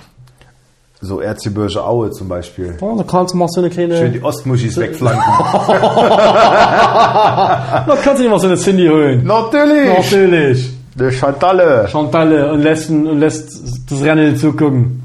So 1.01 1.19
Erzgebirge 1.21 1.83
Aue 1.83 2.11
zum 2.11 2.27
Beispiel. 2.27 2.77
Oh, 2.81 2.95
da 2.97 3.03
kannst 3.03 3.33
du 3.33 3.37
mal 3.37 3.47
so 3.47 3.59
eine 3.61 3.69
kleine. 3.69 3.97
Schön 3.97 4.13
die 4.13 4.23
Ostmuschis 4.23 4.77
wegflanken. 4.77 5.23
Da 7.87 7.95
kannst 8.03 8.19
du 8.19 8.23
dir 8.23 8.29
mal 8.29 8.39
so 8.39 8.47
eine 8.47 8.57
Cindy 8.57 8.87
holen. 8.87 9.23
Natürlich! 9.25 9.97
Natürlich. 9.97 10.73
Der 10.95 11.11
Chantalle! 11.11 11.87
Chantalle 11.89 12.51
und 12.53 12.61
lässt, 12.61 12.89
und 12.89 13.19
lässt 13.19 13.51
das 13.91 14.01
Rennen 14.01 14.35
zugucken. 14.37 15.03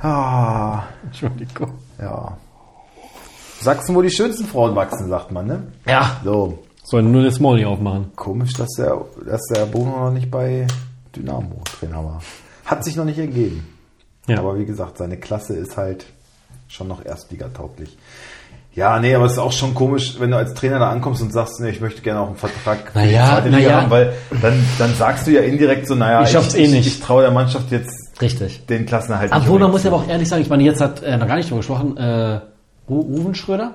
Ah, 0.00 0.82
Entschuldigung. 1.04 1.72
ja. 2.00 2.36
Sachsen, 3.60 3.94
wo 3.94 4.02
die 4.02 4.10
schönsten 4.10 4.44
Frauen 4.46 4.74
wachsen, 4.74 5.08
sagt 5.08 5.30
man, 5.30 5.46
ne? 5.46 5.62
Ja. 5.86 6.16
So, 6.24 6.58
Soll 6.92 7.02
nur 7.02 7.22
das 7.24 7.40
Maul 7.40 7.56
nicht 7.56 7.66
aufmachen. 7.66 8.12
komisch, 8.16 8.52
dass 8.52 8.68
der, 8.76 8.96
dass 9.26 9.40
der 9.46 9.64
Bono 9.66 10.04
noch 10.04 10.12
nicht 10.12 10.30
bei 10.30 10.66
Dynamo 11.16 11.62
Trainer 11.78 12.04
war. 12.04 12.20
Hat 12.66 12.84
sich 12.84 12.96
noch 12.96 13.04
nicht 13.06 13.18
ergeben. 13.18 13.66
Ja. 14.28 14.38
Aber 14.38 14.58
wie 14.58 14.66
gesagt, 14.66 14.98
seine 14.98 15.16
Klasse 15.16 15.54
ist 15.56 15.76
halt 15.78 16.04
schon 16.68 16.88
noch 16.88 17.04
erstligatauglich. 17.04 17.96
Ja, 18.74 18.98
nee, 19.00 19.14
aber 19.14 19.24
es 19.26 19.32
ist 19.32 19.38
auch 19.38 19.52
schon 19.52 19.74
komisch, 19.74 20.16
wenn 20.20 20.30
du 20.30 20.36
als 20.36 20.52
Trainer 20.54 20.78
da 20.78 20.90
ankommst 20.90 21.20
und 21.22 21.32
sagst, 21.32 21.60
nee, 21.60 21.70
ich 21.70 21.80
möchte 21.80 22.00
gerne 22.02 22.20
auch 22.20 22.28
einen 22.28 22.36
Vertrag 22.36 22.90
für 22.92 22.98
Naja, 22.98 23.24
die 23.24 23.30
zweite 23.32 23.48
Liga 23.48 23.68
naja. 23.68 23.80
haben, 23.82 23.90
weil 23.90 24.12
dann, 24.42 24.64
dann 24.78 24.94
sagst 24.94 25.26
du 25.26 25.30
ja 25.30 25.40
indirekt 25.42 25.86
so, 25.88 25.94
naja, 25.94 26.22
Ich 26.22 26.30
schaff's 26.30 26.54
eh 26.54 26.68
nicht. 26.68 26.86
Ich, 26.86 27.00
traue 27.00 27.22
der 27.22 27.30
Mannschaft 27.32 27.70
jetzt 27.70 27.94
Richtig. 28.20 28.64
den 28.66 28.86
Klassenerhalt 28.86 29.30
nicht 29.32 29.42
Obwohl, 29.42 29.58
man 29.60 29.70
muss 29.70 29.82
ja 29.84 29.92
auch 29.92 30.06
ehrlich 30.08 30.28
sagen, 30.28 30.40
ich 30.42 30.48
meine, 30.50 30.62
jetzt 30.62 30.80
hat 30.80 31.02
äh, 31.02 31.16
noch 31.16 31.26
gar 31.26 31.36
nicht 31.36 31.48
drüber 31.50 31.58
gesprochen, 31.60 31.96
äh, 31.98 32.40
Ru- 32.88 33.00
Ruven 33.16 33.34
Schröder 33.34 33.74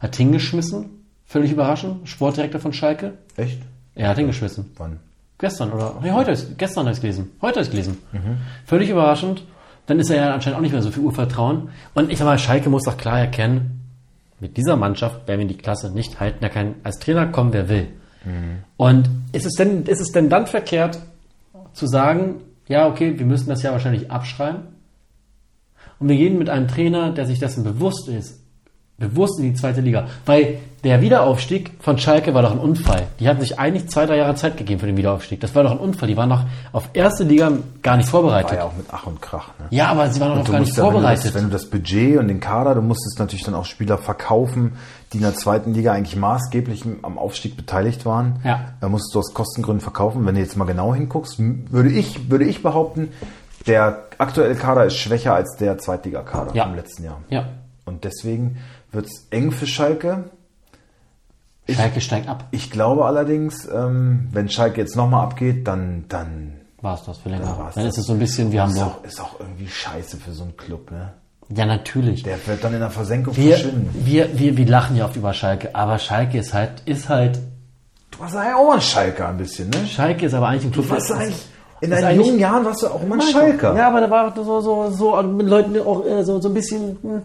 hat 0.00 0.14
hingeschmissen, 0.16 0.97
völlig 1.28 1.52
überraschend, 1.52 2.08
Sportdirektor 2.08 2.60
von 2.60 2.72
Schalke. 2.72 3.12
Echt? 3.36 3.60
Er 3.94 4.08
hat 4.08 4.18
hingeschmissen. 4.18 4.72
Wann? 4.76 4.98
Gestern 5.38 5.70
oder 5.70 6.00
nee, 6.02 6.10
heute 6.10 6.32
ist, 6.32 6.58
gestern 6.58 6.86
habe 6.86 6.94
ich 6.94 7.00
gelesen. 7.00 7.30
Heute 7.40 7.60
habe 7.60 7.64
ich 7.64 7.70
gelesen. 7.70 7.98
Völlig 8.64 8.90
überraschend. 8.90 9.44
Dann 9.86 10.00
ist 10.00 10.10
er 10.10 10.16
ja 10.16 10.34
anscheinend 10.34 10.58
auch 10.58 10.62
nicht 10.62 10.72
mehr 10.72 10.82
so 10.82 10.90
viel 10.90 11.04
Urvertrauen. 11.04 11.68
Und 11.94 12.10
ich 12.10 12.18
sag 12.18 12.24
mal, 12.24 12.38
Schalke 12.38 12.68
muss 12.70 12.82
doch 12.84 12.96
klar 12.96 13.20
erkennen, 13.20 13.80
mit 14.40 14.56
dieser 14.56 14.76
Mannschaft 14.76 15.26
werden 15.28 15.40
wir 15.40 15.46
die 15.46 15.56
Klasse 15.56 15.90
nicht 15.90 16.20
halten. 16.20 16.38
Da 16.40 16.48
kann 16.48 16.74
als 16.82 16.98
Trainer 16.98 17.26
kommen, 17.26 17.52
wer 17.52 17.68
will. 17.68 17.88
Und 18.76 19.08
ist 19.32 19.46
es 19.46 19.54
denn, 19.54 19.84
ist 19.84 20.00
es 20.00 20.12
denn 20.12 20.28
dann 20.28 20.46
verkehrt 20.46 20.98
zu 21.72 21.86
sagen, 21.86 22.42
ja, 22.66 22.86
okay, 22.86 23.18
wir 23.18 23.26
müssen 23.26 23.48
das 23.48 23.62
ja 23.62 23.72
wahrscheinlich 23.72 24.10
abschreiben? 24.10 24.62
Und 25.98 26.08
wir 26.08 26.16
gehen 26.16 26.38
mit 26.38 26.50
einem 26.50 26.68
Trainer, 26.68 27.10
der 27.10 27.26
sich 27.26 27.38
dessen 27.38 27.64
bewusst 27.64 28.08
ist, 28.08 28.40
bewusst 28.98 29.38
in 29.38 29.44
die 29.44 29.54
zweite 29.54 29.80
Liga. 29.80 30.06
Weil 30.26 30.58
der 30.84 31.00
Wiederaufstieg 31.00 31.72
von 31.80 31.98
Schalke 31.98 32.34
war 32.34 32.42
doch 32.42 32.52
ein 32.52 32.58
Unfall. 32.58 33.08
Die 33.18 33.28
hatten 33.28 33.40
sich 33.40 33.58
eigentlich 33.58 33.88
zwei, 33.88 34.06
drei 34.06 34.16
Jahre 34.16 34.34
Zeit 34.36 34.56
gegeben 34.56 34.78
für 34.80 34.86
den 34.86 34.96
Wiederaufstieg. 34.96 35.40
Das 35.40 35.54
war 35.54 35.62
doch 35.64 35.72
ein 35.72 35.78
Unfall. 35.78 36.08
Die 36.08 36.16
waren 36.16 36.28
noch 36.28 36.44
auf 36.72 36.88
erste 36.92 37.24
Liga 37.24 37.50
gar 37.82 37.96
nicht 37.96 38.06
War 38.12 38.20
vorbereitet. 38.20 38.52
ja 38.52 38.58
Ja, 38.58 38.64
auch 38.64 38.76
mit 38.76 38.86
Ach 38.90 39.06
und 39.06 39.20
Krach. 39.22 39.48
Ne? 39.70 39.84
aber 39.84 40.08
sie 40.10 40.20
waren 40.20 40.36
noch 40.38 40.44
Du 40.44 40.52
gar 40.52 40.60
nicht 40.60 40.70
ja, 40.76 40.76
wenn 40.76 40.84
du, 40.84 40.92
vorbereitet. 40.92 41.24
das, 41.26 41.34
wenn 41.34 41.44
du 41.44 41.50
das 41.50 41.66
Budget 41.70 42.18
und 42.18 42.28
den 42.28 42.38
Kader, 42.40 42.74
du 42.76 42.82
musstest 42.82 43.18
natürlich 43.18 43.44
dann 43.44 43.54
auch 43.54 43.64
Spieler 43.64 43.98
verkaufen, 43.98 44.72
die 45.12 45.16
in 45.18 45.22
der 45.24 45.34
zweiten 45.34 45.74
Liga 45.74 45.92
eigentlich 45.92 46.16
maßgeblich 46.16 46.84
am 47.02 47.18
Aufstieg 47.18 47.56
beteiligt 47.56 48.04
waren. 48.06 48.40
Ja. 48.44 48.60
Da 48.80 48.88
musst 48.88 49.12
du 49.14 49.18
aus 49.20 49.32
Kostengründen 49.34 49.80
verkaufen. 49.80 50.24
Wenn 50.26 50.34
du 50.36 50.40
jetzt 50.40 50.56
mal 50.56 50.64
genau 50.64 50.94
hinguckst, 50.94 51.36
würde 51.38 51.90
ich, 51.90 52.30
würde 52.30 52.44
ich 52.44 52.62
behaupten, 52.62 53.08
der 53.66 54.04
aktuelle 54.18 54.54
Kader 54.54 54.84
ist 54.86 54.96
schwächer 54.96 55.34
als 55.34 55.56
der 55.56 55.78
Zweitligakader 55.78 56.54
Ja. 56.54 56.64
im 56.64 56.74
letzten 56.76 57.04
Jahr. 57.04 57.18
ja. 57.30 57.44
Und 57.84 58.04
deswegen 58.04 58.58
wird 58.92 59.06
es 59.06 59.26
eng 59.30 59.50
für 59.52 59.66
Schalke. 59.66 60.24
Schalke 61.68 62.00
steigt 62.00 62.28
ab. 62.28 62.44
Ich 62.50 62.70
glaube 62.70 63.04
allerdings, 63.04 63.68
ähm, 63.70 64.28
wenn 64.32 64.48
Schalke 64.48 64.80
jetzt 64.80 64.96
nochmal 64.96 65.24
abgeht, 65.24 65.66
dann, 65.68 66.06
dann 66.08 66.54
War 66.80 66.94
es 66.94 67.04
das 67.04 67.18
für 67.18 67.28
länger. 67.28 67.44
Ja, 67.44 67.70
dann 67.74 67.84
das. 67.84 67.94
ist 67.94 67.98
es 67.98 68.06
so 68.06 68.14
ein 68.14 68.18
bisschen 68.18 68.50
wie 68.52 68.56
ist 68.56 68.62
Hamburg. 68.62 68.82
auch, 69.00 69.04
ist 69.04 69.20
auch 69.20 69.38
irgendwie 69.40 69.68
scheiße 69.68 70.16
für 70.16 70.32
so 70.32 70.44
einen 70.44 70.56
Club. 70.56 70.90
Ne? 70.90 71.12
Ja, 71.54 71.66
natürlich. 71.66 72.22
Der 72.22 72.38
wird 72.46 72.64
dann 72.64 72.72
in 72.72 72.80
der 72.80 72.90
Versenkung 72.90 73.36
Wir, 73.36 73.52
verschwinden. 73.52 73.90
wir, 74.04 74.38
wir, 74.38 74.56
wir 74.56 74.66
lachen 74.66 74.96
ja 74.96 75.04
oft 75.04 75.16
über 75.16 75.34
Schalke, 75.34 75.74
aber 75.74 75.98
Schalke 75.98 76.38
ist 76.38 76.54
halt, 76.54 76.82
ist 76.86 77.08
halt, 77.10 77.38
Du 78.10 78.20
warst 78.20 78.34
ja 78.34 78.56
auch 78.56 78.66
mal 78.68 78.74
ein 78.76 78.80
Schalker 78.80 79.28
ein 79.28 79.36
bisschen, 79.36 79.68
ne? 79.68 79.86
Schalke 79.86 80.24
ist 80.26 80.34
aber 80.34 80.48
eigentlich 80.48 80.64
ein 80.64 80.72
Club. 80.72 80.86
Du 80.86 80.90
warst 80.92 81.12
eigentlich, 81.12 81.44
in 81.82 81.92
ist 81.92 82.02
deinen 82.02 82.20
jungen 82.20 82.38
Jahren 82.38 82.64
warst 82.64 82.82
du 82.82 82.86
auch 82.88 83.02
immer 83.02 83.16
ein 83.16 83.20
Schalker. 83.22 83.76
Ja, 83.76 83.88
aber 83.88 84.00
da 84.00 84.10
war 84.10 84.34
so, 84.34 84.60
so, 84.60 84.90
so 84.90 85.22
mit 85.22 85.46
Leuten 85.46 85.78
auch 85.80 86.04
äh, 86.04 86.24
so, 86.24 86.40
so 86.40 86.48
ein 86.48 86.54
bisschen 86.54 86.98
hm, 87.02 87.22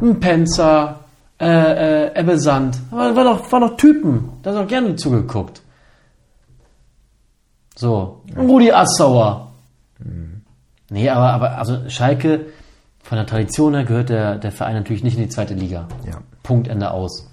ein 0.00 0.20
Penzer, 0.20 1.00
äh, 1.40 2.06
äh, 2.08 2.20
Ebbe 2.20 2.38
Sand. 2.38 2.78
War, 2.90 3.14
war, 3.16 3.24
doch, 3.24 3.50
war 3.50 3.60
doch 3.60 3.76
Typen. 3.76 4.30
Da 4.42 4.54
hat 4.54 4.64
auch 4.64 4.68
gerne 4.68 4.96
zugeguckt. 4.96 5.62
So. 7.74 8.22
Und 8.36 8.48
Rudi 8.48 8.70
Assauer. 8.70 9.48
Nee, 10.90 11.08
aber, 11.08 11.32
aber 11.32 11.58
also 11.58 11.88
Schalke, 11.88 12.46
von 13.02 13.16
der 13.16 13.26
Tradition 13.26 13.74
her 13.74 13.84
gehört 13.84 14.08
der, 14.08 14.38
der 14.38 14.52
Verein 14.52 14.74
natürlich 14.74 15.02
nicht 15.02 15.16
in 15.16 15.24
die 15.24 15.28
zweite 15.28 15.54
Liga. 15.54 15.88
Ja. 16.06 16.18
Punkt, 16.42 16.68
Ende 16.68 16.90
aus. 16.90 17.28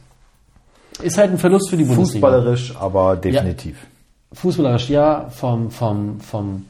Ist 1.02 1.18
halt 1.18 1.32
ein 1.32 1.38
Verlust 1.38 1.70
für 1.70 1.78
die 1.78 1.84
Bundesliga. 1.84 2.28
Fußballerisch, 2.28 2.76
aber 2.78 3.16
definitiv. 3.16 3.86
Fußballerisch 4.34 4.90
ja, 4.90 5.30
vom, 5.30 5.72
vom, 5.72 6.20
vom, 6.20 6.66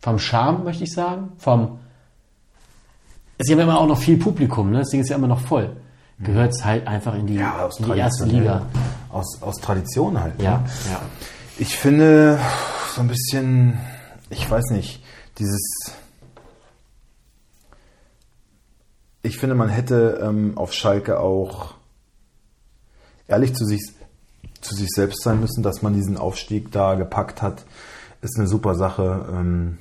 vom 0.00 0.18
Charme, 0.18 0.64
möchte 0.64 0.84
ich 0.84 0.92
sagen. 0.92 1.32
Vom, 1.38 1.78
es 3.40 3.48
ist 3.48 3.56
ja 3.56 3.62
immer 3.62 3.80
auch 3.80 3.86
noch 3.86 3.98
viel 3.98 4.18
Publikum, 4.18 4.70
ne? 4.70 4.80
das 4.80 4.90
Ding 4.90 5.00
ist 5.00 5.08
ja 5.08 5.16
immer 5.16 5.26
noch 5.26 5.40
voll. 5.40 5.74
Gehört 6.18 6.50
es 6.52 6.62
halt 6.62 6.86
einfach 6.86 7.14
in 7.14 7.26
die, 7.26 7.36
Ja, 7.36 7.64
aus 7.64 7.80
in 7.80 7.86
die 7.86 7.98
erste 7.98 8.24
Tradition, 8.24 8.42
Liga. 8.42 8.58
ne? 8.60 8.66
Aus, 9.08 9.42
aus 9.42 9.56
Tradition 9.56 10.20
halt. 10.20 10.42
Ja, 10.42 10.58
ne? 10.58 10.64
ja. 10.90 11.00
Ich 11.56 11.74
finde 11.74 12.38
so 12.94 13.00
ein 13.00 13.08
bisschen, 13.08 13.78
ich 14.28 14.48
weiß 14.50 14.66
nicht, 14.72 15.02
dieses. 15.38 15.62
Ich 19.22 19.38
finde, 19.38 19.54
man 19.54 19.70
hätte 19.70 20.20
ähm, 20.22 20.58
auf 20.58 20.74
Schalke 20.74 21.18
auch 21.18 21.74
ehrlich 23.26 23.54
zu 23.54 23.64
sich, 23.64 23.80
zu 24.60 24.74
sich 24.74 24.88
selbst 24.90 25.22
sein 25.22 25.40
müssen, 25.40 25.62
dass 25.62 25.80
man 25.80 25.94
diesen 25.94 26.18
Aufstieg 26.18 26.72
da 26.72 26.94
gepackt 26.94 27.40
hat. 27.40 27.64
Ist 28.20 28.38
eine 28.38 28.46
super 28.48 28.74
Sache. 28.74 29.26
Ähm, 29.32 29.78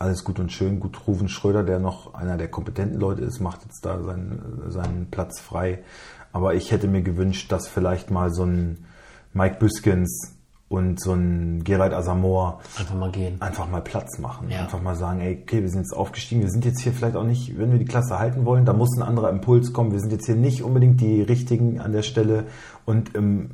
alles 0.00 0.24
gut 0.24 0.40
und 0.40 0.50
schön. 0.50 0.80
Gut, 0.80 1.06
Ruven 1.06 1.28
Schröder, 1.28 1.62
der 1.62 1.78
noch 1.78 2.14
einer 2.14 2.36
der 2.36 2.48
kompetenten 2.48 2.98
Leute 2.98 3.22
ist, 3.22 3.38
macht 3.38 3.62
jetzt 3.64 3.84
da 3.84 4.02
seinen, 4.02 4.64
seinen 4.68 5.10
Platz 5.10 5.40
frei. 5.40 5.80
Aber 6.32 6.54
ich 6.54 6.72
hätte 6.72 6.88
mir 6.88 7.02
gewünscht, 7.02 7.52
dass 7.52 7.68
vielleicht 7.68 8.10
mal 8.10 8.32
so 8.32 8.44
ein 8.44 8.86
Mike 9.34 9.56
Büskens 9.58 10.36
und 10.68 11.00
so 11.00 11.12
ein 11.12 11.64
Gerald 11.64 11.92
Asamoah 11.92 12.60
Einfach 12.78 12.94
mal 12.94 13.10
gehen. 13.10 13.42
einfach 13.42 13.68
mal 13.68 13.82
Platz 13.82 14.18
machen. 14.18 14.48
Ja. 14.50 14.60
Einfach 14.60 14.80
mal 14.80 14.94
sagen, 14.96 15.20
ey, 15.20 15.38
okay, 15.42 15.60
wir 15.60 15.68
sind 15.68 15.80
jetzt 15.80 15.92
aufgestiegen, 15.96 16.40
wir 16.42 16.50
sind 16.50 16.64
jetzt 16.64 16.80
hier 16.80 16.92
vielleicht 16.92 17.16
auch 17.16 17.24
nicht, 17.24 17.58
wenn 17.58 17.70
wir 17.72 17.78
die 17.78 17.84
Klasse 17.84 18.18
halten 18.18 18.46
wollen, 18.46 18.64
da 18.64 18.72
muss 18.72 18.96
ein 18.96 19.02
anderer 19.02 19.28
Impuls 19.30 19.72
kommen. 19.72 19.92
Wir 19.92 20.00
sind 20.00 20.12
jetzt 20.12 20.26
hier 20.26 20.36
nicht 20.36 20.62
unbedingt 20.62 21.00
die 21.00 21.20
Richtigen 21.22 21.78
an 21.80 21.92
der 21.92 22.02
Stelle. 22.02 22.44
Und 22.86 23.14
ähm, 23.16 23.50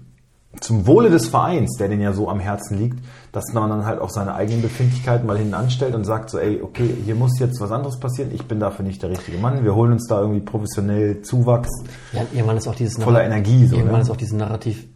zum 0.61 0.87
Wohle 0.87 1.11
des 1.11 1.29
Vereins, 1.29 1.77
der 1.79 1.89
den 1.89 2.01
ja 2.01 2.13
so 2.13 2.29
am 2.29 2.41
Herzen 2.41 2.79
liegt, 2.79 2.99
dass 3.33 3.45
man 3.53 3.69
dann 3.69 3.85
halt 3.85 4.01
auch 4.01 4.11
seine 4.11 4.35
eigenen 4.35 4.63
Befindlichkeiten 4.63 5.27
mal 5.27 5.37
hinten 5.37 5.55
anstellt 5.55 5.95
und 5.95 6.05
sagt 6.05 6.31
so, 6.31 6.39
ey, 6.39 6.63
okay, 6.63 6.89
hier 7.05 7.15
muss 7.15 7.39
jetzt 7.39 7.61
was 7.61 7.71
anderes 7.71 7.99
passieren, 7.99 8.31
ich 8.33 8.47
bin 8.47 8.61
dafür 8.61 8.85
nicht 8.85 9.03
der 9.03 9.11
richtige 9.11 9.39
Mann, 9.39 9.65
wir 9.65 9.75
holen 9.75 9.93
uns 9.93 10.07
da 10.09 10.21
irgendwie 10.21 10.41
professionell 10.41 11.23
Zuwachs. 11.23 11.69
Ja, 12.13 12.23
irgendwann 12.33 12.57
ist 12.57 12.67
auch 12.67 12.75
dieses 12.75 13.03
Voller 13.03 13.25
Energie, 13.25 13.67
so, 13.67 13.77
Irgendwann 13.77 13.97
ne? 13.97 14.03
ist 14.03 14.11
auch 14.11 14.17
dieses 14.17 14.35
Narrativ 14.35 14.87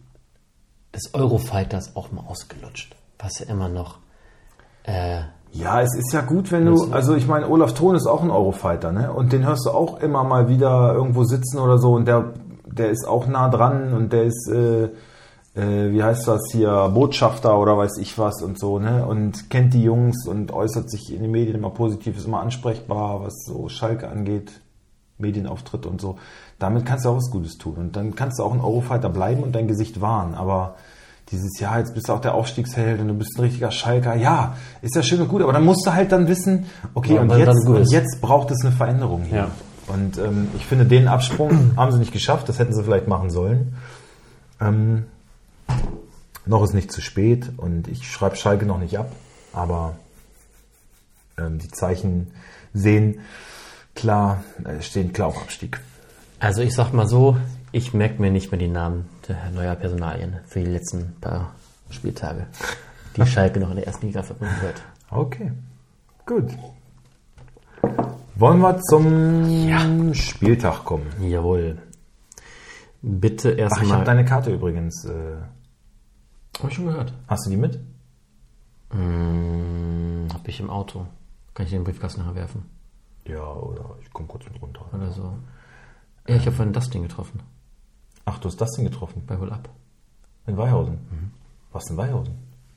des 0.93 1.13
Eurofighters 1.13 1.95
auch 1.95 2.11
mal 2.11 2.23
ausgelutscht. 2.27 2.95
Was 3.19 3.39
ja 3.39 3.45
immer 3.47 3.69
noch. 3.69 3.99
Äh, 4.83 5.21
Ja, 5.53 5.81
es 5.81 5.95
ist 5.95 6.11
ja 6.11 6.21
gut, 6.21 6.51
wenn 6.51 6.65
du, 6.65 6.91
also 6.91 7.15
ich 7.15 7.27
meine, 7.27 7.47
Olaf 7.47 7.73
Thon 7.73 7.95
ist 7.95 8.07
auch 8.07 8.23
ein 8.23 8.31
Eurofighter, 8.31 8.91
ne? 8.91 9.11
Und 9.11 9.31
den 9.31 9.45
hörst 9.45 9.65
du 9.65 9.71
auch 9.71 9.99
immer 9.99 10.23
mal 10.23 10.47
wieder 10.47 10.93
irgendwo 10.93 11.23
sitzen 11.23 11.59
oder 11.59 11.77
so 11.77 11.93
und 11.93 12.07
der, 12.07 12.33
der 12.65 12.89
ist 12.89 13.07
auch 13.07 13.27
nah 13.27 13.49
dran 13.49 13.93
und 13.93 14.11
der 14.11 14.23
ist, 14.23 14.49
äh, 14.49 14.89
äh, 15.55 15.91
wie 15.91 16.03
heißt 16.03 16.27
das 16.27 16.41
hier, 16.51 16.89
Botschafter 16.93 17.59
oder 17.59 17.77
weiß 17.77 17.97
ich 17.99 18.17
was 18.17 18.41
und 18.41 18.57
so, 18.57 18.79
ne? 18.79 19.05
Und 19.05 19.49
kennt 19.49 19.73
die 19.73 19.83
Jungs 19.83 20.27
und 20.27 20.51
äußert 20.51 20.89
sich 20.89 21.13
in 21.13 21.21
den 21.21 21.31
Medien 21.31 21.55
immer 21.55 21.71
positiv, 21.71 22.17
ist 22.17 22.25
immer 22.25 22.41
ansprechbar, 22.41 23.21
was 23.23 23.33
so 23.45 23.67
Schalke 23.67 24.07
angeht, 24.09 24.51
Medienauftritt 25.17 25.85
und 25.85 25.99
so. 25.99 26.17
Damit 26.59 26.85
kannst 26.85 27.05
du 27.05 27.09
auch 27.09 27.17
was 27.17 27.31
Gutes 27.31 27.57
tun. 27.57 27.75
Und 27.77 27.95
dann 27.95 28.15
kannst 28.15 28.39
du 28.39 28.43
auch 28.43 28.53
ein 28.53 28.61
Eurofighter 28.61 29.09
bleiben 29.09 29.43
und 29.43 29.53
dein 29.53 29.67
Gesicht 29.67 29.99
wahren. 29.99 30.35
Aber 30.35 30.75
dieses 31.31 31.59
Jahr, 31.59 31.79
jetzt 31.79 31.93
bist 31.93 32.09
du 32.09 32.13
auch 32.13 32.21
der 32.21 32.33
Aufstiegsheld 32.33 32.99
und 32.99 33.07
du 33.07 33.13
bist 33.13 33.37
ein 33.37 33.41
richtiger 33.41 33.71
Schalker. 33.71 34.15
Ja, 34.15 34.55
ist 34.81 34.95
ja 34.95 35.03
schön 35.03 35.21
und 35.21 35.29
gut, 35.29 35.41
aber 35.41 35.53
dann 35.53 35.65
musst 35.65 35.85
du 35.85 35.93
halt 35.93 36.11
dann 36.11 36.27
wissen, 36.27 36.65
okay, 36.93 37.15
Ja, 37.15 37.21
und, 37.21 37.37
jetzt, 37.37 37.67
und 37.67 37.91
jetzt 37.91 38.21
braucht 38.21 38.51
es 38.51 38.63
eine 38.63 38.73
Veränderung 38.73 39.23
hier. 39.23 39.37
Ja. 39.37 39.51
Und 39.87 40.17
ähm, 40.17 40.47
ich 40.55 40.65
finde, 40.65 40.85
den 40.85 41.07
Absprung 41.07 41.71
haben 41.77 41.91
sie 41.91 41.99
nicht 41.99 42.13
geschafft, 42.13 42.47
das 42.47 42.59
hätten 42.59 42.73
sie 42.73 42.83
vielleicht 42.83 43.07
machen 43.07 43.29
sollen. 43.29 43.75
Ähm, 44.59 45.05
noch 46.45 46.63
ist 46.63 46.73
nicht 46.73 46.91
zu 46.91 47.01
spät 47.01 47.51
und 47.57 47.87
ich 47.87 48.09
schreibe 48.11 48.35
Schalke 48.35 48.65
noch 48.65 48.79
nicht 48.79 48.97
ab, 48.97 49.11
aber 49.53 49.95
ähm, 51.37 51.59
die 51.59 51.69
Zeichen 51.69 52.31
sehen 52.73 53.19
klar, 53.95 54.43
äh, 54.63 54.81
stehen 54.81 55.13
klar 55.13 55.29
auf 55.29 55.41
Abstieg. 55.41 55.79
Also 56.39 56.61
ich 56.61 56.73
sag 56.73 56.93
mal 56.93 57.07
so, 57.07 57.37
ich 57.71 57.93
merke 57.93 58.21
mir 58.21 58.31
nicht 58.31 58.51
mehr 58.51 58.59
die 58.59 58.67
Namen 58.67 59.07
der 59.27 59.51
neuer 59.51 59.75
Personalien 59.75 60.39
für 60.47 60.59
die 60.59 60.71
letzten 60.71 61.15
paar 61.21 61.53
Spieltage, 61.89 62.47
die 63.15 63.25
Schalke 63.25 63.59
noch 63.59 63.69
in 63.69 63.77
der 63.77 63.87
ersten 63.87 64.07
Liga 64.07 64.23
verbringen 64.23 64.55
wird. 64.61 64.81
Okay, 65.09 65.51
gut. 66.25 66.49
Wollen 68.35 68.59
wir 68.59 68.79
zum 68.81 70.13
Spieltag 70.15 70.83
kommen? 70.83 71.05
Jawohl. 71.21 71.77
Bitte 73.01 73.49
Ach, 73.49 73.53
ich 73.53 73.63
habe 73.63 73.79
erstmal. 73.79 74.03
deine 74.03 74.25
Karte 74.25 74.51
übrigens. 74.51 75.05
Äh, 75.05 75.37
Hab 76.61 76.69
ich 76.69 76.75
schon 76.75 76.85
gehört. 76.85 77.13
hast 77.27 77.45
du 77.45 77.49
die 77.49 77.57
mit? 77.57 77.79
Hm, 78.91 80.27
hab 80.33 80.47
ich 80.47 80.59
im 80.59 80.69
Auto. 80.69 81.07
Kann 81.53 81.65
ich 81.65 81.71
den 81.71 81.83
Briefkasten 81.83 82.21
nachher 82.21 82.35
werfen? 82.35 82.65
Ja, 83.25 83.43
oder 83.53 83.95
ich 84.01 84.11
komme 84.11 84.27
kurz 84.27 84.45
mit 84.45 84.61
runter. 84.61 84.85
oder 84.93 85.11
so. 85.11 85.37
Ja, 86.27 86.35
ich 86.35 86.45
habe 86.45 86.55
vorhin 86.55 86.73
Dustin 86.73 87.03
getroffen. 87.03 87.41
Ach, 88.25 88.37
du 88.39 88.47
hast 88.47 88.59
das 88.61 88.71
Ding 88.71 88.85
getroffen? 88.85 89.23
Bei 89.25 89.37
Hol 89.37 89.51
Up. 89.51 89.69
In 90.47 90.57
Weihausen? 90.57 90.99
Was 91.71 91.89
in 91.89 91.97
Weihausen? 91.97 92.35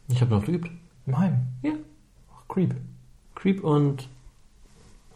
Ich 0.09 0.21
habe 0.21 0.31
noch 0.31 0.45
geübt. 0.45 0.71
Im 1.07 1.19
Heim. 1.19 1.47
Ja. 1.63 1.73
Ach, 2.35 2.49
Creep. 2.49 2.75
Creep 3.35 3.63
und 3.63 4.09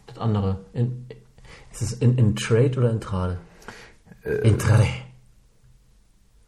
das 0.07 0.17
andere. 0.17 0.59
In, 0.73 1.05
ist 1.71 1.81
es 1.81 1.93
in, 1.93 2.17
in 2.17 2.35
Trade 2.35 2.77
oder 2.77 2.91
in 2.91 3.01
Trade? 3.01 3.39
in 4.43 4.59
Trade. 4.59 4.87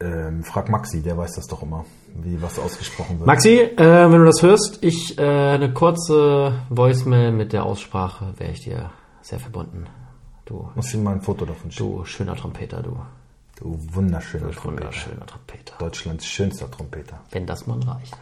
Ähm, 0.00 0.42
frag 0.44 0.68
Maxi, 0.68 1.02
der 1.02 1.16
weiß 1.16 1.34
das 1.34 1.46
doch 1.46 1.62
immer, 1.62 1.84
wie 2.14 2.40
was 2.42 2.58
ausgesprochen 2.58 3.18
wird. 3.18 3.26
Maxi, 3.26 3.58
äh, 3.58 3.76
wenn 3.76 4.18
du 4.18 4.24
das 4.24 4.42
hörst, 4.42 4.82
ich 4.82 5.18
äh, 5.18 5.22
eine 5.22 5.72
kurze 5.72 6.60
Voicemail 6.68 7.32
mit 7.32 7.52
der 7.52 7.64
Aussprache 7.64 8.34
wäre 8.38 8.52
ich 8.52 8.60
dir 8.60 8.90
sehr 9.20 9.38
verbunden. 9.38 9.86
Du, 10.44 10.68
muss 10.74 10.92
Ihnen 10.92 11.04
mal 11.04 11.14
ein 11.14 11.22
Foto 11.22 11.44
davon 11.44 11.70
schicken. 11.70 11.98
du 11.98 12.04
schöner 12.04 12.36
Trompeter, 12.36 12.82
du. 12.82 12.96
Du 13.58 13.78
wunderschöner 13.92 14.50
Trompeter. 14.50 14.86
Wunderschöner 14.86 15.26
Trompeter. 15.26 15.74
Deutschlands 15.78 16.26
schönster 16.26 16.70
Trompeter. 16.70 17.20
Wenn 17.30 17.46
das 17.46 17.66
mal 17.66 17.78
reicht. 17.80 18.16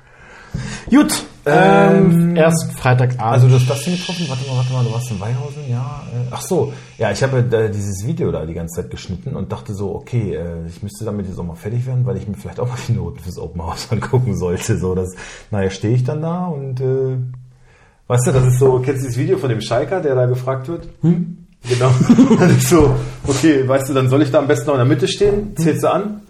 Gut, 0.90 1.24
ähm, 1.46 2.36
erst 2.36 2.72
Freitagabend. 2.72 3.20
Also 3.20 3.48
du 3.48 3.54
hast 3.54 3.68
das 3.68 3.84
Ding 3.84 3.96
getroffen? 3.96 4.26
Warte 4.28 4.46
mal, 4.46 4.56
warte 4.56 4.72
mal, 4.72 4.84
du 4.84 4.92
warst 4.92 5.10
in 5.10 5.20
Weihausen? 5.20 5.62
Ja. 5.70 6.02
Äh, 6.12 6.26
ach 6.30 6.42
so, 6.42 6.72
ja, 6.98 7.10
ich 7.10 7.22
habe 7.22 7.38
äh, 7.38 7.70
dieses 7.70 8.06
Video 8.06 8.30
da 8.30 8.44
die 8.44 8.54
ganze 8.54 8.82
Zeit 8.82 8.90
geschnitten 8.90 9.34
und 9.34 9.50
dachte 9.50 9.74
so, 9.74 9.94
okay, 9.94 10.34
äh, 10.34 10.66
ich 10.66 10.82
müsste 10.82 11.04
damit 11.04 11.26
jetzt 11.26 11.38
auch 11.38 11.44
mal 11.44 11.54
fertig 11.54 11.86
werden, 11.86 12.04
weil 12.04 12.16
ich 12.16 12.28
mir 12.28 12.34
vielleicht 12.34 12.60
auch 12.60 12.68
mal 12.68 12.76
die 12.88 12.92
Noten 12.92 13.20
fürs 13.20 13.38
Open 13.38 13.62
House 13.62 13.88
angucken 13.90 14.36
sollte. 14.36 14.78
So, 14.78 14.94
dass, 14.94 15.14
naja, 15.50 15.70
stehe 15.70 15.94
ich 15.94 16.04
dann 16.04 16.20
da 16.20 16.46
und 16.46 16.80
äh, 16.80 17.16
weißt 18.06 18.26
du, 18.26 18.32
das 18.32 18.46
ist 18.46 18.58
so, 18.58 18.80
kennst 18.80 19.02
du 19.02 19.06
dieses 19.06 19.18
Video 19.18 19.38
von 19.38 19.48
dem 19.48 19.60
Schalker, 19.60 20.00
der 20.00 20.14
da 20.14 20.26
gefragt 20.26 20.68
wird? 20.68 20.88
Hm? 21.00 21.46
Genau. 21.68 21.90
Das 22.38 22.50
ist 22.56 22.68
so, 22.68 22.94
okay, 23.26 23.66
weißt 23.66 23.88
du, 23.88 23.94
dann 23.94 24.08
soll 24.08 24.22
ich 24.22 24.30
da 24.30 24.38
am 24.38 24.46
besten 24.46 24.66
noch 24.66 24.74
in 24.74 24.80
der 24.80 24.86
Mitte 24.86 25.08
stehen? 25.08 25.56
Zählst 25.56 25.82
du 25.82 25.92
an? 25.92 26.22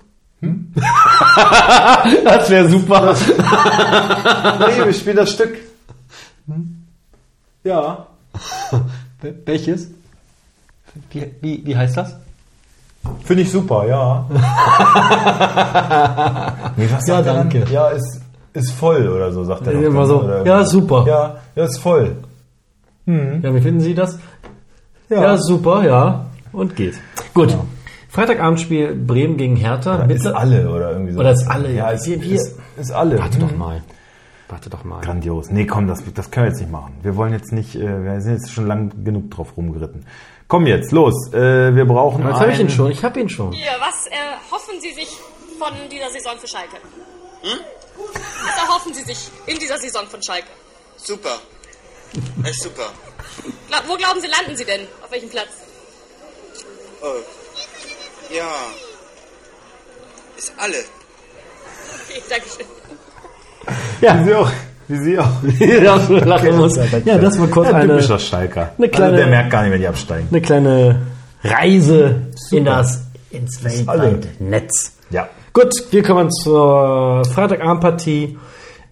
das 2.25 2.51
wäre 2.51 2.69
super. 2.69 3.15
Nee, 4.59 4.85
wir 4.85 4.93
spielen 4.93 5.17
das 5.17 5.33
Stück. 5.33 5.57
Ja. 7.65 8.07
Welches? 9.45 9.89
Wie, 11.11 11.27
wie, 11.41 11.67
wie 11.67 11.77
heißt 11.77 11.97
das? 11.97 12.17
Finde 13.25 13.43
ich 13.43 13.51
super, 13.51 13.87
ja. 13.87 14.27
nee, 16.77 16.89
Ja, 17.07 17.23
danke. 17.23 17.61
Dann? 17.61 17.73
Ja, 17.73 17.89
ist, 17.89 18.21
ist 18.53 18.73
voll 18.73 19.09
oder 19.09 19.33
so, 19.33 19.45
sagt 19.45 19.67
er. 19.67 19.73
Immer 19.73 20.07
so, 20.07 20.23
oder? 20.23 20.45
ja, 20.45 20.65
super. 20.65 21.05
Ja, 21.07 21.37
ja, 21.55 21.65
ist 21.65 21.79
voll. 21.79 22.17
Ja, 23.07 23.55
wie 23.55 23.61
finden 23.61 23.81
Sie 23.81 23.95
das? 23.95 24.19
Ja, 25.09 25.37
super, 25.37 25.85
ja. 25.85 26.27
Und 26.53 26.77
geht. 26.77 26.95
Gut. 27.35 27.57
Freitagabendspiel 28.11 28.95
Bremen 28.95 29.37
gegen 29.37 29.57
Hertha. 29.57 30.03
Ist 30.05 30.27
alle 30.27 30.69
oder 30.71 30.93
irgendwie 30.93 31.13
so. 31.13 31.21
Oder 31.21 31.33
ist 31.33 31.47
alle, 31.47 31.69
Ja, 31.71 31.75
ja. 31.87 31.91
ist, 31.91 32.07
Wir- 32.07 32.21
wir- 32.23 32.35
ist, 32.35 32.57
ist 32.77 32.91
alle. 32.91 33.19
Warte 33.19 33.39
Hm. 33.39 33.49
doch 33.49 33.57
mal. 33.57 33.83
Warte 34.49 34.69
doch 34.69 34.83
mal. 34.83 35.01
Grandios. 35.01 35.49
Nee, 35.51 35.65
komm, 35.67 35.87
das, 35.87 36.03
das 36.13 36.31
können 36.33 36.47
wir 36.47 36.51
jetzt 36.51 36.61
nicht 36.61 36.73
machen. 36.73 36.99
Wir 37.03 37.15
wollen 37.15 37.33
jetzt 37.33 37.53
nicht, 37.53 37.77
äh, 37.77 38.05
wir 38.05 38.21
sind 38.21 38.33
jetzt 38.35 38.51
schon 38.53 38.67
lang 38.67 39.05
genug 39.05 39.31
drauf 39.31 39.57
rumgeritten. 39.57 40.05
Komm 40.49 40.67
jetzt, 40.67 40.91
los. 40.91 41.33
Äh, 41.33 41.73
wir 41.77 41.85
brauchen 41.85 42.27
Jetzt 42.27 42.41
habe 42.41 42.51
ich 42.51 42.59
ihn 42.59 42.69
schon. 42.69 42.91
Ich 42.91 43.05
habe 43.05 43.21
ihn 43.21 43.29
schon. 43.29 43.53
Hier, 43.53 43.71
was 43.79 44.07
erhoffen 44.09 44.81
Sie 44.81 44.91
sich 44.93 45.09
von 45.61 45.73
dieser 45.89 46.11
Saison 46.11 46.37
für 46.37 46.49
Schalke? 46.49 46.77
Was 47.45 48.57
erhoffen 48.69 48.93
Sie 48.93 49.03
sich 49.05 49.31
in 49.47 49.57
dieser 49.61 49.79
Saison 49.79 50.05
von 50.09 50.21
Schalke? 50.21 50.49
Super. 50.97 51.37
Echt 52.45 52.61
super. 52.61 52.91
Gla 53.69 53.79
wo 53.87 53.95
glauben 53.97 54.21
Sie, 54.21 54.27
landen 54.27 54.57
Sie 54.57 54.65
denn? 54.65 54.81
Auf 55.05 55.13
welchem 55.13 55.29
Platz? 55.31 55.49
Oh. 57.03 57.07
Ja. 58.37 58.45
Ist 60.37 60.53
alle. 60.57 60.75
Okay, 62.09 62.23
Dankeschön. 62.31 62.67
Wie 64.01 64.25
sie 64.25 64.35
auch. 64.35 64.51
Wie 64.89 64.97
sie 64.97 65.19
auch. 65.19 66.11
ja, 66.19 66.25
lachen 66.25 66.57
muss. 66.57 66.77
Ja, 67.05 67.19
das 67.19 67.39
war 67.39 67.47
kurz 67.49 67.69
Ein 67.69 67.75
eine, 67.77 67.89
typischer 67.95 68.19
Schalker. 68.19 68.73
eine 68.77 68.89
kleine- 68.89 69.05
also 69.13 69.17
der 69.17 69.27
merkt 69.29 69.51
gar 69.51 69.63
nicht, 69.63 69.73
wenn 69.73 69.81
die 69.81 69.87
absteigen. 69.89 70.29
eine 70.31 70.41
kleine 70.41 71.01
Reise 71.45 72.29
in 72.51 72.65
das 72.65 73.03
ins 73.31 73.61
Netz. 74.41 74.93
Ja. 75.11 75.29
Gut, 75.53 75.73
wir 75.91 76.03
kommen 76.03 76.31
zur 76.31 77.25
Freitagabendpartie. 77.25 78.39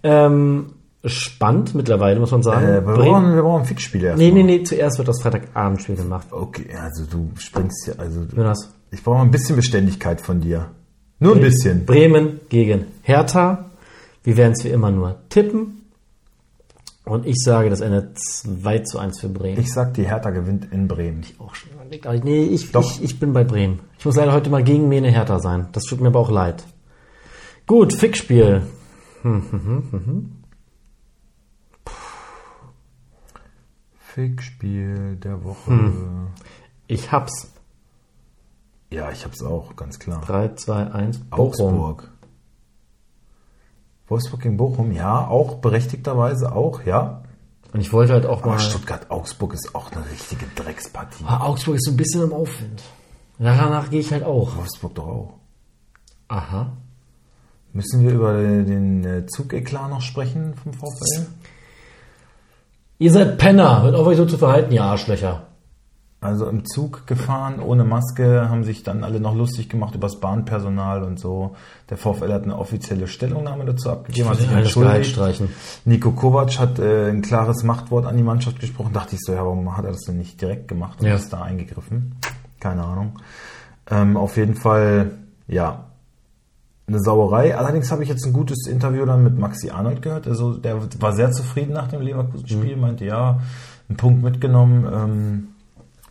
Ähm, 0.03 0.73
spannend 1.05 1.75
mittlerweile, 1.75 2.19
muss 2.19 2.31
man 2.31 2.43
sagen. 2.43 2.65
Äh, 2.67 2.73
wir, 2.85 2.93
brauchen, 2.93 3.35
wir 3.35 3.41
brauchen 3.41 3.61
ein 3.61 3.65
Fixspiel 3.67 4.03
erst. 4.03 4.17
Nee, 4.17 4.31
nee, 4.31 4.43
nee, 4.43 4.63
zuerst 4.63 4.97
wird 4.97 5.07
das 5.07 5.21
Freitagabendspiel 5.21 5.95
gemacht. 5.95 6.27
Okay, 6.31 6.67
also 6.81 7.05
du 7.05 7.29
springst 7.37 7.87
ja, 7.87 7.93
also 7.97 8.23
du, 8.25 8.35
Jonas. 8.35 8.69
Ich 8.91 9.03
brauche 9.03 9.21
ein 9.21 9.31
bisschen 9.31 9.55
Beständigkeit 9.55 10.21
von 10.21 10.41
dir. 10.41 10.71
Nur 11.19 11.35
ein 11.35 11.41
bisschen. 11.41 11.85
Bremen 11.85 12.39
gegen 12.49 12.85
Hertha. 13.03 13.69
Wir 14.23 14.37
werden 14.37 14.53
es 14.53 14.63
wie 14.63 14.69
immer 14.69 14.91
nur 14.91 15.17
tippen. 15.29 15.79
Und 17.05 17.25
ich 17.25 17.37
sage, 17.43 17.69
das 17.69 17.81
endet 17.81 18.19
2 18.19 18.79
zu 18.79 18.99
1 18.99 19.19
für 19.19 19.29
Bremen. 19.29 19.59
Ich 19.59 19.73
sag, 19.73 19.95
die 19.95 20.03
Hertha 20.03 20.29
gewinnt 20.29 20.71
in 20.71 20.87
Bremen. 20.87 21.23
auch 21.39 21.55
schon 21.55 21.71
nee, 22.23 22.43
ich, 22.43 22.71
Doch. 22.71 22.83
ich, 22.83 23.03
ich 23.03 23.19
bin 23.19 23.33
bei 23.33 23.43
Bremen. 23.43 23.79
Ich 23.97 24.05
muss 24.05 24.15
leider 24.15 24.31
heute 24.31 24.51
mal 24.51 24.63
gegen 24.63 24.87
Mene 24.89 25.09
Hertha 25.09 25.39
sein. 25.39 25.69
Das 25.71 25.83
tut 25.85 26.01
mir 26.01 26.09
aber 26.09 26.19
auch 26.19 26.29
leid. 26.29 26.63
Gut, 27.65 27.93
Fixspiel. 27.93 28.61
Fixspiel 33.97 35.15
der 35.15 35.43
Woche. 35.43 35.71
Hm. 35.71 36.27
Ich 36.87 37.11
hab's. 37.11 37.48
Ja, 38.91 39.11
ich 39.11 39.23
hab's 39.23 39.43
auch, 39.43 39.75
ganz 39.75 39.99
klar. 39.99 40.21
3, 40.25 40.55
2, 40.55 40.91
1. 40.91 41.19
Bochum. 41.29 41.39
Augsburg. 41.39 42.11
Wolfsburg 44.07 44.41
gegen 44.41 44.57
Bochum, 44.57 44.91
ja, 44.91 45.27
auch 45.27 45.55
berechtigterweise 45.55 46.51
auch, 46.53 46.83
ja. 46.85 47.21
Und 47.71 47.81
ich 47.81 47.93
wollte 47.93 48.13
halt 48.13 48.25
auch 48.25 48.41
Aber 48.41 48.53
mal. 48.53 48.59
Stuttgart-Augsburg 48.59 49.53
ist 49.53 49.75
auch 49.75 49.91
eine 49.91 50.03
richtige 50.09 50.47
Dreckspartie. 50.55 51.23
Ah, 51.27 51.45
Augsburg 51.45 51.75
ist 51.75 51.85
so 51.85 51.91
ein 51.91 51.97
bisschen 51.97 52.23
im 52.23 52.33
Aufwind. 52.33 52.81
Danach 53.37 53.89
gehe 53.89 53.99
ich 53.99 54.11
halt 54.11 54.23
auch. 54.23 54.57
Wolfsburg 54.57 54.95
doch 54.95 55.07
auch. 55.07 55.33
Aha. 56.27 56.73
Müssen 57.71 58.01
wir 58.01 58.11
über 58.11 58.33
den 58.33 59.05
äh, 59.05 59.25
Zugeklar 59.27 59.87
noch 59.87 60.01
sprechen 60.01 60.55
vom 60.55 60.73
VfL? 60.73 61.27
Ihr 62.97 63.13
seid 63.13 63.37
Penner. 63.37 63.83
Hört 63.83 63.95
auf 63.95 64.07
euch 64.07 64.17
so 64.17 64.25
zu 64.25 64.39
verhalten, 64.39 64.73
ihr 64.73 64.83
Arschlöcher. 64.83 65.48
Also 66.21 66.47
im 66.47 66.65
Zug 66.65 67.07
gefahren, 67.07 67.61
ohne 67.61 67.85
Maske, 67.85 68.49
haben 68.49 68.65
sich 68.65 68.83
dann 68.83 69.05
alle 69.05 69.21
noch 69.21 69.33
lustig 69.35 69.69
gemacht 69.69 69.95
über 69.95 70.07
das 70.07 70.19
Bahnpersonal 70.19 71.03
und 71.03 71.17
so. 71.17 71.55
Der 71.89 71.95
VfL 71.95 72.33
hat 72.33 72.43
eine 72.43 72.57
offizielle 72.57 73.07
Stellungnahme 73.07 73.63
dazu 73.63 73.89
abgegeben, 73.89 74.27
hat 74.27 74.37
sich 74.37 74.51
entschuldigt. 74.51 75.11
streichen. 75.11 75.47
Nico 75.85 76.11
Kovac 76.11 76.59
hat 76.59 76.77
äh, 76.77 77.09
ein 77.09 77.21
klares 77.21 77.63
Machtwort 77.63 78.05
an 78.05 78.17
die 78.17 78.23
Mannschaft 78.23 78.59
gesprochen. 78.59 78.91
Dachte 78.91 79.15
ich 79.15 79.21
so, 79.21 79.31
ja, 79.31 79.45
warum 79.45 79.77
hat 79.77 79.85
er 79.85 79.91
das 79.91 80.01
denn 80.01 80.17
nicht 80.17 80.41
direkt 80.41 80.67
gemacht 80.67 80.99
und 80.99 81.07
Ja. 81.07 81.15
ist 81.15 81.31
da 81.31 81.41
eingegriffen? 81.41 82.15
Keine 82.59 82.83
Ahnung. 82.83 83.13
Ähm, 83.89 84.17
auf 84.17 84.35
jeden 84.35 84.55
Fall, 84.55 85.11
ja, 85.47 85.85
eine 86.85 86.99
Sauerei. 86.99 87.55
Allerdings 87.57 87.91
habe 87.93 88.03
ich 88.03 88.09
jetzt 88.09 88.25
ein 88.25 88.33
gutes 88.33 88.67
Interview 88.67 89.05
dann 89.05 89.23
mit 89.23 89.37
Maxi 89.39 89.69
Arnold 89.69 90.01
gehört. 90.01 90.27
Also 90.27 90.55
der 90.55 90.81
war 91.01 91.13
sehr 91.13 91.31
zufrieden 91.31 91.71
nach 91.73 91.87
dem 91.87 92.01
Leverkusen-Spiel, 92.01 92.75
Mhm. 92.75 92.81
meinte, 92.81 93.05
ja, 93.05 93.39
einen 93.87 93.95
Punkt 93.95 94.21
mitgenommen. 94.21 94.85
Ähm, 94.91 95.47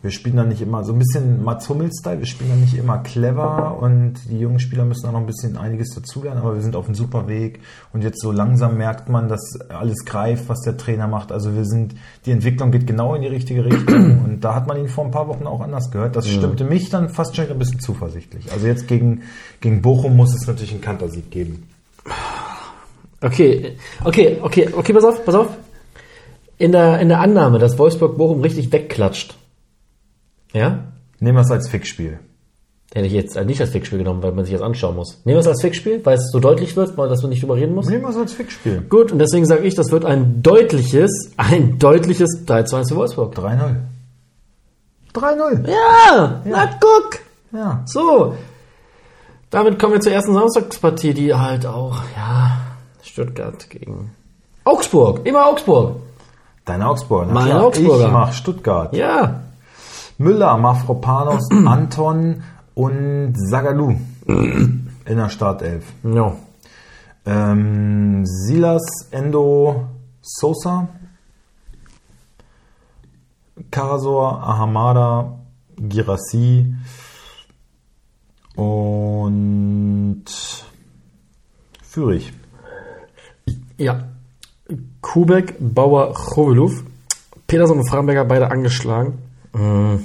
wir 0.01 0.11
spielen 0.11 0.37
dann 0.37 0.47
nicht 0.47 0.61
immer, 0.61 0.83
so 0.83 0.93
ein 0.93 0.99
bisschen 0.99 1.43
Mats 1.43 1.67
Hummels-Style, 1.67 2.19
wir 2.19 2.25
spielen 2.25 2.51
dann 2.51 2.61
nicht 2.61 2.75
immer 2.75 2.99
clever 2.99 3.77
und 3.81 4.13
die 4.29 4.39
jungen 4.39 4.59
Spieler 4.59 4.85
müssen 4.85 5.07
auch 5.07 5.11
noch 5.11 5.19
ein 5.19 5.25
bisschen 5.25 5.57
einiges 5.57 5.93
dazulernen, 5.93 6.41
aber 6.41 6.55
wir 6.55 6.61
sind 6.61 6.75
auf 6.75 6.85
einem 6.85 6.95
super 6.95 7.27
Weg 7.27 7.59
und 7.91 8.03
jetzt 8.03 8.21
so 8.21 8.31
langsam 8.31 8.77
merkt 8.77 9.09
man, 9.09 9.27
dass 9.27 9.59
alles 9.69 10.05
greift, 10.05 10.47
was 10.47 10.61
der 10.61 10.77
Trainer 10.77 11.07
macht. 11.07 11.31
Also 11.31 11.55
wir 11.55 11.65
sind, 11.65 11.95
die 12.25 12.31
Entwicklung 12.31 12.71
geht 12.71 12.87
genau 12.87 13.13
in 13.15 13.21
die 13.21 13.27
richtige 13.27 13.65
Richtung 13.65 14.21
und 14.25 14.39
da 14.41 14.55
hat 14.55 14.67
man 14.67 14.77
ihn 14.77 14.87
vor 14.87 15.05
ein 15.05 15.11
paar 15.11 15.27
Wochen 15.27 15.45
auch 15.45 15.61
anders 15.61 15.91
gehört. 15.91 16.15
Das 16.15 16.27
stimmte 16.27 16.63
mich 16.63 16.89
dann 16.89 17.09
fast 17.09 17.35
schon 17.35 17.49
ein 17.49 17.59
bisschen 17.59 17.79
zuversichtlich. 17.79 18.51
Also 18.53 18.67
jetzt 18.67 18.87
gegen, 18.87 19.23
gegen 19.59 19.81
Bochum 19.81 20.15
muss 20.15 20.33
es 20.33 20.47
natürlich 20.47 20.71
einen 20.71 20.81
Kantersieg 20.81 21.29
geben. 21.29 21.67
Okay, 23.21 23.75
okay, 24.05 24.37
okay, 24.41 24.69
okay, 24.71 24.93
pass 24.93 25.03
auf, 25.03 25.25
pass 25.25 25.35
auf. 25.35 25.49
In 26.57 26.71
der, 26.71 26.99
in 26.99 27.09
der 27.09 27.19
Annahme, 27.19 27.59
dass 27.59 27.77
Wolfsburg-Bochum 27.77 28.41
richtig 28.41 28.71
wegklatscht. 28.71 29.38
Ja? 30.53 30.85
Nehmen 31.19 31.37
wir 31.37 31.41
es 31.41 31.51
als 31.51 31.69
Fixspiel. 31.69 32.19
Hätte 32.93 33.05
ich 33.05 33.13
jetzt 33.13 33.35
nicht 33.45 33.61
als 33.61 33.69
Fixspiel 33.69 33.99
genommen, 33.99 34.23
weil 34.23 34.31
man 34.31 34.45
sich 34.45 34.53
das 34.53 34.63
anschauen 34.63 34.95
muss. 34.95 35.21
Nehmen 35.23 35.35
wir 35.35 35.41
es 35.41 35.47
als 35.47 35.61
Fixspiel, 35.61 36.03
weil 36.03 36.17
es 36.17 36.31
so 36.31 36.39
deutlich 36.39 36.75
wird, 36.75 36.97
weil 36.97 37.07
dass 37.07 37.21
man 37.21 37.29
nicht 37.29 37.43
drüber 37.43 37.55
reden 37.55 37.75
muss. 37.75 37.87
Nehmen 37.87 38.01
wir 38.01 38.09
es 38.09 38.17
als 38.17 38.33
Fixspiel. 38.33 38.81
Gut, 38.81 39.11
und 39.11 39.19
deswegen 39.19 39.45
sage 39.45 39.61
ich, 39.61 39.75
das 39.75 39.91
wird 39.91 40.05
ein 40.05 40.41
deutliches, 40.41 41.31
ein 41.37 41.77
deutliches 41.77 42.45
3 42.45 42.63
zu 42.63 42.77
1 42.77 42.89
für 42.89 42.95
Wolfsburg. 42.95 43.35
3-0. 43.35 43.75
3-0. 45.13 45.69
Ja, 45.69 46.41
na 46.45 46.69
guck. 46.79 47.19
Ja. 47.51 47.83
So. 47.85 48.35
Damit 49.51 49.77
kommen 49.79 49.93
wir 49.93 50.01
zur 50.01 50.11
ersten 50.11 50.33
Samstagspartie, 50.33 51.13
die 51.13 51.33
halt 51.33 51.65
auch, 51.65 52.01
ja, 52.15 52.57
Stuttgart 53.03 53.69
gegen 53.69 54.11
Augsburg. 54.63 55.25
Immer 55.25 55.47
Augsburg. 55.47 55.97
Deine 56.65 56.85
Meine 56.85 57.49
klar. 57.49 57.63
Augsburger. 57.63 58.05
Ich 58.05 58.11
mach 58.11 58.33
Stuttgart. 58.33 58.95
Ja. 58.95 59.41
Müller, 60.19 60.57
Mafropanos, 60.57 61.49
Anton 61.65 62.43
und 62.75 63.33
Sagalu 63.35 63.95
in 64.27 64.91
der 65.05 65.29
Startelf. 65.29 65.85
Ja. 66.03 66.35
Ähm, 67.25 68.25
Silas, 68.25 68.83
Endo, 69.11 69.87
Sosa, 70.21 70.89
Karasor, 73.71 74.43
Ahamada, 74.43 75.39
Girassi 75.77 76.75
und 78.55 80.25
Fürich. 81.81 82.33
Ja. 83.77 84.03
Kubek, 85.01 85.55
Bauer, 85.59 86.13
Choveluf. 86.13 86.83
Peterson 87.47 87.79
und 87.79 87.89
Framberger 87.89 88.25
beide 88.25 88.51
angeschlagen. 88.51 89.28
Hm. 89.53 90.03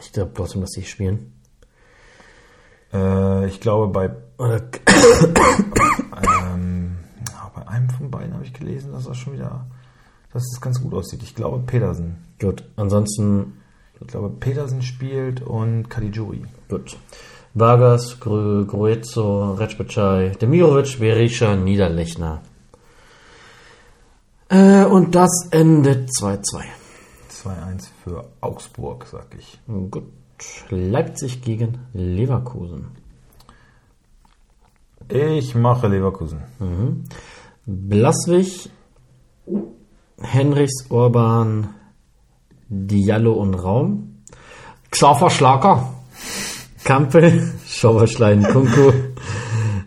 Ich 0.00 0.12
glaube 0.12 0.32
trotzdem, 0.34 0.60
dass 0.62 0.70
die 0.70 0.82
spielen. 0.84 1.32
Äh, 2.92 3.46
ich 3.46 3.60
glaube, 3.60 3.88
bei, 3.88 4.10
ähm, 6.54 6.96
bei 7.54 7.68
einem 7.68 7.90
von 7.90 8.10
beiden 8.10 8.34
habe 8.34 8.44
ich 8.44 8.52
gelesen, 8.52 8.92
dass 8.92 9.06
er 9.06 9.14
schon 9.14 9.34
wieder, 9.34 9.66
dass 10.32 10.42
es 10.52 10.60
ganz 10.60 10.80
gut 10.80 10.94
aussieht. 10.94 11.22
Ich 11.22 11.34
glaube, 11.34 11.60
Petersen. 11.66 12.16
Gut, 12.40 12.64
ansonsten 12.76 13.58
Ich 14.00 14.06
glaube, 14.08 14.30
Petersen 14.30 14.82
spielt 14.82 15.42
und 15.42 15.88
Caligiuri. 15.88 16.44
gut. 16.68 16.96
Vargas, 17.54 18.18
Gru- 18.18 18.64
Gruezo, 18.64 19.52
Recpecai, 19.52 20.30
Demirovic, 20.40 20.98
Berisha, 20.98 21.54
Niederlechner. 21.54 22.40
Äh, 24.48 24.84
und 24.86 25.14
das 25.14 25.48
endet 25.50 26.08
2-2. 26.10 26.62
2-1 27.44 27.88
für 28.02 28.28
Augsburg, 28.40 29.06
sag 29.06 29.34
ich. 29.38 29.58
Gut. 29.66 30.04
Leipzig 30.70 31.42
gegen 31.42 31.78
Leverkusen. 31.92 32.88
Ich 35.08 35.54
mache 35.54 35.88
Leverkusen. 35.88 36.42
Blaswig, 37.66 38.70
Henrichs, 40.20 40.90
Orban, 40.90 41.74
Diallo 42.68 43.34
und 43.34 43.54
Raum. 43.54 44.22
Xaver 44.90 45.30
Schlager, 45.30 45.94
Kampel, 46.84 47.52
Schauberschlein, 47.66 48.42
Kunku, 48.42 48.92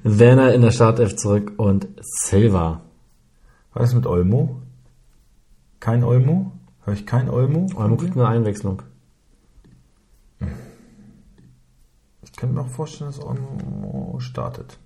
Werner 0.03 0.53
in 0.53 0.61
der 0.61 0.71
Startelf 0.71 1.15
zurück 1.15 1.53
und 1.57 1.87
Silva. 2.01 2.81
Was 3.73 3.89
ist 3.89 3.95
mit 3.95 4.07
Olmo? 4.07 4.61
Kein 5.79 6.03
Olmo? 6.03 6.54
Habe 6.85 6.95
ich 6.95 7.05
kein 7.05 7.29
Olmo? 7.29 7.67
Olmo 7.75 7.97
kriegt 7.97 8.15
eine 8.15 8.27
Einwechslung. 8.27 8.83
Ich 12.21 12.31
könnte 12.33 12.55
mir 12.55 12.61
auch 12.61 12.67
vorstellen, 12.67 13.09
dass 13.11 13.23
Olmo 13.23 14.17
startet. 14.19 14.77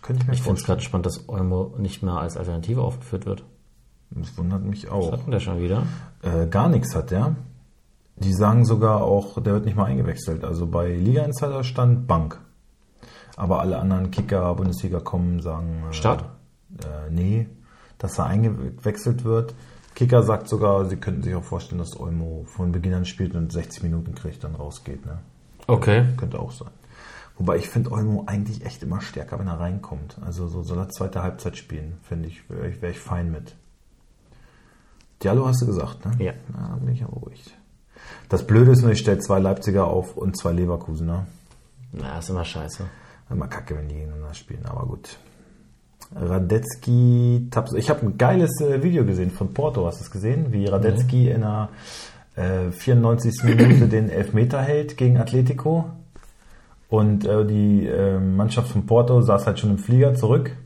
Könnte 0.00 0.22
ich 0.22 0.28
mir 0.28 0.34
Ich 0.34 0.42
finde 0.42 0.58
es 0.60 0.64
gerade 0.64 0.80
spannend, 0.80 1.06
dass 1.06 1.28
Olmo 1.28 1.74
nicht 1.76 2.02
mehr 2.02 2.14
als 2.14 2.36
Alternative 2.36 2.80
aufgeführt 2.82 3.26
wird. 3.26 3.44
Das 4.10 4.38
wundert 4.38 4.62
mich 4.64 4.84
Was 4.84 4.92
auch. 4.92 5.12
hat 5.12 5.24
denn 5.24 5.32
der 5.32 5.40
schon 5.40 5.60
wieder? 5.60 5.82
Äh, 6.22 6.46
gar 6.46 6.68
nichts 6.70 6.94
hat 6.94 7.10
der. 7.10 7.36
Die 8.16 8.32
sagen 8.32 8.64
sogar 8.64 9.02
auch, 9.02 9.42
der 9.42 9.52
wird 9.54 9.66
nicht 9.66 9.76
mal 9.76 9.84
eingewechselt. 9.84 10.44
Also 10.44 10.66
bei 10.66 10.94
Liga 10.94 11.24
Insider 11.24 11.62
stand 11.62 12.06
Bank. 12.06 12.40
Aber 13.36 13.60
alle 13.60 13.78
anderen 13.78 14.10
Kicker, 14.10 14.54
Bundesliga 14.54 14.98
kommen, 15.00 15.40
sagen. 15.40 15.84
Äh, 15.90 15.92
Start? 15.92 16.24
Äh, 16.82 17.10
nee, 17.10 17.48
dass 17.98 18.18
er 18.18 18.26
eingewechselt 18.26 19.24
wird. 19.24 19.54
Kicker 19.94 20.22
sagt 20.22 20.48
sogar, 20.48 20.84
sie 20.86 20.96
könnten 20.96 21.22
sich 21.22 21.34
auch 21.34 21.44
vorstellen, 21.44 21.80
dass 21.80 21.98
Olmo 21.98 22.44
von 22.46 22.72
Beginn 22.72 22.94
an 22.94 23.04
spielt 23.04 23.34
und 23.34 23.52
60 23.52 23.82
Minuten 23.82 24.14
kriegt, 24.14 24.44
dann 24.44 24.54
rausgeht. 24.54 25.04
Ne? 25.04 25.18
Okay. 25.66 26.06
Könnte 26.16 26.38
auch 26.38 26.52
sein. 26.52 26.70
Wobei 27.36 27.56
ich 27.56 27.68
finde 27.68 27.92
Olmo 27.92 28.24
eigentlich 28.26 28.64
echt 28.64 28.82
immer 28.82 29.00
stärker, 29.00 29.38
wenn 29.38 29.46
er 29.46 29.60
reinkommt. 29.60 30.18
Also 30.24 30.48
so 30.48 30.62
soll 30.62 30.78
er 30.78 30.88
zweite 30.88 31.22
Halbzeit 31.22 31.56
spielen, 31.56 31.98
finde 32.02 32.28
ich, 32.28 32.48
wäre 32.50 32.68
ich, 32.68 32.82
wär 32.82 32.90
ich 32.90 32.98
fein 32.98 33.30
mit. 33.30 33.54
Diallo 35.22 35.46
hast 35.46 35.62
du 35.62 35.66
gesagt, 35.66 36.04
ne? 36.04 36.24
Ja. 36.24 36.32
Na, 36.52 36.76
bin 36.76 36.94
ich 36.94 37.00
ja 37.00 37.06
beruhigt. 37.06 37.56
Das 38.28 38.46
Blöde 38.46 38.72
ist 38.72 38.82
nur, 38.82 38.92
ich 38.92 39.00
stelle 39.00 39.18
zwei 39.18 39.38
Leipziger 39.38 39.86
auf 39.86 40.16
und 40.16 40.36
zwei 40.36 40.52
Leverkusener. 40.52 41.26
Na, 41.92 42.18
ist 42.18 42.30
immer 42.30 42.44
scheiße. 42.44 42.84
Immer 43.30 43.48
kacke, 43.48 43.76
wenn 43.76 43.88
die 43.88 43.96
gegeneinander 43.96 44.34
spielen, 44.34 44.64
aber 44.66 44.86
gut. 44.86 45.18
Radetzky, 46.14 47.48
Taps. 47.50 47.74
Ich 47.74 47.90
habe 47.90 48.06
ein 48.06 48.18
geiles 48.18 48.60
äh, 48.60 48.82
Video 48.82 49.04
gesehen 49.04 49.30
von 49.30 49.52
Porto, 49.52 49.86
hast 49.86 50.00
du 50.00 50.04
es 50.04 50.10
gesehen? 50.10 50.52
Wie 50.52 50.66
Radetzky 50.66 51.30
in 51.30 51.42
der 51.42 51.68
äh, 52.36 52.70
94. 52.70 53.44
Minute 53.44 53.88
den 53.88 54.08
Elfmeter 54.08 54.60
hält 54.62 54.96
gegen 54.96 55.18
Atletico. 55.18 55.86
Und 56.88 57.26
äh, 57.26 57.44
die 57.44 57.86
äh, 57.86 58.18
Mannschaft 58.18 58.70
von 58.70 58.86
Porto 58.86 59.20
saß 59.20 59.46
halt 59.46 59.58
schon 59.58 59.70
im 59.70 59.78
Flieger 59.78 60.14
zurück 60.14 60.56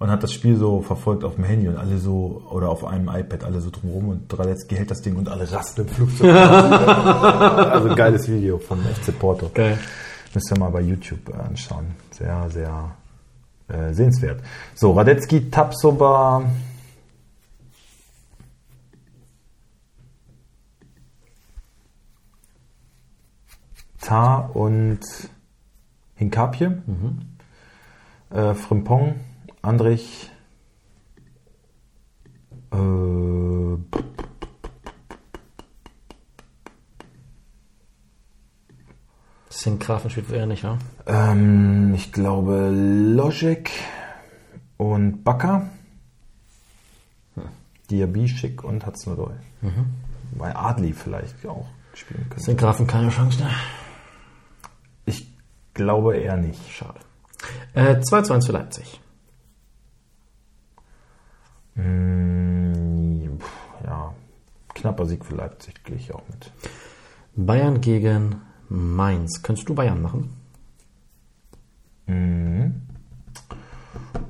und 0.00 0.10
hat 0.10 0.24
das 0.24 0.32
Spiel 0.32 0.56
so 0.56 0.82
verfolgt 0.82 1.22
auf 1.22 1.36
dem 1.36 1.44
Handy 1.44 1.68
und 1.68 1.76
alle 1.76 1.98
so, 1.98 2.42
oder 2.50 2.68
auf 2.68 2.84
einem 2.84 3.08
iPad, 3.08 3.44
alle 3.44 3.60
so 3.60 3.70
drumherum 3.70 4.08
und 4.08 4.38
Radetzky 4.38 4.74
hält 4.74 4.90
das 4.90 5.02
Ding 5.02 5.14
und 5.14 5.28
alle 5.28 5.50
rasten 5.50 5.82
im 5.82 5.88
Flugzeug. 5.88 6.34
also 6.34 7.94
geiles 7.94 8.28
Video 8.28 8.58
von 8.58 8.80
FC 8.80 9.16
Porto. 9.16 9.50
Geil. 9.54 9.78
Müsst 10.34 10.50
ihr 10.50 10.58
mal 10.58 10.70
bei 10.70 10.80
YouTube 10.80 11.28
äh, 11.28 11.34
anschauen. 11.34 11.86
Sehr, 12.10 12.50
sehr 12.50 12.90
äh, 13.68 13.92
sehenswert. 13.92 14.42
So, 14.74 14.92
Radetzky, 14.92 15.50
Tapsoba. 15.50 16.44
Tar 24.00 24.54
und 24.54 25.00
Hinkapje. 26.14 26.82
Äh, 28.30 28.54
Frimpong, 28.54 29.20
Andrich. 29.62 30.30
Äh, 32.70 33.76
Sinkgrafen 39.48 40.10
spielt 40.10 40.30
eher 40.30 40.46
nicht, 40.46 40.64
ja? 40.64 40.76
Ähm, 41.06 41.92
ich 41.94 42.12
glaube 42.12 42.70
Logic 42.70 43.70
und 44.76 45.22
Bakker. 45.24 45.68
Diaby, 47.90 48.56
und 48.62 48.86
Hatznodoi. 48.86 49.34
Bei 50.38 50.56
Adli 50.56 50.92
vielleicht 50.92 51.44
auch 51.46 51.66
spielen 51.92 52.26
können. 52.28 52.42
Sinkgrafen 52.42 52.86
keine 52.86 53.10
Chance, 53.10 53.42
ne? 53.42 53.50
Ich 55.04 55.30
glaube 55.74 56.16
eher 56.16 56.36
nicht. 56.36 56.70
Schade. 56.70 57.00
Äh, 57.74 58.00
2 58.00 58.22
zu 58.22 58.32
1 58.32 58.46
für 58.46 58.52
Leipzig. 58.52 59.00
Mm, 61.74 63.38
ja, 63.84 64.14
knapper 64.74 65.06
Sieg 65.06 65.24
für 65.24 65.34
Leipzig, 65.34 65.84
gehe 65.84 65.96
ich 65.96 66.14
auch 66.14 66.22
mit. 66.28 66.50
Bayern 67.36 67.80
gegen 67.80 68.40
Mainz. 68.68 69.42
Könntest 69.42 69.68
du 69.68 69.74
Bayern 69.74 70.00
machen? 70.00 70.43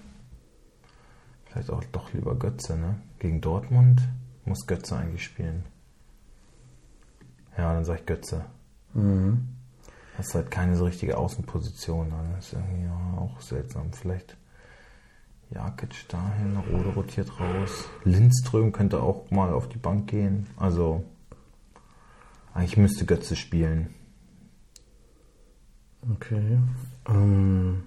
Vielleicht 1.45 1.71
auch 1.71 1.85
doch 1.93 2.13
lieber 2.13 2.35
Götze, 2.35 2.77
ne? 2.77 2.97
Gegen 3.19 3.41
Dortmund 3.41 4.09
muss 4.45 4.67
Götze 4.67 4.97
eigentlich 4.97 5.25
spielen. 5.25 5.65
Ja, 7.57 7.75
dann 7.75 7.85
sag 7.85 8.01
ich 8.01 8.07
Götze. 8.07 8.47
Das 10.17 10.27
ist 10.27 10.35
halt 10.35 10.51
keine 10.51 10.75
so 10.77 10.85
richtige 10.87 11.19
Außenposition. 11.19 12.09
ne? 12.09 12.33
Das 12.37 12.47
ist 12.47 12.55
irgendwie 12.55 12.89
auch 13.17 13.41
seltsam. 13.41 13.93
Vielleicht 13.93 14.38
Jakic 15.51 16.07
dahin, 16.09 16.57
Rode 16.57 16.91
rotiert 16.91 17.41
raus. 17.41 17.89
Lindström 18.05 18.73
könnte 18.73 19.03
auch 19.03 19.31
mal 19.31 19.53
auf 19.53 19.69
die 19.69 19.79
Bank 19.79 20.09
gehen. 20.09 20.47
Also, 20.57 21.05
eigentlich 22.53 22.77
müsste 22.77 23.07
Götze 23.07 23.35
spielen. 23.35 23.95
Okay. 26.15 26.59
Ähm. 27.09 27.83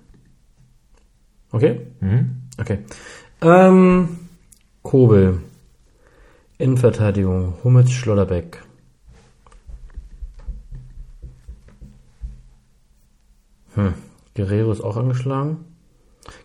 Okay. 1.51 1.87
Mhm. 1.99 2.41
Okay. 2.59 2.79
Ähm, 3.41 4.19
Kobel. 4.81 5.41
Innenverteidigung. 6.57 7.55
Hummels, 7.63 7.91
Schlotterbeck. 7.91 8.63
Hm. 13.75 13.93
Guerrero 14.35 14.71
ist 14.71 14.81
auch 14.81 14.97
angeschlagen. 14.97 15.65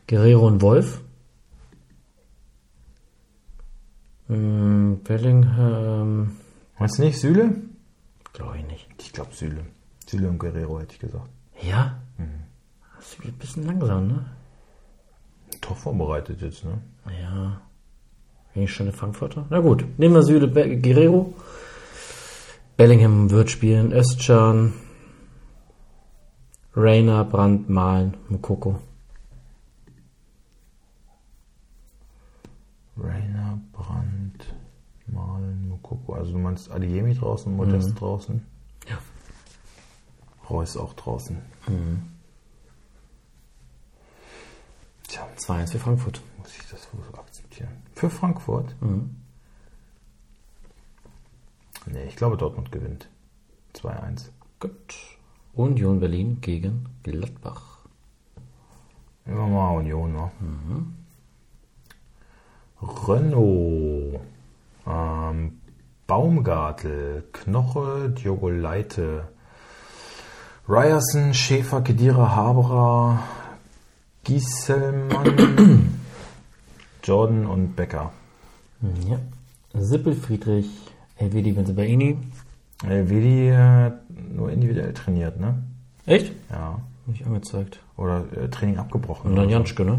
Guerrero 0.06 0.46
und 0.46 0.62
Wolf. 0.62 1.02
Hm, 4.28 5.00
Bellingham. 5.04 6.36
Weißt 6.78 6.98
du 6.98 7.02
nicht, 7.02 7.18
Süle? 7.18 7.54
Glaube 8.32 8.58
ich 8.58 8.66
nicht. 8.66 8.88
Ich 9.00 9.12
glaube 9.12 9.34
Süle. 9.34 9.64
Süle 10.06 10.28
und 10.28 10.38
Guerrero 10.38 10.80
hätte 10.80 10.94
ich 10.94 11.00
gesagt. 11.00 11.28
Ja? 11.62 11.98
Das 12.96 13.12
ist 13.12 13.24
ein 13.24 13.32
bisschen 13.32 13.66
langsam, 13.66 14.08
ne? 14.08 14.26
Top 15.60 15.76
vorbereitet 15.76 16.40
jetzt, 16.42 16.64
ne? 16.64 16.78
Ja. 17.20 17.60
Wenig 18.54 18.72
schöne 18.72 18.92
Frankfurter. 18.92 19.46
Na 19.50 19.60
gut, 19.60 19.84
nehmen 19.98 20.14
wir 20.14 20.22
Süle 20.22 20.48
Be 20.48 20.76
Guerrero. 20.76 21.34
Bellingham 22.76 23.30
wird 23.30 23.50
spielen. 23.50 23.92
Özcan. 23.92 24.72
Rainer, 26.74 27.24
Brandt, 27.24 27.70
Malen, 27.70 28.16
Mukoko. 28.28 28.80
Rainer, 32.98 33.60
Brandt, 33.72 34.15
Malen, 35.08 35.68
Mukoko. 35.68 36.14
Also 36.14 36.32
du 36.32 36.38
meinst 36.38 36.70
Adiemi 36.70 37.14
draußen, 37.14 37.54
Modest 37.54 38.00
draußen? 38.00 38.44
Ja. 38.88 38.98
Reus 40.48 40.76
auch 40.76 40.94
draußen. 40.94 41.40
Tja, 45.08 45.26
2-1 45.36 45.72
für 45.72 45.78
Frankfurt. 45.78 46.20
muss 46.46 46.56
ich 46.56 46.70
das 46.70 46.88
wohl 46.94 47.02
so 47.02 47.18
akzeptieren. 47.18 47.82
Für 47.94 48.08
Frankfurt? 48.08 48.76
Nee, 51.86 52.04
ich 52.06 52.16
glaube 52.16 52.36
Dortmund 52.36 52.70
gewinnt. 52.70 53.08
2-1. 53.74 54.30
Gut. 54.60 54.94
Union 55.54 55.98
Berlin 56.00 56.40
gegen 56.40 56.88
Gladbach. 57.02 57.86
Immer 59.24 59.48
mal 59.48 59.76
Union, 59.78 60.12
ne? 60.12 60.30
Renault, 62.80 64.20
ähm, 64.86 65.60
Baumgartel, 66.06 67.24
Knoche, 67.32 68.10
Diogo 68.10 68.48
Leite, 68.48 69.28
Ryerson, 70.68 71.34
Schäfer, 71.34 71.82
Kedira, 71.82 72.34
Haberer, 72.34 73.18
Gieselmann, 74.24 75.98
Jordan 77.02 77.46
und 77.46 77.76
Becker. 77.76 78.12
Ja. 79.08 79.18
Sippel, 79.74 80.14
Friedrich, 80.14 80.68
Elvedi, 81.16 81.52
Benzebaini. 81.52 82.16
Die 82.82 83.46
äh, 83.48 83.92
nur 84.34 84.50
individuell 84.50 84.92
trainiert, 84.92 85.40
ne? 85.40 85.62
Echt? 86.04 86.32
Ja. 86.50 86.80
Nicht 87.06 87.24
angezeigt. 87.24 87.80
Oder 87.96 88.24
äh, 88.36 88.48
Training 88.48 88.78
abgebrochen. 88.78 89.30
Und 89.30 89.36
dann. 89.36 89.48
Janschke, 89.48 89.84
ne? 89.84 89.98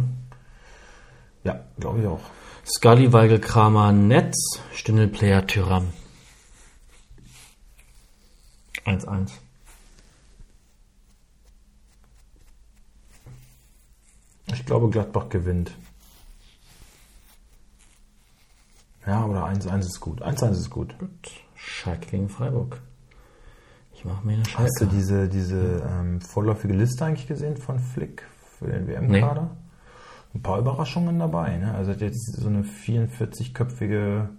Ja, 1.43 1.63
glaube 1.79 2.01
ich 2.01 2.07
auch. 2.07 2.21
Scully, 2.65 3.13
Weigel, 3.13 3.39
Kramer, 3.39 3.91
Netz, 3.91 4.59
Stindel, 4.73 5.07
Player, 5.07 5.45
Tyram. 5.47 5.93
1-1. 8.85 9.31
Ich 14.53 14.65
glaube, 14.65 14.89
Gladbach 14.89 15.29
gewinnt. 15.29 15.71
Ja, 19.05 19.25
oder 19.25 19.45
1-1 19.45 19.79
ist 19.79 19.99
gut. 19.99 20.21
1-1 20.21 20.51
ist 20.51 20.69
gut. 20.69 20.97
Gut. 20.99 21.09
Schalke 21.55 22.07
gegen 22.07 22.29
Freiburg. 22.29 22.81
Ich 23.93 24.05
mache 24.05 24.25
mir 24.25 24.33
eine 24.33 24.45
Schalke. 24.45 24.63
Hast 24.63 24.81
du 24.81 24.85
diese, 24.85 25.29
diese 25.29 25.87
ähm, 25.89 26.21
vorläufige 26.21 26.73
Liste 26.73 27.05
eigentlich 27.05 27.27
gesehen 27.27 27.57
von 27.57 27.79
Flick 27.79 28.23
für 28.57 28.67
den 28.67 28.87
WM-Kader? 28.87 29.55
Ein 30.33 30.41
paar 30.41 30.59
Überraschungen 30.59 31.17
dabei. 31.19 31.57
Ne? 31.57 31.73
Also 31.73 31.91
er 31.91 31.95
hat 31.95 32.01
jetzt 32.01 32.33
so 32.33 32.47
eine 32.47 32.63
44-köpfige 32.63 34.29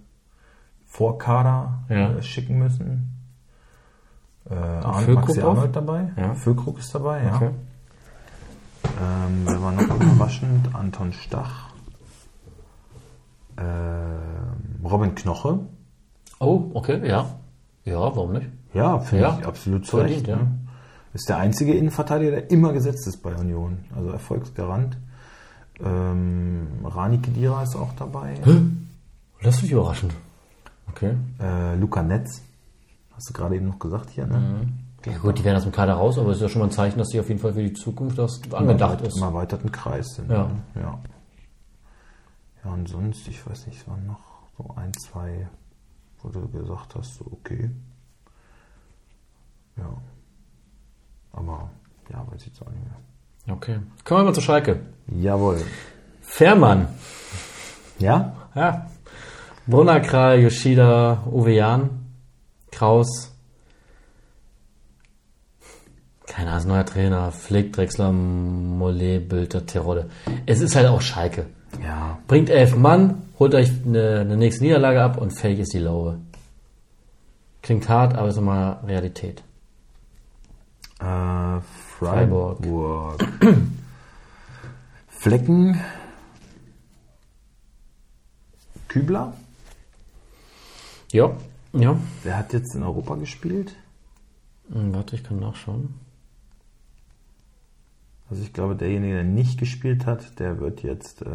Vorkader 0.85 1.83
Ja. 1.89 2.13
äh, 2.13 2.21
schicken 2.23 2.57
müssen. 2.59 3.15
Äh, 4.49 4.53
Arndt 4.55 5.09
Maxi? 5.13 5.41
Arnold 5.41 5.75
dabei. 5.75 6.11
Ja. 6.17 6.33
Füllkrug 6.35 6.79
ist 6.79 6.93
dabei, 6.95 7.23
ja. 7.23 7.35
Okay. 7.35 7.49
Ähm, 8.85 9.41
wer 9.45 9.61
war 9.61 9.71
noch 9.73 9.99
überraschend? 9.99 10.73
Anton 10.73 11.11
Stach. 11.13 11.69
Ähm, 13.57 14.83
Robin 14.83 15.15
Knoche. 15.15 15.59
Oh, 16.39 16.71
okay, 16.73 17.05
ja. 17.07 17.25
Ja, 17.83 17.99
warum 17.99 18.33
nicht? 18.33 18.47
Ja, 18.73 18.99
finde 18.99 19.23
Ja, 19.25 19.37
ich 19.39 19.45
absolut 19.45 19.85
zu 19.85 19.97
Recht. 19.97 20.27
ja. 20.27 20.37
Ne? 20.37 20.51
Ist 21.13 21.27
der 21.27 21.37
einzige 21.37 21.73
Innenverteidiger, 21.73 22.31
der 22.31 22.51
immer 22.51 22.71
gesetzt 22.71 23.07
ist 23.07 23.17
bei 23.17 23.35
Union. 23.35 23.79
Also 23.95 24.09
Erfolgsgarant. 24.11 24.97
Ähm, 25.83 26.67
Rani 26.83 27.19
Kedira 27.19 27.63
ist 27.63 27.75
auch 27.75 27.93
dabei. 27.97 28.35
Das 29.41 29.61
ist 29.63 29.71
überraschend. 29.71 30.13
Okay. 30.89 31.15
Äh, 31.39 31.75
Luca 31.75 32.03
Netz. 32.03 32.41
Hast 33.15 33.29
du 33.29 33.33
gerade 33.33 33.55
eben 33.55 33.67
noch 33.67 33.79
gesagt 33.79 34.09
hier, 34.09 34.25
ne? 34.25 34.67
Ja 35.05 35.17
gut, 35.17 35.39
die 35.39 35.43
werden 35.45 35.57
aus 35.57 35.63
dem 35.63 35.71
Kader 35.71 35.93
raus, 35.93 36.17
aber 36.17 36.31
es 36.31 36.37
ist 36.37 36.41
ja 36.41 36.49
schon 36.49 36.59
mal 36.59 36.67
ein 36.67 36.71
Zeichen, 36.71 36.97
dass 36.97 37.09
die 37.09 37.19
auf 37.19 37.29
jeden 37.29 37.39
Fall 37.39 37.53
für 37.53 37.63
die 37.63 37.73
Zukunft 37.73 38.17
das 38.17 38.41
angedacht 38.51 39.01
ist. 39.01 39.17
Im 39.17 39.23
erweiterten 39.23 39.71
Kreis 39.71 40.15
sind. 40.15 40.29
Ja. 40.29 40.47
Ne? 40.47 40.61
ja. 40.75 40.99
Ja, 42.63 42.71
und 42.71 42.89
sonst, 42.89 43.27
ich 43.27 43.45
weiß 43.47 43.67
nicht, 43.67 43.79
es 43.79 43.87
waren 43.87 44.05
noch 44.05 44.19
so 44.57 44.73
ein, 44.75 44.93
zwei, 44.93 45.47
wo 46.21 46.29
du 46.29 46.47
gesagt 46.49 46.95
hast, 46.95 47.15
so 47.15 47.25
okay. 47.31 47.69
Ja. 49.77 49.89
Aber, 51.31 51.69
ja, 52.11 52.25
weiß 52.29 52.41
ich 52.41 52.47
jetzt 52.47 52.61
auch 52.61 52.69
nicht 52.69 52.83
mehr. 52.83 53.55
Okay. 53.55 53.79
Kommen 54.03 54.21
wir 54.21 54.25
mal 54.25 54.33
zu 54.33 54.41
Schalke. 54.41 54.81
Jawohl. 55.11 55.61
Fährmann. 56.21 56.87
Ja? 57.99 58.33
Ja. 58.55 58.87
Brunner, 59.67 59.99
Kral, 59.99 60.39
Yoshida, 60.39 61.23
Uwe 61.31 61.53
Jan, 61.53 61.89
Kraus. 62.71 63.31
Keine 66.25 66.51
Ahnung, 66.51 66.69
neuer 66.69 66.85
Trainer, 66.85 67.31
Flick, 67.31 67.73
Drexler, 67.73 68.11
Mollet, 68.11 69.27
Bülter, 69.27 69.65
Terodde. 69.65 70.09
Es 70.45 70.61
ist 70.61 70.75
halt 70.75 70.87
auch 70.87 71.01
Schalke. 71.01 71.47
Ja. 71.83 72.19
Bringt 72.27 72.49
elf 72.49 72.75
Mann, 72.75 73.23
holt 73.37 73.53
euch 73.53 73.69
eine, 73.85 74.21
eine 74.21 74.37
nächste 74.37 74.63
Niederlage 74.63 75.01
ab 75.01 75.17
und 75.17 75.31
fähig 75.31 75.59
ist 75.59 75.73
die 75.73 75.79
Laube. 75.79 76.19
Klingt 77.61 77.89
hart, 77.89 78.15
aber 78.15 78.29
ist 78.29 78.37
immer 78.37 78.79
Realität. 78.87 79.43
Äh, 80.99 81.59
Freiburg. 81.97 82.57
Freiburg. 82.59 83.27
Flecken. 85.19 85.77
Kübler. 88.87 89.33
Ja, 91.11 91.31
ja. 91.73 91.97
Der 92.23 92.37
hat 92.37 92.53
jetzt 92.53 92.73
in 92.75 92.83
Europa 92.83 93.15
gespielt. 93.15 93.75
Hm, 94.71 94.93
warte, 94.93 95.15
ich 95.17 95.23
kann 95.25 95.39
nachschauen. 95.39 95.93
Also 98.29 98.43
ich 98.43 98.53
glaube, 98.53 98.75
derjenige, 98.75 99.15
der 99.15 99.23
nicht 99.25 99.59
gespielt 99.59 100.05
hat, 100.05 100.39
der 100.39 100.59
wird 100.59 100.83
jetzt 100.83 101.21
äh, 101.23 101.27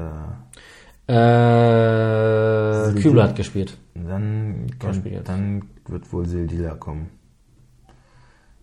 Äh, 1.12 2.94
Kübler 3.02 3.24
hat 3.24 3.36
gespielt. 3.36 3.76
dann, 3.94 4.66
Wer 4.80 5.12
jetzt? 5.12 5.28
dann 5.28 5.68
wird 5.86 6.10
wohl 6.12 6.26
Sildilla 6.26 6.74
kommen. 6.76 7.10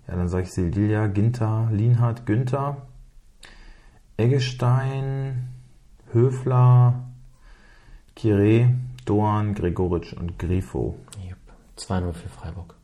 Ja, 0.07 0.15
dann 0.15 0.27
sage 0.29 0.43
ich 0.43 0.51
Sildilla, 0.51 1.05
Ginter, 1.07 1.69
Lienhardt, 1.71 2.25
Günther, 2.25 2.87
Eggestein, 4.21 5.49
Höfler, 6.11 7.09
Kire, 8.15 8.75
Doan, 9.05 9.55
Gregoritsch 9.55 10.13
und 10.13 10.37
Grifo. 10.37 10.95
Yep. 11.25 11.37
2-0 11.75 12.13
für 12.13 12.29
Freiburg. 12.29 12.75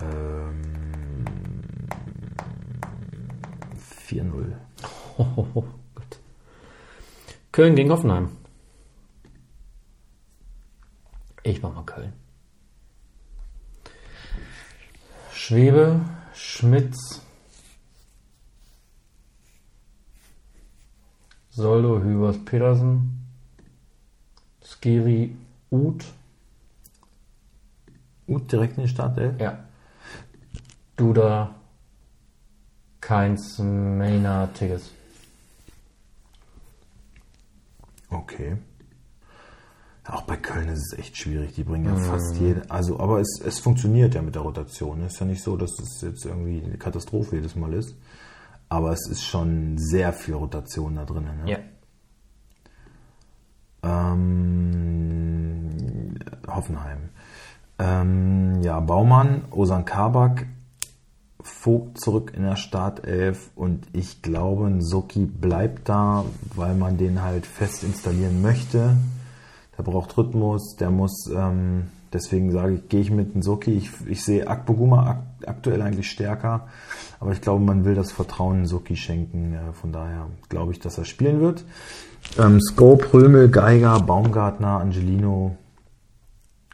Ähm, 0.00 0.64
4-0. 4.06 4.56
Oh, 5.18 5.26
oh, 5.36 5.46
oh, 5.52 5.64
Gott. 5.94 6.20
Köln 7.52 7.76
gegen 7.76 7.90
Hoffenheim. 7.90 8.30
Ich 11.42 11.60
mach 11.60 11.74
mal 11.74 11.84
Köln. 11.84 12.14
Schwebe, 15.30 16.00
Schmitz, 16.38 17.20
Soldo, 21.50 22.00
Hübers, 22.00 22.38
Petersen, 22.44 23.26
Skiri, 24.62 25.34
Uth, 25.70 26.04
Gut, 28.26 28.52
direkt 28.52 28.76
in 28.76 28.84
die 28.84 28.88
Startelf. 28.88 29.40
ja. 29.40 29.58
Duda, 30.96 31.54
Keins, 33.00 33.58
Maynard, 33.58 34.54
Tigges. 34.54 34.90
Okay. 38.10 38.56
Ja, 40.08 40.14
Auch 40.14 40.22
bei 40.22 40.36
Köln 40.36 40.68
ist 40.68 40.92
es 40.92 40.98
echt 40.98 41.16
schwierig. 41.16 41.54
Die 41.54 41.64
bringen 41.64 41.84
ja 41.84 41.96
fast 41.96 42.36
jede. 42.36 42.62
Also, 42.70 42.98
aber 42.98 43.20
es, 43.20 43.40
es 43.44 43.58
funktioniert 43.58 44.14
ja 44.14 44.22
mit 44.22 44.34
der 44.34 44.42
Rotation. 44.42 45.02
Es 45.02 45.14
ist 45.14 45.20
ja 45.20 45.26
nicht 45.26 45.42
so, 45.42 45.56
dass 45.56 45.78
es 45.78 46.00
jetzt 46.00 46.24
irgendwie 46.24 46.62
eine 46.64 46.78
Katastrophe 46.78 47.36
jedes 47.36 47.54
Mal 47.56 47.74
ist. 47.74 47.94
Aber 48.68 48.92
es 48.92 49.06
ist 49.08 49.22
schon 49.22 49.78
sehr 49.78 50.12
viel 50.12 50.34
Rotation 50.34 50.96
da 50.96 51.04
drin. 51.04 51.24
Ne? 51.24 51.50
Ähm, 53.82 55.68
Hoffenheim. 56.46 57.10
Ähm, 57.78 58.62
ja, 58.62 58.80
Baumann, 58.80 59.44
Osan 59.50 59.84
Kabak, 59.84 60.46
Vogt 61.40 62.00
zurück 62.00 62.32
in 62.34 62.42
der 62.42 62.56
Startelf 62.56 63.50
und 63.54 63.86
ich 63.92 64.22
glaube, 64.22 64.74
Soki 64.80 65.24
bleibt 65.24 65.88
da, 65.88 66.24
weil 66.54 66.74
man 66.74 66.98
den 66.98 67.22
halt 67.22 67.46
fest 67.46 67.84
installieren 67.84 68.42
möchte. 68.42 68.96
Der 69.78 69.84
braucht 69.84 70.18
Rhythmus, 70.18 70.74
der 70.76 70.90
muss, 70.90 71.30
ähm, 71.32 71.88
deswegen 72.12 72.50
sage 72.50 72.74
ich, 72.74 72.88
gehe 72.88 73.00
ich 73.00 73.10
mit 73.12 73.36
Nsoki. 73.36 73.72
Ich, 73.72 73.90
ich 74.06 74.24
sehe 74.24 74.48
Akpoguma 74.48 75.06
ak 75.08 75.22
aktuell 75.46 75.80
eigentlich 75.82 76.10
stärker, 76.10 76.66
aber 77.20 77.30
ich 77.30 77.40
glaube, 77.40 77.64
man 77.64 77.84
will 77.84 77.94
das 77.94 78.10
Vertrauen 78.10 78.62
Nsoki 78.62 78.96
schenken. 78.96 79.54
Äh, 79.54 79.72
von 79.72 79.92
daher 79.92 80.26
glaube 80.48 80.72
ich, 80.72 80.80
dass 80.80 80.98
er 80.98 81.04
spielen 81.04 81.40
wird. 81.40 81.64
Ähm, 82.38 82.60
Scope, 82.60 83.14
Römel, 83.14 83.48
Geiger, 83.48 84.00
Baumgartner, 84.00 84.80
Angelino, 84.80 85.56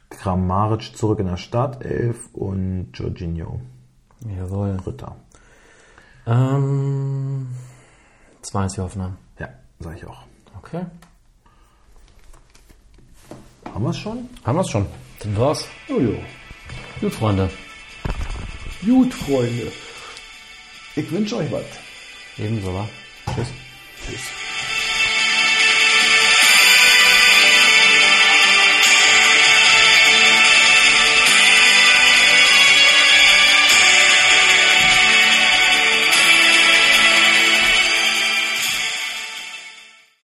Kramaric 0.08 0.96
zurück 0.96 1.18
in 1.18 1.26
der 1.26 1.36
Startelf 1.36 2.16
und 2.32 2.88
Jorginho, 2.94 3.60
Jawohl. 4.26 4.78
Ritter. 4.86 5.16
Ähm, 6.26 7.48
2 8.40 8.68
für 8.70 8.82
Hoffenheim. 8.82 9.16
Ja, 9.38 9.48
sage 9.80 9.96
ich 9.96 10.06
auch. 10.06 10.22
Okay. 10.56 10.86
Haben 13.72 13.84
wir 13.84 13.90
es 13.90 13.98
schon? 13.98 14.28
Haben 14.44 14.56
wir 14.56 14.62
es 14.62 14.70
schon. 14.70 14.86
Dann 15.20 15.36
war's. 15.38 15.66
Ja. 15.88 15.96
Gut, 17.00 17.12
Freunde. 17.12 17.50
Gut, 18.84 19.14
Freunde. 19.14 19.72
Ich 20.96 21.10
wünsche 21.10 21.36
euch 21.36 21.50
was. 21.50 21.64
Ebenso, 22.38 22.74
wa? 22.74 22.88
Tschüss. 23.34 23.48
Tschüss. 24.06 24.43